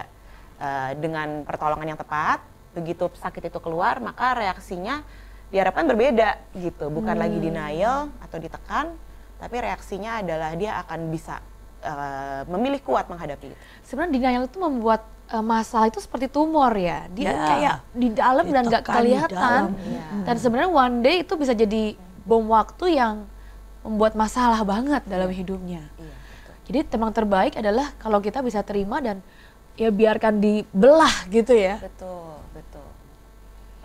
eh, 0.56 0.92
dengan 0.96 1.42
pertolongan 1.42 1.88
yang 1.88 2.00
tepat, 2.00 2.40
begitu 2.72 3.08
sakit 3.10 3.48
itu 3.48 3.58
keluar, 3.58 3.98
maka 3.98 4.34
reaksinya 4.34 5.00
diharapkan 5.46 5.86
berbeda 5.86 6.36
gitu, 6.54 6.90
bukan 6.90 7.14
lagi 7.14 7.38
Hmm. 7.38 7.44
denial 7.44 7.98
atau 8.18 8.36
ditekan, 8.36 8.92
tapi 9.36 9.56
reaksinya 9.58 10.20
adalah 10.20 10.52
dia 10.54 10.76
akan 10.80 11.08
bisa 11.08 11.38
eh, 11.78 12.42
memilih 12.50 12.82
kuat 12.82 13.06
menghadapi 13.06 13.46
itu. 13.46 13.56
Sebenarnya 13.84 14.12
denial 14.12 14.42
itu 14.44 14.58
membuat 14.58 15.06
eh, 15.26 15.38
masalah 15.38 15.86
itu 15.86 15.98
seperti 15.98 16.26
tumor 16.26 16.74
ya. 16.74 17.06
Dia 17.08 17.30
Ya. 17.30 17.36
kayak 17.46 17.76
di 17.94 18.08
dalam 18.10 18.46
dan 18.46 18.64
nggak 18.66 18.82
kelihatan. 18.82 19.60
Iya. 19.76 20.02
Dan 20.26 20.34
sebenarnya 20.36 20.70
one 20.72 20.96
day 21.00 21.16
itu 21.22 21.34
bisa 21.34 21.52
jadi 21.52 21.94
bom 22.22 22.42
waktu 22.46 22.98
yang 22.98 23.22
membuat 23.86 24.18
masalah 24.18 24.66
banget 24.66 25.06
dalam 25.06 25.30
hidupnya. 25.30 25.86
Iya, 25.94 26.10
betul. 26.10 26.54
Jadi 26.66 26.78
temang 26.90 27.12
terbaik 27.14 27.54
adalah 27.54 27.94
kalau 27.96 28.18
kita 28.18 28.42
bisa 28.42 28.66
terima 28.66 28.98
dan 28.98 29.22
ya 29.76 29.92
biarkan 29.92 30.40
dibelah 30.40 31.28
gitu 31.28 31.52
ya. 31.52 31.78
Betul, 31.78 32.40
betul. 32.56 32.88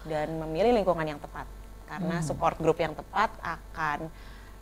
Dan 0.08 0.40
memilih 0.42 0.82
lingkungan 0.82 1.06
yang 1.06 1.20
tepat. 1.22 1.46
Karena 1.86 2.24
Hmm. 2.24 2.26
support 2.26 2.56
group 2.56 2.80
yang 2.80 2.96
tepat 2.96 3.30
akan 3.44 4.08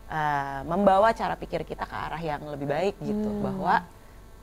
uh, 0.10 0.62
membawa 0.66 1.14
cara 1.14 1.38
pikir 1.38 1.62
kita 1.62 1.86
ke 1.86 1.96
arah 1.96 2.20
yang 2.20 2.42
lebih 2.50 2.66
baik 2.66 2.98
gitu. 3.06 3.30
Hmm. 3.30 3.46
Bahwa 3.46 3.76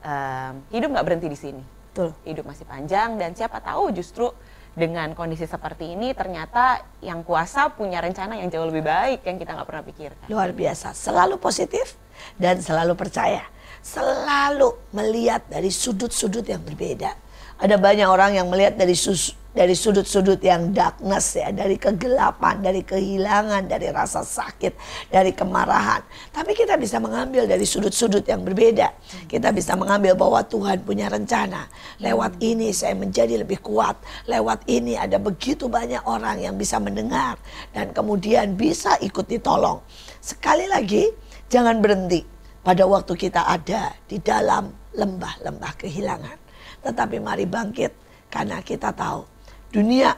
um, 0.06 0.54
hidup 0.70 0.94
nggak 0.94 1.06
berhenti 1.06 1.28
di 1.28 1.38
sini. 1.38 1.62
Betul. 1.90 2.14
Hidup 2.22 2.46
masih 2.46 2.64
panjang 2.64 3.18
dan 3.18 3.34
siapa 3.34 3.58
tahu 3.58 3.90
justru 3.90 4.30
dengan 4.76 5.16
kondisi 5.16 5.48
seperti 5.48 5.96
ini 5.96 6.12
ternyata 6.12 6.84
yang 7.00 7.24
kuasa 7.24 7.72
punya 7.72 7.96
rencana 8.04 8.36
yang 8.36 8.52
jauh 8.52 8.68
lebih 8.68 8.84
baik 8.84 9.24
yang 9.24 9.40
kita 9.40 9.56
nggak 9.56 9.68
pernah 9.68 9.84
pikirkan. 9.88 10.26
Luar 10.28 10.52
biasa, 10.52 10.92
selalu 10.92 11.40
positif 11.40 11.96
dan 12.36 12.60
selalu 12.60 12.92
percaya. 12.92 13.40
Selalu 13.86 14.90
melihat 14.90 15.46
dari 15.46 15.70
sudut-sudut 15.70 16.42
yang 16.42 16.58
berbeda. 16.58 17.14
Ada 17.62 17.78
banyak 17.78 18.10
orang 18.10 18.34
yang 18.34 18.50
melihat 18.50 18.74
dari 18.74 18.98
sus- 18.98 19.38
dari 19.54 19.72
sudut-sudut 19.78 20.42
yang 20.42 20.74
darkness 20.74 21.38
ya, 21.38 21.54
dari 21.54 21.78
kegelapan, 21.78 22.60
dari 22.60 22.82
kehilangan, 22.82 23.70
dari 23.70 23.88
rasa 23.88 24.26
sakit, 24.26 24.76
dari 25.08 25.32
kemarahan. 25.32 26.02
Tapi 26.34 26.52
kita 26.52 26.76
bisa 26.76 26.98
mengambil 26.98 27.48
dari 27.48 27.62
sudut-sudut 27.62 28.26
yang 28.26 28.42
berbeda. 28.42 28.90
Kita 29.30 29.54
bisa 29.54 29.78
mengambil 29.78 30.18
bahwa 30.18 30.42
Tuhan 30.44 30.82
punya 30.82 31.06
rencana. 31.08 31.70
Lewat 32.02 32.42
ini 32.42 32.74
saya 32.74 32.92
menjadi 32.98 33.40
lebih 33.40 33.64
kuat. 33.64 33.96
Lewat 34.28 34.66
ini 34.68 34.98
ada 34.98 35.16
begitu 35.16 35.70
banyak 35.70 36.04
orang 36.04 36.42
yang 36.42 36.58
bisa 36.58 36.76
mendengar 36.76 37.38
dan 37.70 37.94
kemudian 37.94 38.58
bisa 38.58 38.98
ikut 38.98 39.24
ditolong. 39.30 39.78
Sekali 40.20 40.68
lagi, 40.68 41.08
jangan 41.48 41.80
berhenti 41.80 42.35
pada 42.66 42.82
waktu 42.82 43.14
kita 43.14 43.46
ada 43.46 43.94
di 44.10 44.18
dalam 44.18 44.74
lembah-lembah 44.90 45.72
kehilangan. 45.78 46.34
Tetapi 46.82 47.22
mari 47.22 47.46
bangkit 47.46 47.94
karena 48.26 48.58
kita 48.58 48.90
tahu 48.90 49.22
dunia 49.70 50.10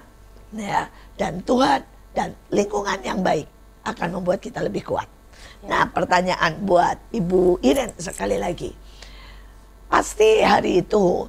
ya 0.57 0.89
dan 1.21 1.45
Tuhan 1.45 1.85
dan 2.17 2.33
lingkungan 2.49 3.05
yang 3.05 3.21
baik 3.21 3.45
akan 3.85 4.17
membuat 4.17 4.41
kita 4.41 4.65
lebih 4.65 4.81
kuat. 4.81 5.05
Nah, 5.69 5.93
pertanyaan 5.93 6.57
buat 6.65 6.97
Ibu 7.13 7.61
Iren 7.61 7.93
sekali 8.01 8.41
lagi. 8.41 8.73
Pasti 9.93 10.41
hari 10.41 10.81
itu 10.81 11.29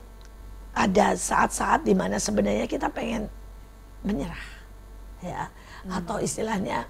ada 0.72 1.20
saat-saat 1.20 1.84
di 1.84 1.92
mana 1.92 2.16
sebenarnya 2.16 2.64
kita 2.64 2.88
pengen 2.88 3.28
menyerah. 4.08 4.48
Ya, 5.20 5.52
atau 5.92 6.24
istilahnya 6.24 6.88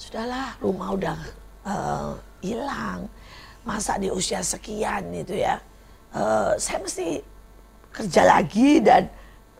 sudahlah 0.00 0.56
rumah 0.64 0.96
udah 0.96 1.18
eh, 1.68 2.12
hilang. 2.40 3.12
Masa 3.66 3.98
di 3.98 4.08
usia 4.08 4.40
sekian 4.46 5.10
itu 5.10 5.34
ya. 5.34 5.58
eh, 6.14 6.50
saya 6.56 6.78
mesti 6.80 7.20
kerja 7.90 8.22
lagi 8.24 8.78
dan 8.80 9.10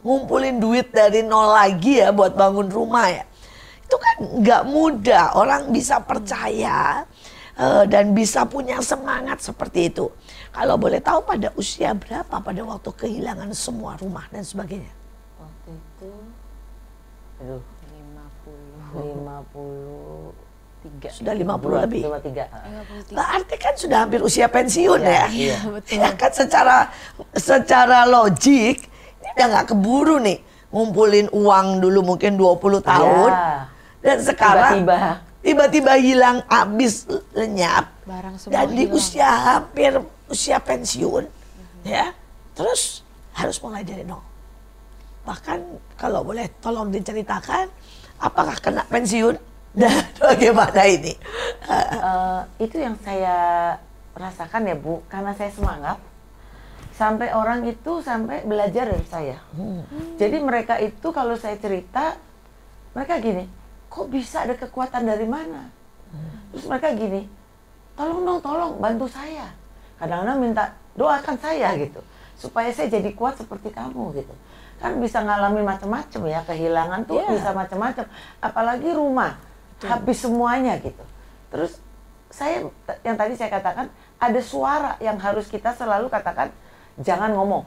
ngumpulin 0.07 0.62
duit 0.62 0.94
dari 0.94 1.26
nol 1.26 1.50
lagi 1.50 1.98
ya 1.98 2.14
buat 2.14 2.38
bangun 2.38 2.70
rumah 2.70 3.11
ya. 3.11 3.24
Itu 3.82 3.96
kan 3.98 4.16
nggak 4.40 4.62
mudah 4.70 5.24
orang 5.34 5.74
bisa 5.74 5.98
percaya 5.98 7.02
eh, 7.59 7.84
dan 7.90 8.14
bisa 8.14 8.46
punya 8.46 8.78
semangat 8.78 9.42
seperti 9.42 9.90
itu. 9.90 10.07
Kalau 10.54 10.78
boleh 10.78 11.02
tahu 11.02 11.20
pada 11.26 11.50
usia 11.59 11.92
berapa 11.92 12.38
pada 12.40 12.62
waktu 12.62 12.90
kehilangan 12.94 13.50
semua 13.52 13.98
rumah 13.98 14.24
dan 14.30 14.46
sebagainya. 14.46 14.94
Waktu 15.36 15.70
itu, 15.74 16.12
aduh, 17.42 17.62
53. 18.94 20.45
53. 20.87 21.18
Sudah 21.18 21.34
50 21.34 21.84
lebih. 21.84 22.03
53. 22.05 23.12
Berarti 23.12 23.55
kan 23.57 23.74
sudah 23.74 23.99
hampir 24.03 24.20
usia 24.20 24.47
pensiun 24.47 25.01
ya. 25.01 25.26
Iya, 25.28 25.59
betul. 25.66 25.95
Ya 25.97 26.09
kan 26.12 26.30
secara 26.30 26.76
secara 27.32 27.99
logik 28.05 28.87
ini 29.18 29.28
udah 29.32 29.47
nggak 29.49 29.66
keburu 29.68 30.16
nih 30.18 30.39
ngumpulin 30.68 31.26
uang 31.30 31.66
dulu 31.78 32.01
mungkin 32.05 32.34
20 32.34 32.78
tahun 32.80 33.30
Ya. 33.30 33.66
dan 34.05 34.18
sekarang 34.20 34.72
Tiba-tiba. 34.82 35.18
tiba-tiba 35.41 35.93
hilang 35.97 36.37
habis 36.47 37.07
lenyap 37.32 37.91
Barang 38.03 38.34
semua 38.37 38.55
dan 38.57 38.66
di 38.70 38.84
hilang. 38.84 38.95
usia 38.95 39.26
hampir 39.28 39.93
usia 40.26 40.59
pensiun 40.59 41.26
ya 41.82 42.11
terus 42.53 43.03
harus 43.32 43.57
mulai 43.59 43.82
dari 43.82 44.03
nol 44.03 44.22
bahkan 45.22 45.59
kalau 45.95 46.22
boleh 46.22 46.51
tolong 46.61 46.87
diceritakan 46.89 47.66
apakah 48.18 48.55
kena 48.59 48.82
pensiun 48.84 49.34
dan 49.77 49.93
bagaimana 50.24 50.83
ini 50.89 51.14
Eh, 51.66 52.41
itu 52.62 52.79
yang 52.79 52.95
saya 53.03 53.74
rasakan 54.14 54.64
ya 54.64 54.79
Bu, 54.79 55.03
karena 55.07 55.35
saya 55.35 55.51
semangat. 55.51 55.99
Sampai 56.95 57.29
orang 57.29 57.66
itu 57.66 58.01
sampai 58.01 58.41
belajar 58.41 58.87
dari 58.87 59.05
saya. 59.05 59.37
Jadi 60.16 60.37
mereka 60.39 60.79
itu 60.79 61.11
kalau 61.11 61.35
saya 61.35 61.59
cerita, 61.59 62.16
mereka 62.95 63.18
gini, 63.18 63.45
kok 63.91 64.07
bisa 64.09 64.47
ada 64.47 64.55
kekuatan 64.55 65.05
dari 65.05 65.27
mana? 65.27 65.68
Terus 66.55 66.64
mereka 66.64 66.95
gini, 66.95 67.27
tolong 67.93 68.22
dong, 68.24 68.41
tolong 68.41 68.72
bantu 68.79 69.11
saya. 69.11 69.51
Kadang-kadang 69.99 70.39
minta 70.39 70.64
doakan 70.95 71.37
saya 71.37 71.74
gitu, 71.77 72.01
supaya 72.39 72.70
saya 72.70 72.89
jadi 72.89 73.11
kuat 73.12 73.37
seperti 73.37 73.74
kamu 73.74 74.16
gitu. 74.16 74.33
Kan 74.79 74.97
bisa 75.03 75.20
ngalamin 75.20 75.66
macam-macam 75.66 76.20
ya, 76.24 76.41
kehilangan 76.47 77.05
tuh 77.05 77.20
Iya. 77.20 77.29
bisa 77.35 77.51
macam-macam. 77.53 78.05
Apalagi 78.41 78.89
rumah, 78.95 79.37
habis 79.83 80.18
semuanya 80.18 80.79
gitu. 80.79 81.05
Terus 81.49 81.77
saya 82.29 82.64
yang 83.03 83.14
tadi 83.14 83.33
saya 83.33 83.51
katakan 83.51 83.87
ada 84.16 84.41
suara 84.41 84.97
yang 84.99 85.16
harus 85.16 85.47
kita 85.47 85.72
selalu 85.72 86.09
katakan 86.09 86.49
jangan 86.97 87.31
ngomong 87.31 87.64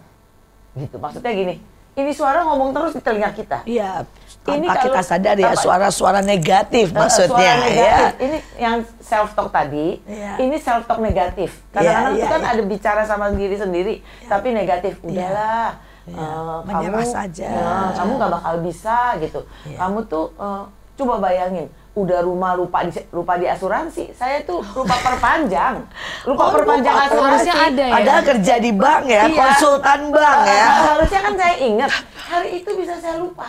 gitu 0.76 0.98
maksudnya 0.98 1.32
gini 1.32 1.56
ini 1.92 2.12
suara 2.12 2.42
ngomong 2.44 2.70
terus 2.72 2.92
di 2.92 3.02
telinga 3.02 3.32
kita 3.32 3.62
Iya, 3.64 4.04
Ini 4.46 4.66
tanpa 4.66 4.74
kita 4.80 4.92
kalau- 4.96 5.10
sadar 5.10 5.36
ya 5.36 5.52
suara-suara 5.54 6.20
negatif 6.22 6.92
maksudnya 6.92 7.30
suara 7.30 7.62
negatif. 7.62 7.82
ya. 7.82 8.08
ini 8.20 8.38
yang 8.58 8.76
self 9.00 9.30
talk 9.34 9.50
tadi 9.50 10.02
Iya. 10.04 10.34
ini 10.40 10.56
self 10.58 10.86
talk 10.86 11.00
negatif 11.00 11.50
kadang-kadang 11.70 12.14
Iya, 12.14 12.20
itu 12.20 12.26
kan 12.28 12.42
iya. 12.42 12.52
ada 12.52 12.62
bicara 12.64 13.02
sama 13.04 13.26
diri 13.32 13.56
sendiri 13.56 13.96
tapi 14.26 14.48
negatif 14.52 14.94
udahlah 15.02 15.78
Iya. 16.04 16.18
eh, 16.18 16.60
Menyerah 16.64 17.00
kamu 17.00 17.06
saja. 17.08 17.48
ya, 17.48 17.74
kamu 17.96 18.12
nggak 18.14 18.32
bakal 18.34 18.56
bisa 18.60 18.98
gitu 19.18 19.40
Iya. 19.64 19.78
kamu 19.80 20.00
tuh 20.06 20.26
eh, 20.36 20.64
coba 20.96 21.14
bayangin 21.22 21.68
udah 22.00 22.20
rumah 22.22 22.54
lupa 22.54 22.82
di 22.82 22.92
lupa 23.10 23.36
di 23.36 23.46
asuransi 23.46 24.12
saya 24.12 24.40
tuh 24.42 24.64
lupa 24.64 24.96
perpanjang 24.98 25.84
lupa 26.30 26.44
Oh, 26.44 26.52
perpanjang 26.54 26.94
lupa. 26.94 27.06
asuransi 27.08 27.50
Harusnya 27.50 27.56
ada 27.66 27.84
ya. 27.84 27.94
Padahal 27.96 28.22
kerja 28.26 28.54
di 28.58 28.72
bank 28.72 29.04
ya, 29.06 29.24
Iya. 29.24 29.36
konsultan 29.36 30.00
bank 30.10 30.40
ya. 30.46 30.68
Harusnya 30.90 31.20
kan 31.22 31.34
saya 31.36 31.56
ingat 31.58 31.92
hari 32.30 32.50
itu 32.58 32.70
bisa 32.74 32.94
saya 32.96 33.18
lupa 33.18 33.48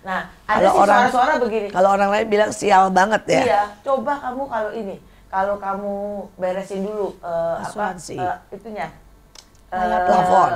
nah 0.00 0.20
ada 0.44 0.60
Kalau 0.60 0.70
sih 0.70 0.84
suara-suara 0.84 1.32
begini 1.38 1.68
Kalau 1.68 1.88
orang 1.90 2.10
lain 2.10 2.26
bilang 2.28 2.50
sial 2.50 2.84
banget 2.88 3.22
ya. 3.26 3.40
Iya, 3.42 3.62
coba 3.80 4.12
kamu 4.18 4.42
kalau 4.44 4.70
ini, 4.70 4.96
kalau 5.26 5.54
kamu 5.56 5.94
beresin 6.34 6.80
dulu 6.82 7.16
eh, 7.18 7.56
Asuransi. 7.60 8.16
apa 8.16 8.36
eh, 8.44 8.54
itunya. 8.54 8.88
Eh, 9.68 9.80
Rayap. 9.80 10.04
Plafon. 10.04 10.50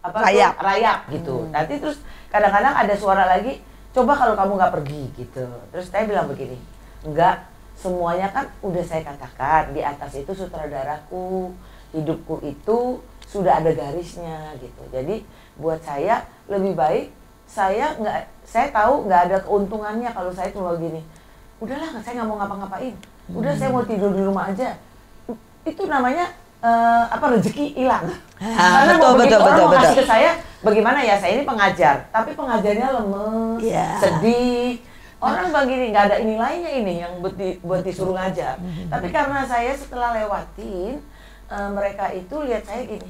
Apa 0.00 0.16
Rayap. 0.18 0.52
tuh? 0.52 0.64
Rayap 0.64 0.98
gitu. 1.10 1.36
Nanti 1.46 1.74
terus 1.76 1.98
kadang-kadang 2.26 2.72
ada 2.74 2.94
suara 2.96 3.28
lagi, 3.28 3.60
coba 3.90 4.12
kalau 4.14 4.34
kamu 4.38 4.52
nggak 4.58 4.74
pergi 4.80 5.02
gitu. 5.18 5.44
Terus 5.74 5.86
saya 5.90 6.04
bilang 6.06 6.26
begini, 6.30 6.58
enggak, 7.02 7.46
semuanya 7.74 8.28
kan 8.30 8.46
udah 8.62 8.84
saya 8.84 9.02
katakan 9.02 9.74
di 9.74 9.80
atas 9.82 10.14
itu 10.14 10.30
sutradaraku, 10.34 11.50
hidupku 11.96 12.44
itu 12.46 13.02
sudah 13.26 13.62
ada 13.62 13.70
garisnya 13.74 14.54
gitu. 14.58 14.82
Jadi 14.90 15.22
buat 15.58 15.82
saya 15.82 16.26
lebih 16.50 16.74
baik 16.74 17.06
saya 17.50 17.98
nggak 17.98 18.46
saya 18.46 18.70
tahu 18.70 19.10
nggak 19.10 19.22
ada 19.26 19.36
keuntungannya 19.42 20.10
kalau 20.14 20.30
saya 20.30 20.54
cuma 20.54 20.78
gini 20.78 21.02
udahlah 21.58 21.98
saya 21.98 22.22
nggak 22.22 22.28
mau 22.30 22.38
ngapa-ngapain. 22.38 22.94
Udah 23.30 23.54
saya 23.54 23.70
mau 23.70 23.84
tidur 23.86 24.10
di 24.14 24.22
rumah 24.22 24.50
aja. 24.50 24.74
Itu 25.62 25.86
namanya 25.86 26.30
uh, 26.60 27.04
apa 27.08 27.24
rezeki 27.36 27.76
hilang. 27.76 28.06
Ah, 28.40 28.88
Karena 28.88 28.92
betul, 28.96 29.04
mau 29.04 29.18
betul, 29.20 29.38
orang 29.40 29.52
betul, 29.52 29.66
mau 29.66 29.72
kasih 29.76 29.84
betul. 29.92 29.98
ke 30.00 30.04
saya, 30.06 30.30
bagaimana 30.64 30.98
ya 31.04 31.14
saya 31.20 31.32
ini 31.36 31.44
pengajar, 31.44 31.96
tapi 32.08 32.30
pengajarnya 32.32 32.88
lemes, 32.96 33.58
Iya. 33.60 33.88
sedih. 34.00 34.70
Orang 35.20 35.52
begini 35.52 35.92
nggak 35.92 36.04
ada 36.08 36.16
nilainya 36.24 36.70
ini 36.80 37.04
yang 37.04 37.12
buat, 37.20 37.36
di- 37.36 37.60
buat 37.60 37.84
disuruh 37.84 38.16
ngajar. 38.16 38.56
Tapi 38.88 39.12
karena 39.12 39.44
saya 39.44 39.76
setelah 39.76 40.16
lewatin 40.16 40.96
uh, 41.52 41.68
mereka 41.76 42.08
itu 42.08 42.32
lihat 42.48 42.64
saya 42.64 42.88
gini, 42.88 43.04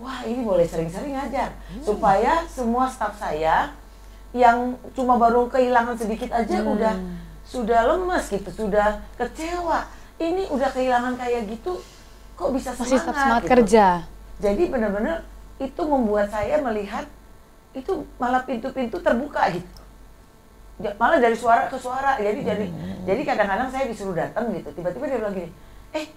wah 0.00 0.24
ini 0.24 0.40
boleh 0.40 0.64
sering-sering 0.64 1.12
ngajar 1.12 1.52
supaya 1.84 2.40
semua 2.48 2.88
staf 2.88 3.20
saya 3.20 3.68
yang 4.32 4.80
cuma 4.96 5.20
baru 5.20 5.44
kehilangan 5.52 5.92
sedikit 5.92 6.32
aja 6.32 6.64
udah 6.64 6.96
sudah 7.44 7.84
lemes 7.84 8.32
gitu, 8.32 8.48
sudah 8.48 9.04
kecewa. 9.20 9.84
Ini 10.16 10.48
udah 10.48 10.72
kehilangan 10.72 11.20
kayak 11.20 11.52
gitu, 11.52 11.76
kok 12.36 12.50
bisa 12.52 12.70
semangat? 12.72 12.88
Masih 12.88 12.98
tetap 13.00 13.14
semangat 13.16 13.42
gitu. 13.42 13.52
kerja. 13.56 13.86
Jadi 14.42 14.62
benar-benar 14.68 15.16
itu 15.62 15.82
membuat 15.86 16.26
saya 16.32 16.56
melihat 16.58 17.06
itu 17.72 17.92
malah 18.18 18.42
pintu-pintu 18.44 18.98
terbuka 19.00 19.48
gitu. 19.54 19.70
Malah 20.98 21.18
dari 21.22 21.36
suara 21.38 21.70
ke 21.70 21.78
suara. 21.78 22.18
Jadi 22.18 22.40
jadi 22.42 22.66
jadi 23.06 23.20
kadang-kadang 23.22 23.68
saya 23.70 23.84
disuruh 23.86 24.16
datang 24.16 24.50
gitu. 24.50 24.68
Tiba-tiba 24.74 25.04
dia 25.06 25.18
bilang 25.22 25.34
gini, 25.36 25.50
"Eh, 25.94 26.10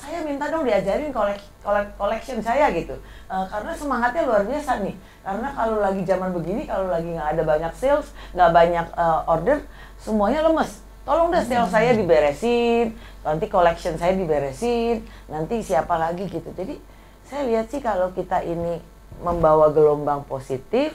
saya 0.00 0.24
minta 0.24 0.48
dong 0.48 0.64
diajarin 0.64 1.12
kolek, 1.12 1.40
kolek 1.60 1.88
collection 2.00 2.38
saya 2.40 2.72
gitu. 2.72 2.96
Eh, 3.28 3.44
karena 3.52 3.72
semangatnya 3.76 4.22
luar 4.24 4.42
biasa 4.48 4.80
nih. 4.80 4.96
Karena 5.20 5.48
kalau 5.52 5.76
lagi 5.82 6.02
zaman 6.08 6.30
begini, 6.32 6.62
kalau 6.64 6.88
lagi 6.88 7.10
nggak 7.12 7.30
ada 7.36 7.42
banyak 7.44 7.72
sales, 7.76 8.08
nggak 8.32 8.50
banyak 8.54 8.86
eh, 8.96 9.20
order, 9.28 9.58
semuanya 10.00 10.40
lemes. 10.46 10.80
Tolong 11.10 11.34
deh 11.34 11.42
sales 11.42 11.74
saya 11.74 11.90
diberesin, 11.90 12.94
nanti 13.26 13.50
collection 13.50 13.98
saya 13.98 14.14
diberesin, 14.14 15.02
nanti 15.26 15.58
siapa 15.66 15.98
lagi 15.98 16.30
gitu. 16.30 16.54
Jadi 16.54 16.78
saya 17.26 17.50
lihat 17.50 17.66
sih 17.66 17.82
kalau 17.82 18.14
kita 18.14 18.46
ini 18.46 18.78
membawa 19.18 19.74
gelombang 19.74 20.22
positif, 20.22 20.94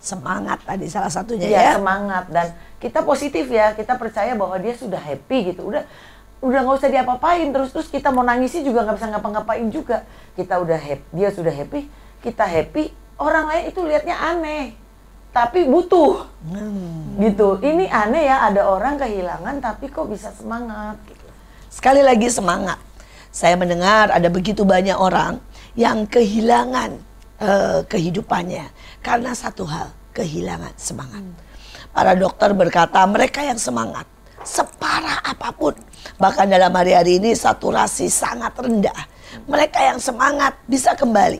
Semangat 0.00 0.64
tadi 0.64 0.88
salah 0.88 1.12
satunya 1.12 1.44
ya, 1.44 1.60
ya. 1.60 1.72
semangat. 1.76 2.32
Dan 2.32 2.56
kita 2.80 3.04
positif 3.04 3.52
ya 3.52 3.76
kita 3.76 4.00
percaya 4.00 4.32
bahwa 4.32 4.56
dia 4.56 4.72
sudah 4.72 4.96
happy 4.96 5.52
gitu. 5.52 5.68
Udah 5.68 5.84
udah 6.40 6.64
nggak 6.64 6.80
usah 6.80 6.88
diapa-apain 6.88 7.52
terus 7.52 7.68
terus 7.68 7.92
kita 7.92 8.08
mau 8.08 8.24
nangisi 8.24 8.64
juga 8.64 8.88
nggak 8.88 8.96
bisa 8.96 9.12
ngapa-ngapain 9.12 9.68
juga. 9.68 10.08
Kita 10.40 10.56
udah 10.56 10.80
happy 10.80 11.04
dia 11.12 11.28
sudah 11.28 11.52
happy 11.52 11.84
kita 12.24 12.44
happy 12.44 12.92
orang 13.16 13.44
lain 13.48 13.64
itu 13.72 13.80
lihatnya 13.84 14.16
aneh 14.16 14.76
tapi 15.30 15.66
butuh 15.70 16.26
gitu 17.22 17.62
ini 17.62 17.86
aneh 17.86 18.26
ya 18.26 18.50
ada 18.50 18.66
orang 18.66 18.98
kehilangan 18.98 19.62
tapi 19.62 19.86
kok 19.86 20.10
bisa 20.10 20.34
semangat 20.34 20.98
gitu 21.06 21.20
Sekali 21.70 22.02
lagi 22.02 22.26
semangat. 22.26 22.82
Saya 23.30 23.54
mendengar 23.54 24.10
ada 24.10 24.26
begitu 24.26 24.66
banyak 24.66 24.98
orang 24.98 25.38
yang 25.78 26.02
kehilangan 26.02 26.98
eh, 27.38 27.80
kehidupannya 27.86 28.66
karena 29.06 29.30
satu 29.38 29.62
hal, 29.70 29.94
kehilangan 30.10 30.74
semangat. 30.74 31.22
Para 31.94 32.18
dokter 32.18 32.50
berkata 32.58 33.06
mereka 33.06 33.46
yang 33.46 33.54
semangat 33.54 34.02
separah 34.42 35.22
apa 35.22 35.54
pun, 35.54 35.78
bahkan 36.18 36.50
dalam 36.50 36.74
hari-hari 36.74 37.22
ini 37.22 37.38
saturasi 37.38 38.10
sangat 38.10 38.50
rendah. 38.58 39.06
Mereka 39.46 39.78
yang 39.94 40.02
semangat 40.02 40.58
bisa 40.66 40.98
kembali. 40.98 41.38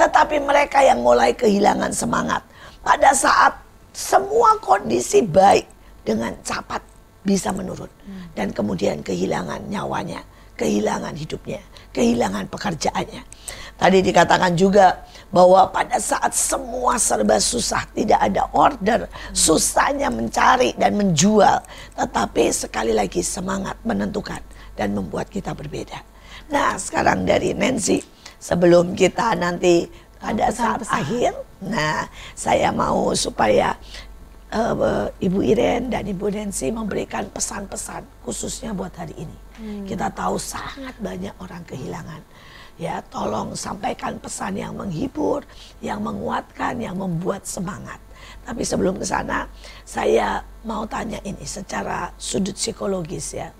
Tetapi 0.00 0.40
mereka 0.40 0.80
yang 0.80 1.04
mulai 1.04 1.36
kehilangan 1.36 1.92
semangat 1.92 2.40
pada 2.82 3.10
saat 3.14 3.54
semua 3.92 4.58
kondisi 4.62 5.24
baik 5.26 5.66
dengan 6.06 6.32
cepat 6.46 6.80
bisa 7.26 7.52
menurun. 7.52 7.90
Dan 8.32 8.54
kemudian 8.54 9.02
kehilangan 9.02 9.66
nyawanya, 9.68 10.22
kehilangan 10.56 11.12
hidupnya, 11.18 11.60
kehilangan 11.92 12.46
pekerjaannya. 12.48 13.22
Tadi 13.78 13.98
dikatakan 14.02 14.58
juga 14.58 15.06
bahwa 15.30 15.70
pada 15.70 16.02
saat 16.02 16.34
semua 16.34 16.98
serba 16.98 17.38
susah, 17.38 17.86
tidak 17.94 18.18
ada 18.18 18.48
order, 18.50 19.06
susahnya 19.30 20.10
mencari 20.10 20.74
dan 20.74 20.98
menjual, 20.98 21.62
tetapi 21.94 22.50
sekali 22.50 22.90
lagi 22.90 23.22
semangat 23.22 23.78
menentukan 23.86 24.42
dan 24.74 24.98
membuat 24.98 25.30
kita 25.30 25.54
berbeda. 25.54 26.00
Nah, 26.50 26.74
sekarang 26.80 27.22
dari 27.22 27.54
Nancy, 27.54 28.02
sebelum 28.40 28.98
kita 28.98 29.36
nanti 29.38 29.86
pada 30.18 30.50
saat 30.50 30.82
akhir, 30.90 31.36
nah 31.58 32.06
saya 32.38 32.70
mau 32.70 33.10
supaya 33.18 33.74
eh, 34.52 35.06
Ibu 35.26 35.40
Iren 35.42 35.90
dan 35.90 36.06
Ibu 36.06 36.30
Nancy 36.30 36.70
memberikan 36.70 37.26
pesan-pesan 37.30 38.06
khususnya 38.22 38.72
buat 38.72 38.94
hari 38.94 39.14
ini. 39.18 39.38
Kita 39.90 40.14
tahu 40.14 40.38
sangat 40.38 40.94
banyak 41.02 41.34
orang 41.42 41.66
kehilangan. 41.66 42.22
Ya, 42.78 43.02
tolong 43.10 43.58
sampaikan 43.58 44.22
pesan 44.22 44.54
yang 44.54 44.78
menghibur, 44.78 45.42
yang 45.82 45.98
menguatkan, 45.98 46.78
yang 46.78 46.94
membuat 46.94 47.42
semangat. 47.42 47.98
Tapi 48.46 48.62
sebelum 48.62 49.02
ke 49.02 49.02
sana, 49.02 49.50
saya 49.82 50.46
mau 50.62 50.86
tanya 50.86 51.18
ini 51.26 51.42
secara 51.42 52.14
sudut 52.14 52.54
psikologis 52.54 53.34
ya. 53.34 53.50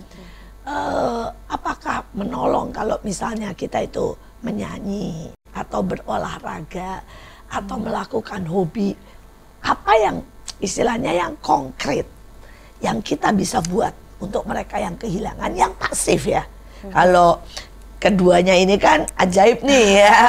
Eh, 0.69 1.27
apakah 1.51 2.07
menolong 2.15 2.71
kalau 2.71 3.01
misalnya 3.03 3.51
kita 3.57 3.83
itu 3.83 4.13
menyanyi 4.45 5.33
atau 5.51 5.81
berolahraga 5.83 7.03
atau 7.49 7.77
melakukan 7.81 8.45
hobi. 8.47 8.95
Apa 9.65 9.93
yang 9.99 10.17
istilahnya 10.63 11.13
yang 11.13 11.35
konkret 11.43 12.07
yang 12.79 13.03
kita 13.03 13.35
bisa 13.35 13.59
buat 13.67 13.91
untuk 14.23 14.47
mereka 14.47 14.79
yang 14.79 14.95
kehilangan 14.95 15.51
yang 15.55 15.73
pasif 15.79 16.27
ya. 16.27 16.47
Kalau 16.95 17.43
keduanya 17.99 18.55
ini 18.55 18.79
kan 18.79 19.07
ajaib 19.19 19.63
nih 19.67 20.07
ya. 20.07 20.15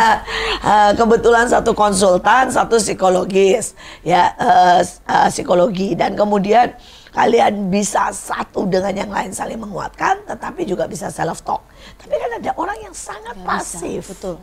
Eh, 0.60 0.92
kebetulan 0.92 1.48
satu 1.48 1.72
konsultan 1.72 2.52
satu 2.52 2.84
psikologis 2.84 3.80
ya 4.04 4.36
eh, 4.36 4.84
eh, 4.84 5.30
psikologi. 5.32 5.96
Dan 5.96 6.20
kemudian 6.20 6.76
kalian 7.16 7.72
bisa 7.72 8.12
satu 8.14 8.70
dengan 8.70 8.94
yang 8.94 9.12
lain 9.12 9.34
saling 9.34 9.58
menguatkan 9.58 10.22
tetapi 10.30 10.62
juga 10.68 10.86
bisa 10.86 11.10
self 11.10 11.42
talk 11.42 11.66
tapi 11.98 12.16
kan 12.16 12.32
ada 12.38 12.52
orang 12.54 12.78
yang 12.86 12.96
sangat 12.96 13.34
pasif. 13.42 14.14
betul. 14.14 14.36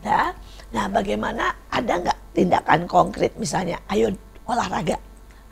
ya 0.00 0.32
nah 0.74 0.86
bagaimana? 0.90 1.54
Ada 1.70 1.92
nggak 2.02 2.18
tindakan 2.34 2.80
konkret? 2.88 3.32
Misalnya 3.38 3.78
ayo 3.90 4.10
olahraga. 4.46 4.98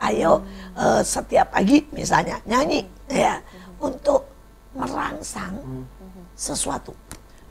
Ayo 0.03 0.43
eh, 0.77 1.03
setiap 1.03 1.55
pagi 1.55 1.87
misalnya 1.95 2.41
nyanyi 2.45 2.85
ya 3.09 3.41
untuk 3.79 4.27
merangsang 4.75 5.87
sesuatu. 6.35 6.93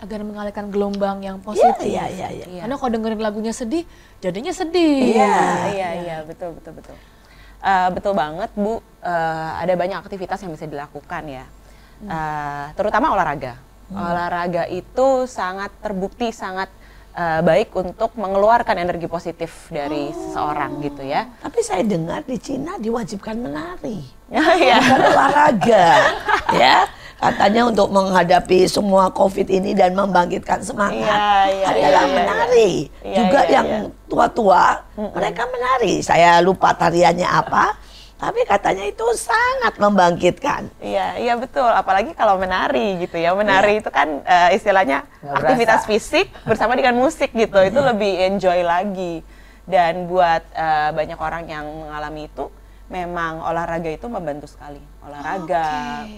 Agar 0.04 0.20
mengalihkan 0.28 0.68
gelombang 0.68 1.24
yang 1.24 1.40
Iya, 1.40 1.48
positif. 1.48 1.88
iya, 1.88 2.06
iya, 2.12 2.28
iya. 2.36 2.62
Karena 2.68 2.76
kalau 2.76 2.92
dengerin 2.92 3.22
lagunya 3.24 3.56
sedih, 3.56 3.88
jadinya 4.20 4.52
sedih. 4.52 5.16
Iya. 5.16 5.36
iya 5.72 5.90
iya 6.04 6.18
betul 6.28 6.60
betul 6.60 6.76
betul. 6.76 6.96
Eh, 7.64 7.90
betul 7.96 8.12
banget 8.12 8.52
bu. 8.60 8.84
Eh, 9.00 9.52
ada 9.64 9.74
banyak 9.80 10.04
aktivitas 10.04 10.44
yang 10.44 10.52
bisa 10.52 10.68
dilakukan 10.68 11.24
ya. 11.32 11.48
Eh, 12.04 12.66
terutama 12.76 13.16
olahraga. 13.16 13.56
Olahraga 13.94 14.68
itu 14.68 15.24
sangat 15.30 15.72
terbukti 15.80 16.36
sangat 16.36 16.68
eh, 17.14 17.42
baik 17.42 17.70
untuk 17.74 18.14
mengeluarkan 18.14 18.76
energi 18.76 19.06
positif 19.06 19.70
dari 19.70 20.10
seseorang 20.10 20.82
gitu 20.82 21.02
ya 21.02 21.30
Tapi 21.40 21.60
saya 21.62 21.82
dengar 21.82 22.22
di 22.24 22.38
Cina 22.38 22.76
diwajibkan 22.76 23.38
menari, 23.38 24.02
Iya. 24.34 24.78
bukan 24.82 25.02
olahraga, 25.08 25.88
ya. 26.64 26.78
Katanya 27.16 27.72
untuk 27.72 27.88
menghadapi 27.88 28.68
semua 28.68 29.08
COVID 29.08 29.48
ini 29.48 29.72
dan 29.72 29.96
membangkitkan 29.96 30.60
semangat 30.60 31.08
Iya, 31.08 31.24
iya, 31.48 31.68
adalah 31.72 32.04
iya, 32.04 32.04
iya. 32.04 32.16
menari. 32.20 32.72
Iya, 33.00 33.16
Juga 33.16 33.40
iya, 33.40 33.52
yang 33.56 33.68
iya. 33.72 33.80
tua-tua, 34.12 34.64
mereka 35.16 35.48
menari. 35.48 36.04
Saya 36.04 36.44
lupa 36.44 36.76
tariannya 36.76 37.24
apa, 37.24 37.80
tapi 38.24 38.40
katanya 38.48 38.88
itu 38.88 39.04
sangat 39.20 39.76
membangkitkan. 39.76 40.72
Iya, 40.80 41.20
iya 41.20 41.36
betul. 41.36 41.68
Apalagi 41.68 42.16
kalau 42.16 42.40
menari 42.40 43.04
gitu 43.04 43.20
ya. 43.20 43.36
Menari 43.36 43.84
itu 43.84 43.92
kan 43.92 44.24
eh, 44.24 44.56
istilahnya 44.56 45.04
Nggak 45.20 45.44
aktivitas 45.44 45.82
berasa. 45.84 45.92
fisik 45.92 46.28
bersama 46.48 46.80
dengan 46.80 46.96
musik 46.96 47.36
gitu. 47.36 47.60
Itu 47.60 47.84
lebih 47.84 48.32
enjoy 48.32 48.64
lagi. 48.64 49.20
Dan 49.68 50.08
buat 50.08 50.40
eh, 50.56 50.90
banyak 50.96 51.20
orang 51.20 51.44
yang 51.52 51.68
mengalami 51.68 52.32
itu, 52.32 52.48
memang 52.88 53.44
olahraga 53.44 53.92
itu 53.92 54.08
membantu 54.08 54.48
sekali. 54.48 54.80
Olahraga, 55.04 55.68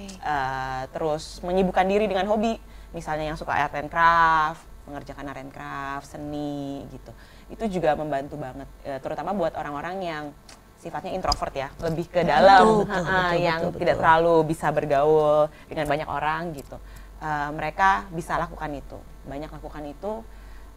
eh, 0.05 0.81
terus 0.93 1.41
menyibukkan 1.41 1.89
diri 1.89 2.05
dengan 2.05 2.29
hobi. 2.29 2.53
Misalnya 2.93 3.33
yang 3.33 3.37
suka 3.41 3.57
art 3.57 3.73
and 3.73 3.89
craft, 3.89 4.61
mengerjakan 4.85 5.25
art 5.25 5.41
and 5.41 5.49
craft, 5.49 6.05
seni 6.05 6.85
gitu. 6.93 7.09
Itu 7.49 7.65
juga 7.65 7.97
membantu 7.97 8.37
banget. 8.37 8.69
Eh, 8.85 9.01
terutama 9.01 9.33
buat 9.33 9.57
orang-orang 9.57 9.95
yang 10.05 10.23
sifatnya 10.85 11.17
introvert 11.17 11.49
ya, 11.57 11.73
lebih 11.81 12.05
ke 12.13 12.21
dalam, 12.21 12.85
betul, 12.85 12.93
ha-ha, 12.93 13.33
betul, 13.33 13.41
yang 13.41 13.61
betul, 13.65 13.79
tidak 13.81 13.95
betul. 13.97 14.03
terlalu 14.05 14.35
bisa 14.45 14.67
bergaul 14.69 15.49
dengan 15.65 15.85
banyak 15.89 16.05
orang 16.05 16.41
gitu. 16.53 16.77
Eh, 17.25 17.49
mereka 17.57 18.05
bisa 18.13 18.37
lakukan 18.37 18.69
itu, 18.69 18.97
banyak 19.25 19.49
lakukan 19.49 19.83
itu. 19.89 20.21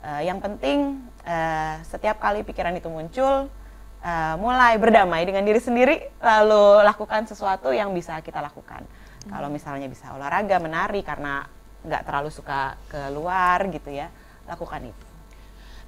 Eh, 0.00 0.32
yang 0.32 0.40
penting 0.40 1.04
eh, 1.28 1.76
setiap 1.84 2.16
kali 2.16 2.40
pikiran 2.40 2.72
itu 2.72 2.88
muncul, 2.88 3.52
eh, 4.00 4.34
mulai 4.40 4.80
berdamai 4.80 5.28
dengan 5.28 5.44
diri 5.44 5.60
sendiri, 5.60 5.96
lalu 6.24 6.88
lakukan 6.88 7.28
sesuatu 7.28 7.68
yang 7.68 7.92
bisa 7.92 8.16
kita 8.24 8.40
lakukan. 8.40 8.88
Kalau 9.28 9.52
misalnya 9.52 9.92
bisa 9.92 10.16
olahraga, 10.16 10.56
menari 10.56 11.04
karena 11.04 11.44
nggak 11.84 12.02
terlalu 12.08 12.30
suka 12.32 12.74
keluar 12.90 13.62
gitu 13.70 13.92
ya 13.94 14.10
lakukan 14.50 14.90
itu 14.90 15.07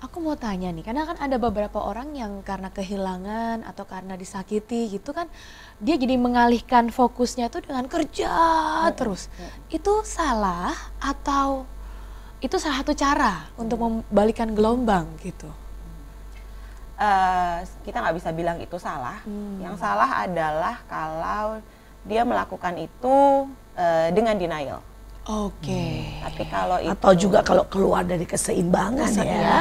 Aku 0.01 0.17
mau 0.25 0.33
tanya 0.33 0.73
nih, 0.73 0.81
karena 0.81 1.05
kan 1.05 1.21
ada 1.21 1.37
beberapa 1.37 1.77
orang 1.77 2.17
yang 2.17 2.41
karena 2.41 2.73
kehilangan 2.73 3.69
atau 3.69 3.85
karena 3.85 4.17
disakiti 4.17 4.89
gitu 4.97 5.13
kan, 5.13 5.29
dia 5.77 6.01
jadi 6.01 6.17
mengalihkan 6.17 6.89
fokusnya 6.89 7.53
itu 7.53 7.61
dengan 7.61 7.85
kerja 7.85 8.33
terus. 8.97 9.29
Itu 9.69 10.01
salah 10.09 10.73
atau 11.05 11.69
itu 12.41 12.57
salah 12.57 12.81
satu 12.81 12.97
cara 12.97 13.53
untuk 13.61 13.77
membalikan 13.77 14.57
gelombang 14.57 15.05
gitu? 15.21 15.53
Uh, 16.97 17.61
kita 17.85 18.01
nggak 18.01 18.17
bisa 18.17 18.33
bilang 18.33 18.57
itu 18.57 18.81
salah. 18.81 19.21
Hmm. 19.29 19.61
Yang 19.61 19.85
salah 19.85 20.25
adalah 20.25 20.81
kalau 20.89 21.61
dia 22.09 22.25
melakukan 22.25 22.73
itu 22.81 23.45
uh, 23.77 24.09
dengan 24.17 24.33
denial. 24.41 24.81
Oke. 25.31 25.63
Okay. 25.63 25.91
Hmm. 26.03 26.23
Tapi 26.27 26.43
kalau 26.51 26.79
itu 26.83 26.91
atau 26.91 27.13
juga 27.15 27.39
kalau 27.47 27.65
keluar 27.71 28.03
dari 28.03 28.27
keseimbangan 28.27 29.11
ya. 29.15 29.25
ya. 29.31 29.61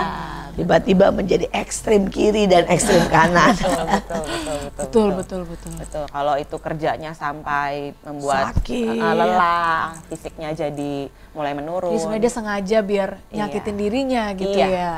Tiba-tiba 0.57 1.13
menjadi 1.13 1.45
ekstrim 1.55 2.09
kiri 2.09 2.49
dan 2.49 2.65
ekstrim 2.67 3.05
kanan. 3.13 3.53
betul, 3.53 3.85
betul, 3.85 4.25
betul, 4.25 4.25
betul, 4.25 4.59
betul, 4.73 5.07
betul, 5.13 5.41
betul, 5.45 5.71
betul. 5.77 6.03
Kalau 6.09 6.35
itu 6.41 6.55
kerjanya 6.57 7.11
sampai 7.13 7.93
membuat 8.01 8.57
Sakit. 8.57 8.97
Uh, 8.97 9.13
lelah, 9.13 9.93
fisiknya 10.09 10.49
jadi 10.57 11.07
mulai 11.37 11.53
menurun. 11.53 11.93
Jadi 11.93 12.01
sebenarnya 12.01 12.23
dia 12.25 12.33
sengaja 12.33 12.77
biar 12.81 13.09
iya. 13.29 13.37
nyakitin 13.45 13.75
dirinya 13.77 14.23
gitu 14.33 14.57
iya, 14.57 14.67
ya. 14.67 14.73
Iya, 14.73 14.93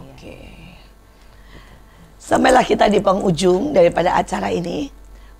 Oke. 0.00 0.08
Okay. 0.16 0.44
Sampailah 2.16 2.64
kita 2.64 2.88
di 2.88 3.04
penghujung 3.04 3.76
daripada 3.76 4.16
acara 4.16 4.48
ini. 4.48 4.88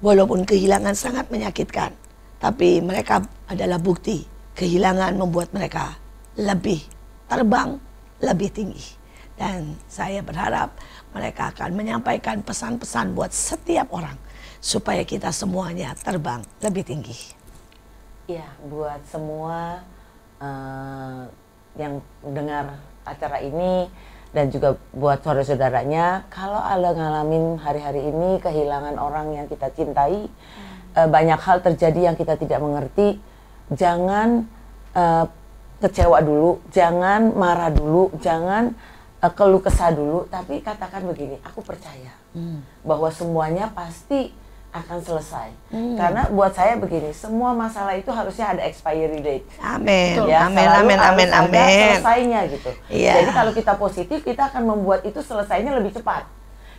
Walaupun 0.05 0.45
kehilangan 0.45 0.93
sangat 0.93 1.32
menyakitkan, 1.32 1.89
tapi 2.37 2.85
mereka 2.85 3.24
adalah 3.49 3.80
bukti 3.80 4.34
kehilangan 4.55 5.18
membuat 5.18 5.50
mereka 5.50 5.98
lebih 6.38 6.82
terbang 7.26 7.78
lebih 8.22 8.50
tinggi. 8.50 9.02
Dan 9.34 9.74
saya 9.90 10.22
berharap 10.22 10.78
mereka 11.11 11.50
akan 11.50 11.74
menyampaikan 11.74 12.38
pesan-pesan 12.46 13.18
buat 13.18 13.34
setiap 13.34 13.90
orang 13.90 14.14
supaya 14.62 15.02
kita 15.02 15.34
semuanya 15.34 15.90
terbang 15.98 16.40
lebih 16.62 16.86
tinggi. 16.86 17.34
Ya, 18.30 18.46
buat 18.64 19.02
semua 19.11 19.82
uh, 20.38 21.26
yang 21.74 21.98
dengar 22.22 22.78
acara 23.05 23.42
ini 23.42 23.90
dan 24.30 24.48
juga 24.55 24.78
buat 24.94 25.22
saudara-saudaranya, 25.22 26.30
kalau 26.30 26.59
ada 26.59 26.94
ngalamin 26.94 27.59
hari-hari 27.59 28.07
ini 28.07 28.38
kehilangan 28.42 28.98
orang 28.98 29.34
yang 29.34 29.46
kita 29.50 29.70
cintai, 29.74 30.26
hmm. 30.30 30.94
uh, 30.94 31.09
banyak 31.11 31.38
hal 31.38 31.59
terjadi 31.62 32.11
yang 32.11 32.16
kita 32.16 32.38
tidak 32.38 32.59
mengerti, 32.62 33.18
jangan 33.73 34.45
uh, 34.93 35.25
kecewa 35.81 36.21
dulu, 36.21 36.61
jangan 36.73 37.33
marah 37.33 37.73
dulu, 37.73 38.12
jangan 38.21 38.77
uh, 39.25 39.33
keluh 39.33 39.61
kesah 39.61 39.93
dulu, 39.93 40.29
tapi 40.29 40.61
katakan 40.61 41.05
begini, 41.09 41.41
aku 41.45 41.65
percaya 41.65 42.12
hmm. 42.37 42.85
bahwa 42.85 43.09
semuanya 43.09 43.73
pasti 43.73 44.33
akan 44.75 44.99
selesai. 45.07 45.49
Hmm. 45.71 45.95
Karena 45.95 46.27
buat 46.35 46.51
saya 46.51 46.75
begini, 46.75 47.15
semua 47.15 47.55
masalah 47.55 47.95
itu 47.95 48.11
harusnya 48.11 48.59
ada 48.59 48.62
expiry 48.67 49.23
date. 49.23 49.47
Amin. 49.62 50.19
Ya, 50.27 50.51
amin, 50.51 50.67
amin, 50.67 50.99
amin, 50.99 51.31
amin. 51.31 51.95
Selesainya 52.03 52.41
gitu. 52.51 52.71
Yeah. 52.91 53.23
Jadi 53.23 53.31
kalau 53.31 53.53
kita 53.55 53.73
positif, 53.79 54.19
kita 54.27 54.51
akan 54.51 54.67
membuat 54.67 55.07
itu 55.07 55.23
selesainya 55.23 55.79
lebih 55.79 55.95
cepat. 55.95 56.27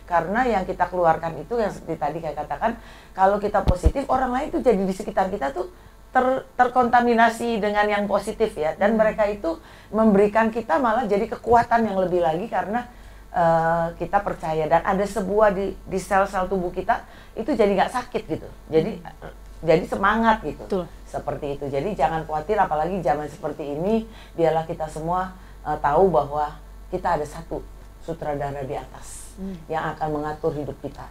Karena 0.04 0.44
yang 0.44 0.68
kita 0.68 0.86
keluarkan 0.92 1.40
itu 1.40 1.56
yang 1.56 1.72
seperti 1.72 1.96
tadi 1.96 2.18
saya 2.20 2.36
katakan, 2.36 2.76
kalau 3.16 3.40
kita 3.40 3.64
positif, 3.64 4.04
orang 4.12 4.30
lain 4.30 4.52
tuh 4.52 4.60
jadi 4.60 4.78
di 4.78 4.92
sekitar 4.94 5.32
kita 5.32 5.56
tuh 5.56 5.72
ter, 6.16 6.48
terkontaminasi 6.56 7.60
dengan 7.60 7.84
yang 7.84 8.08
positif 8.08 8.56
ya 8.56 8.72
dan 8.72 8.96
hmm. 8.96 8.98
mereka 9.04 9.28
itu 9.28 9.60
memberikan 9.92 10.48
kita 10.48 10.80
malah 10.80 11.04
jadi 11.04 11.28
kekuatan 11.28 11.84
yang 11.84 12.00
lebih 12.00 12.24
lagi 12.24 12.48
karena 12.48 12.88
uh, 13.36 13.92
kita 14.00 14.24
percaya 14.24 14.64
dan 14.64 14.80
ada 14.80 15.04
sebuah 15.04 15.52
di 15.52 15.76
di 15.84 15.98
sel-sel 16.00 16.48
tubuh 16.48 16.72
kita 16.72 17.04
itu 17.36 17.52
jadi 17.52 17.68
nggak 17.68 17.92
sakit 17.92 18.22
gitu 18.32 18.48
jadi 18.72 18.96
hmm. 18.96 19.60
jadi 19.60 19.84
semangat 19.84 20.40
gitu 20.40 20.64
Betul. 20.64 20.84
seperti 21.04 21.60
itu 21.60 21.64
jadi 21.68 21.88
jangan 21.92 22.24
khawatir 22.24 22.56
apalagi 22.56 22.96
zaman 23.04 23.28
seperti 23.28 23.76
ini 23.76 24.08
biarlah 24.32 24.64
kita 24.64 24.88
semua 24.88 25.36
uh, 25.68 25.76
tahu 25.76 26.08
bahwa 26.08 26.56
kita 26.88 27.20
ada 27.20 27.28
satu 27.28 27.60
sutradara 28.00 28.64
di 28.64 28.72
atas 28.72 29.36
hmm. 29.36 29.68
yang 29.68 29.84
akan 29.92 30.16
mengatur 30.16 30.56
hidup 30.56 30.80
kita 30.80 31.04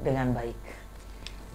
dengan 0.00 0.32
baik 0.32 0.56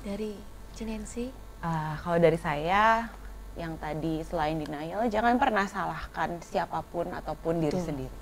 dari 0.06 0.38
Cinensi 0.78 1.45
uh, 1.66 1.94
kalau 2.06 2.18
dari 2.22 2.38
saya 2.38 3.10
yang 3.56 3.80
tadi 3.80 4.22
selain 4.28 4.60
denial 4.60 5.08
jangan 5.08 5.40
pernah 5.40 5.66
salahkan 5.66 6.38
siapa 6.44 6.84
pun 6.92 7.10
ataupun 7.10 7.64
diri 7.64 7.80
Tuh. 7.80 7.88
sendiri. 7.88 8.18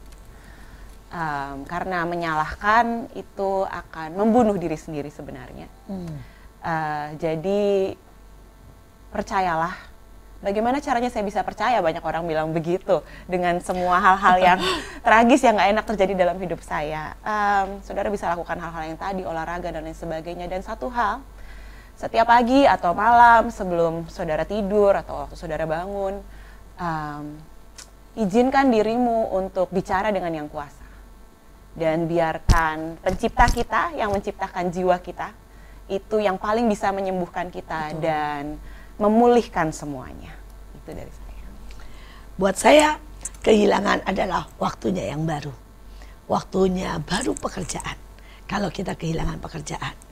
Um, 1.14 1.62
karena 1.70 2.10
menyalahkan 2.10 3.06
itu 3.14 3.70
akan 3.70 4.18
membunuh 4.18 4.58
diri 4.58 4.74
sendiri 4.74 5.14
sebenarnya. 5.14 5.70
Hmm. 5.86 6.10
uh, 6.66 7.14
jadi 7.22 7.94
percayalah 9.14 9.78
bagaimana 10.42 10.82
caranya 10.82 11.14
saya 11.14 11.22
bisa 11.22 11.46
percaya? 11.46 11.78
Banyak 11.86 12.02
orang 12.02 12.26
bilang 12.26 12.50
begitu 12.50 13.06
dengan 13.30 13.62
semua 13.62 14.02
hal-hal 14.02 14.36
yang 14.42 14.60
tragis 15.06 15.46
yang 15.46 15.54
nggak 15.54 15.70
enak 15.78 15.86
terjadi 15.86 16.14
dalam 16.18 16.38
hidup 16.42 16.66
saya. 16.66 17.14
Um, 17.22 17.78
saudara 17.86 18.10
bisa 18.10 18.26
lakukan 18.34 18.58
hal-hal 18.58 18.84
yang 18.90 18.98
tadi 18.98 19.22
olahraga 19.22 19.70
dan 19.70 19.86
lain 19.86 19.94
sebagainya. 19.94 20.50
Dan 20.50 20.66
satu 20.66 20.90
hal 20.90 21.22
setiap 21.98 22.26
pagi 22.28 22.66
atau 22.66 22.92
malam 22.98 23.54
sebelum 23.54 24.10
saudara 24.10 24.44
tidur 24.44 24.92
atau 24.98 25.26
waktu 25.26 25.36
saudara 25.38 25.64
bangun, 25.64 26.20
um, 26.78 27.26
izinkan 28.18 28.70
dirimu 28.74 29.34
untuk 29.34 29.70
bicara 29.70 30.10
dengan 30.10 30.34
yang 30.34 30.48
kuasa. 30.50 30.82
Dan 31.74 32.06
biarkan 32.06 33.02
pencipta 33.02 33.50
kita 33.50 33.82
yang 33.98 34.14
menciptakan 34.14 34.70
jiwa 34.70 34.98
kita, 35.02 35.34
itu 35.90 36.22
yang 36.22 36.38
paling 36.38 36.70
bisa 36.70 36.94
menyembuhkan 36.94 37.50
kita 37.50 37.98
Betul. 37.98 38.02
dan 38.06 38.44
memulihkan 39.02 39.74
semuanya. 39.74 40.38
Itu 40.78 40.94
dari 40.94 41.10
saya. 41.10 41.46
Buat 42.38 42.56
saya, 42.62 42.90
kehilangan 43.42 44.06
adalah 44.06 44.46
waktunya 44.62 45.10
yang 45.10 45.26
baru. 45.26 45.54
Waktunya 46.30 47.02
baru 47.02 47.34
pekerjaan. 47.34 47.98
Kalau 48.46 48.70
kita 48.70 48.94
kehilangan 48.94 49.42
pekerjaan 49.42 50.03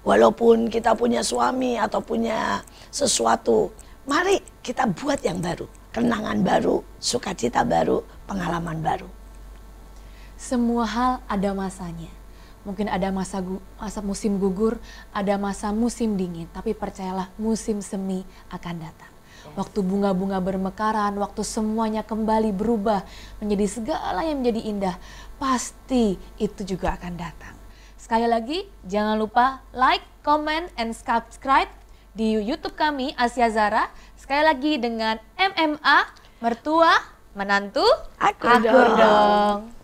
Walaupun 0.00 0.72
kita 0.72 0.96
punya 0.96 1.20
suami 1.20 1.76
atau 1.76 2.00
punya 2.00 2.64
sesuatu, 2.88 3.68
mari 4.08 4.40
kita 4.64 4.88
buat 4.88 5.20
yang 5.20 5.44
baru. 5.44 5.68
Kenangan 5.90 6.40
baru, 6.40 6.80
sukacita 7.02 7.66
baru, 7.66 8.00
pengalaman 8.24 8.80
baru. 8.80 9.10
Semua 10.40 10.88
hal 10.88 11.12
ada 11.28 11.52
masanya. 11.52 12.08
Mungkin 12.64 12.88
ada 12.88 13.12
masa 13.12 13.44
masa 13.76 14.00
musim 14.00 14.40
gugur, 14.40 14.80
ada 15.12 15.36
masa 15.36 15.72
musim 15.72 16.16
dingin, 16.16 16.48
tapi 16.52 16.72
percayalah 16.72 17.28
musim 17.36 17.84
semi 17.84 18.24
akan 18.48 18.76
datang. 18.80 19.12
Waktu 19.56 19.80
bunga-bunga 19.84 20.40
bermekaran, 20.40 21.16
waktu 21.20 21.44
semuanya 21.44 22.04
kembali 22.04 22.52
berubah 22.56 23.04
menjadi 23.40 23.66
segala 23.68 24.24
yang 24.24 24.40
menjadi 24.44 24.60
indah, 24.64 24.96
pasti 25.40 26.16
itu 26.40 26.60
juga 26.64 26.96
akan 26.96 27.14
datang. 27.16 27.59
Sekali 28.10 28.26
lagi, 28.26 28.66
jangan 28.90 29.22
lupa 29.22 29.62
like, 29.70 30.02
comment, 30.26 30.66
and 30.74 30.90
subscribe 30.90 31.70
di 32.10 32.42
YouTube 32.42 32.74
kami 32.74 33.14
Asia 33.14 33.46
Zara. 33.54 33.86
Sekali 34.18 34.50
lagi 34.50 34.82
dengan 34.82 35.14
MMA, 35.38 35.98
mertua, 36.42 36.90
menantu, 37.38 37.86
akur, 38.18 38.66
akur 38.66 38.98
dong. 38.98 38.98
dong. 38.98 39.79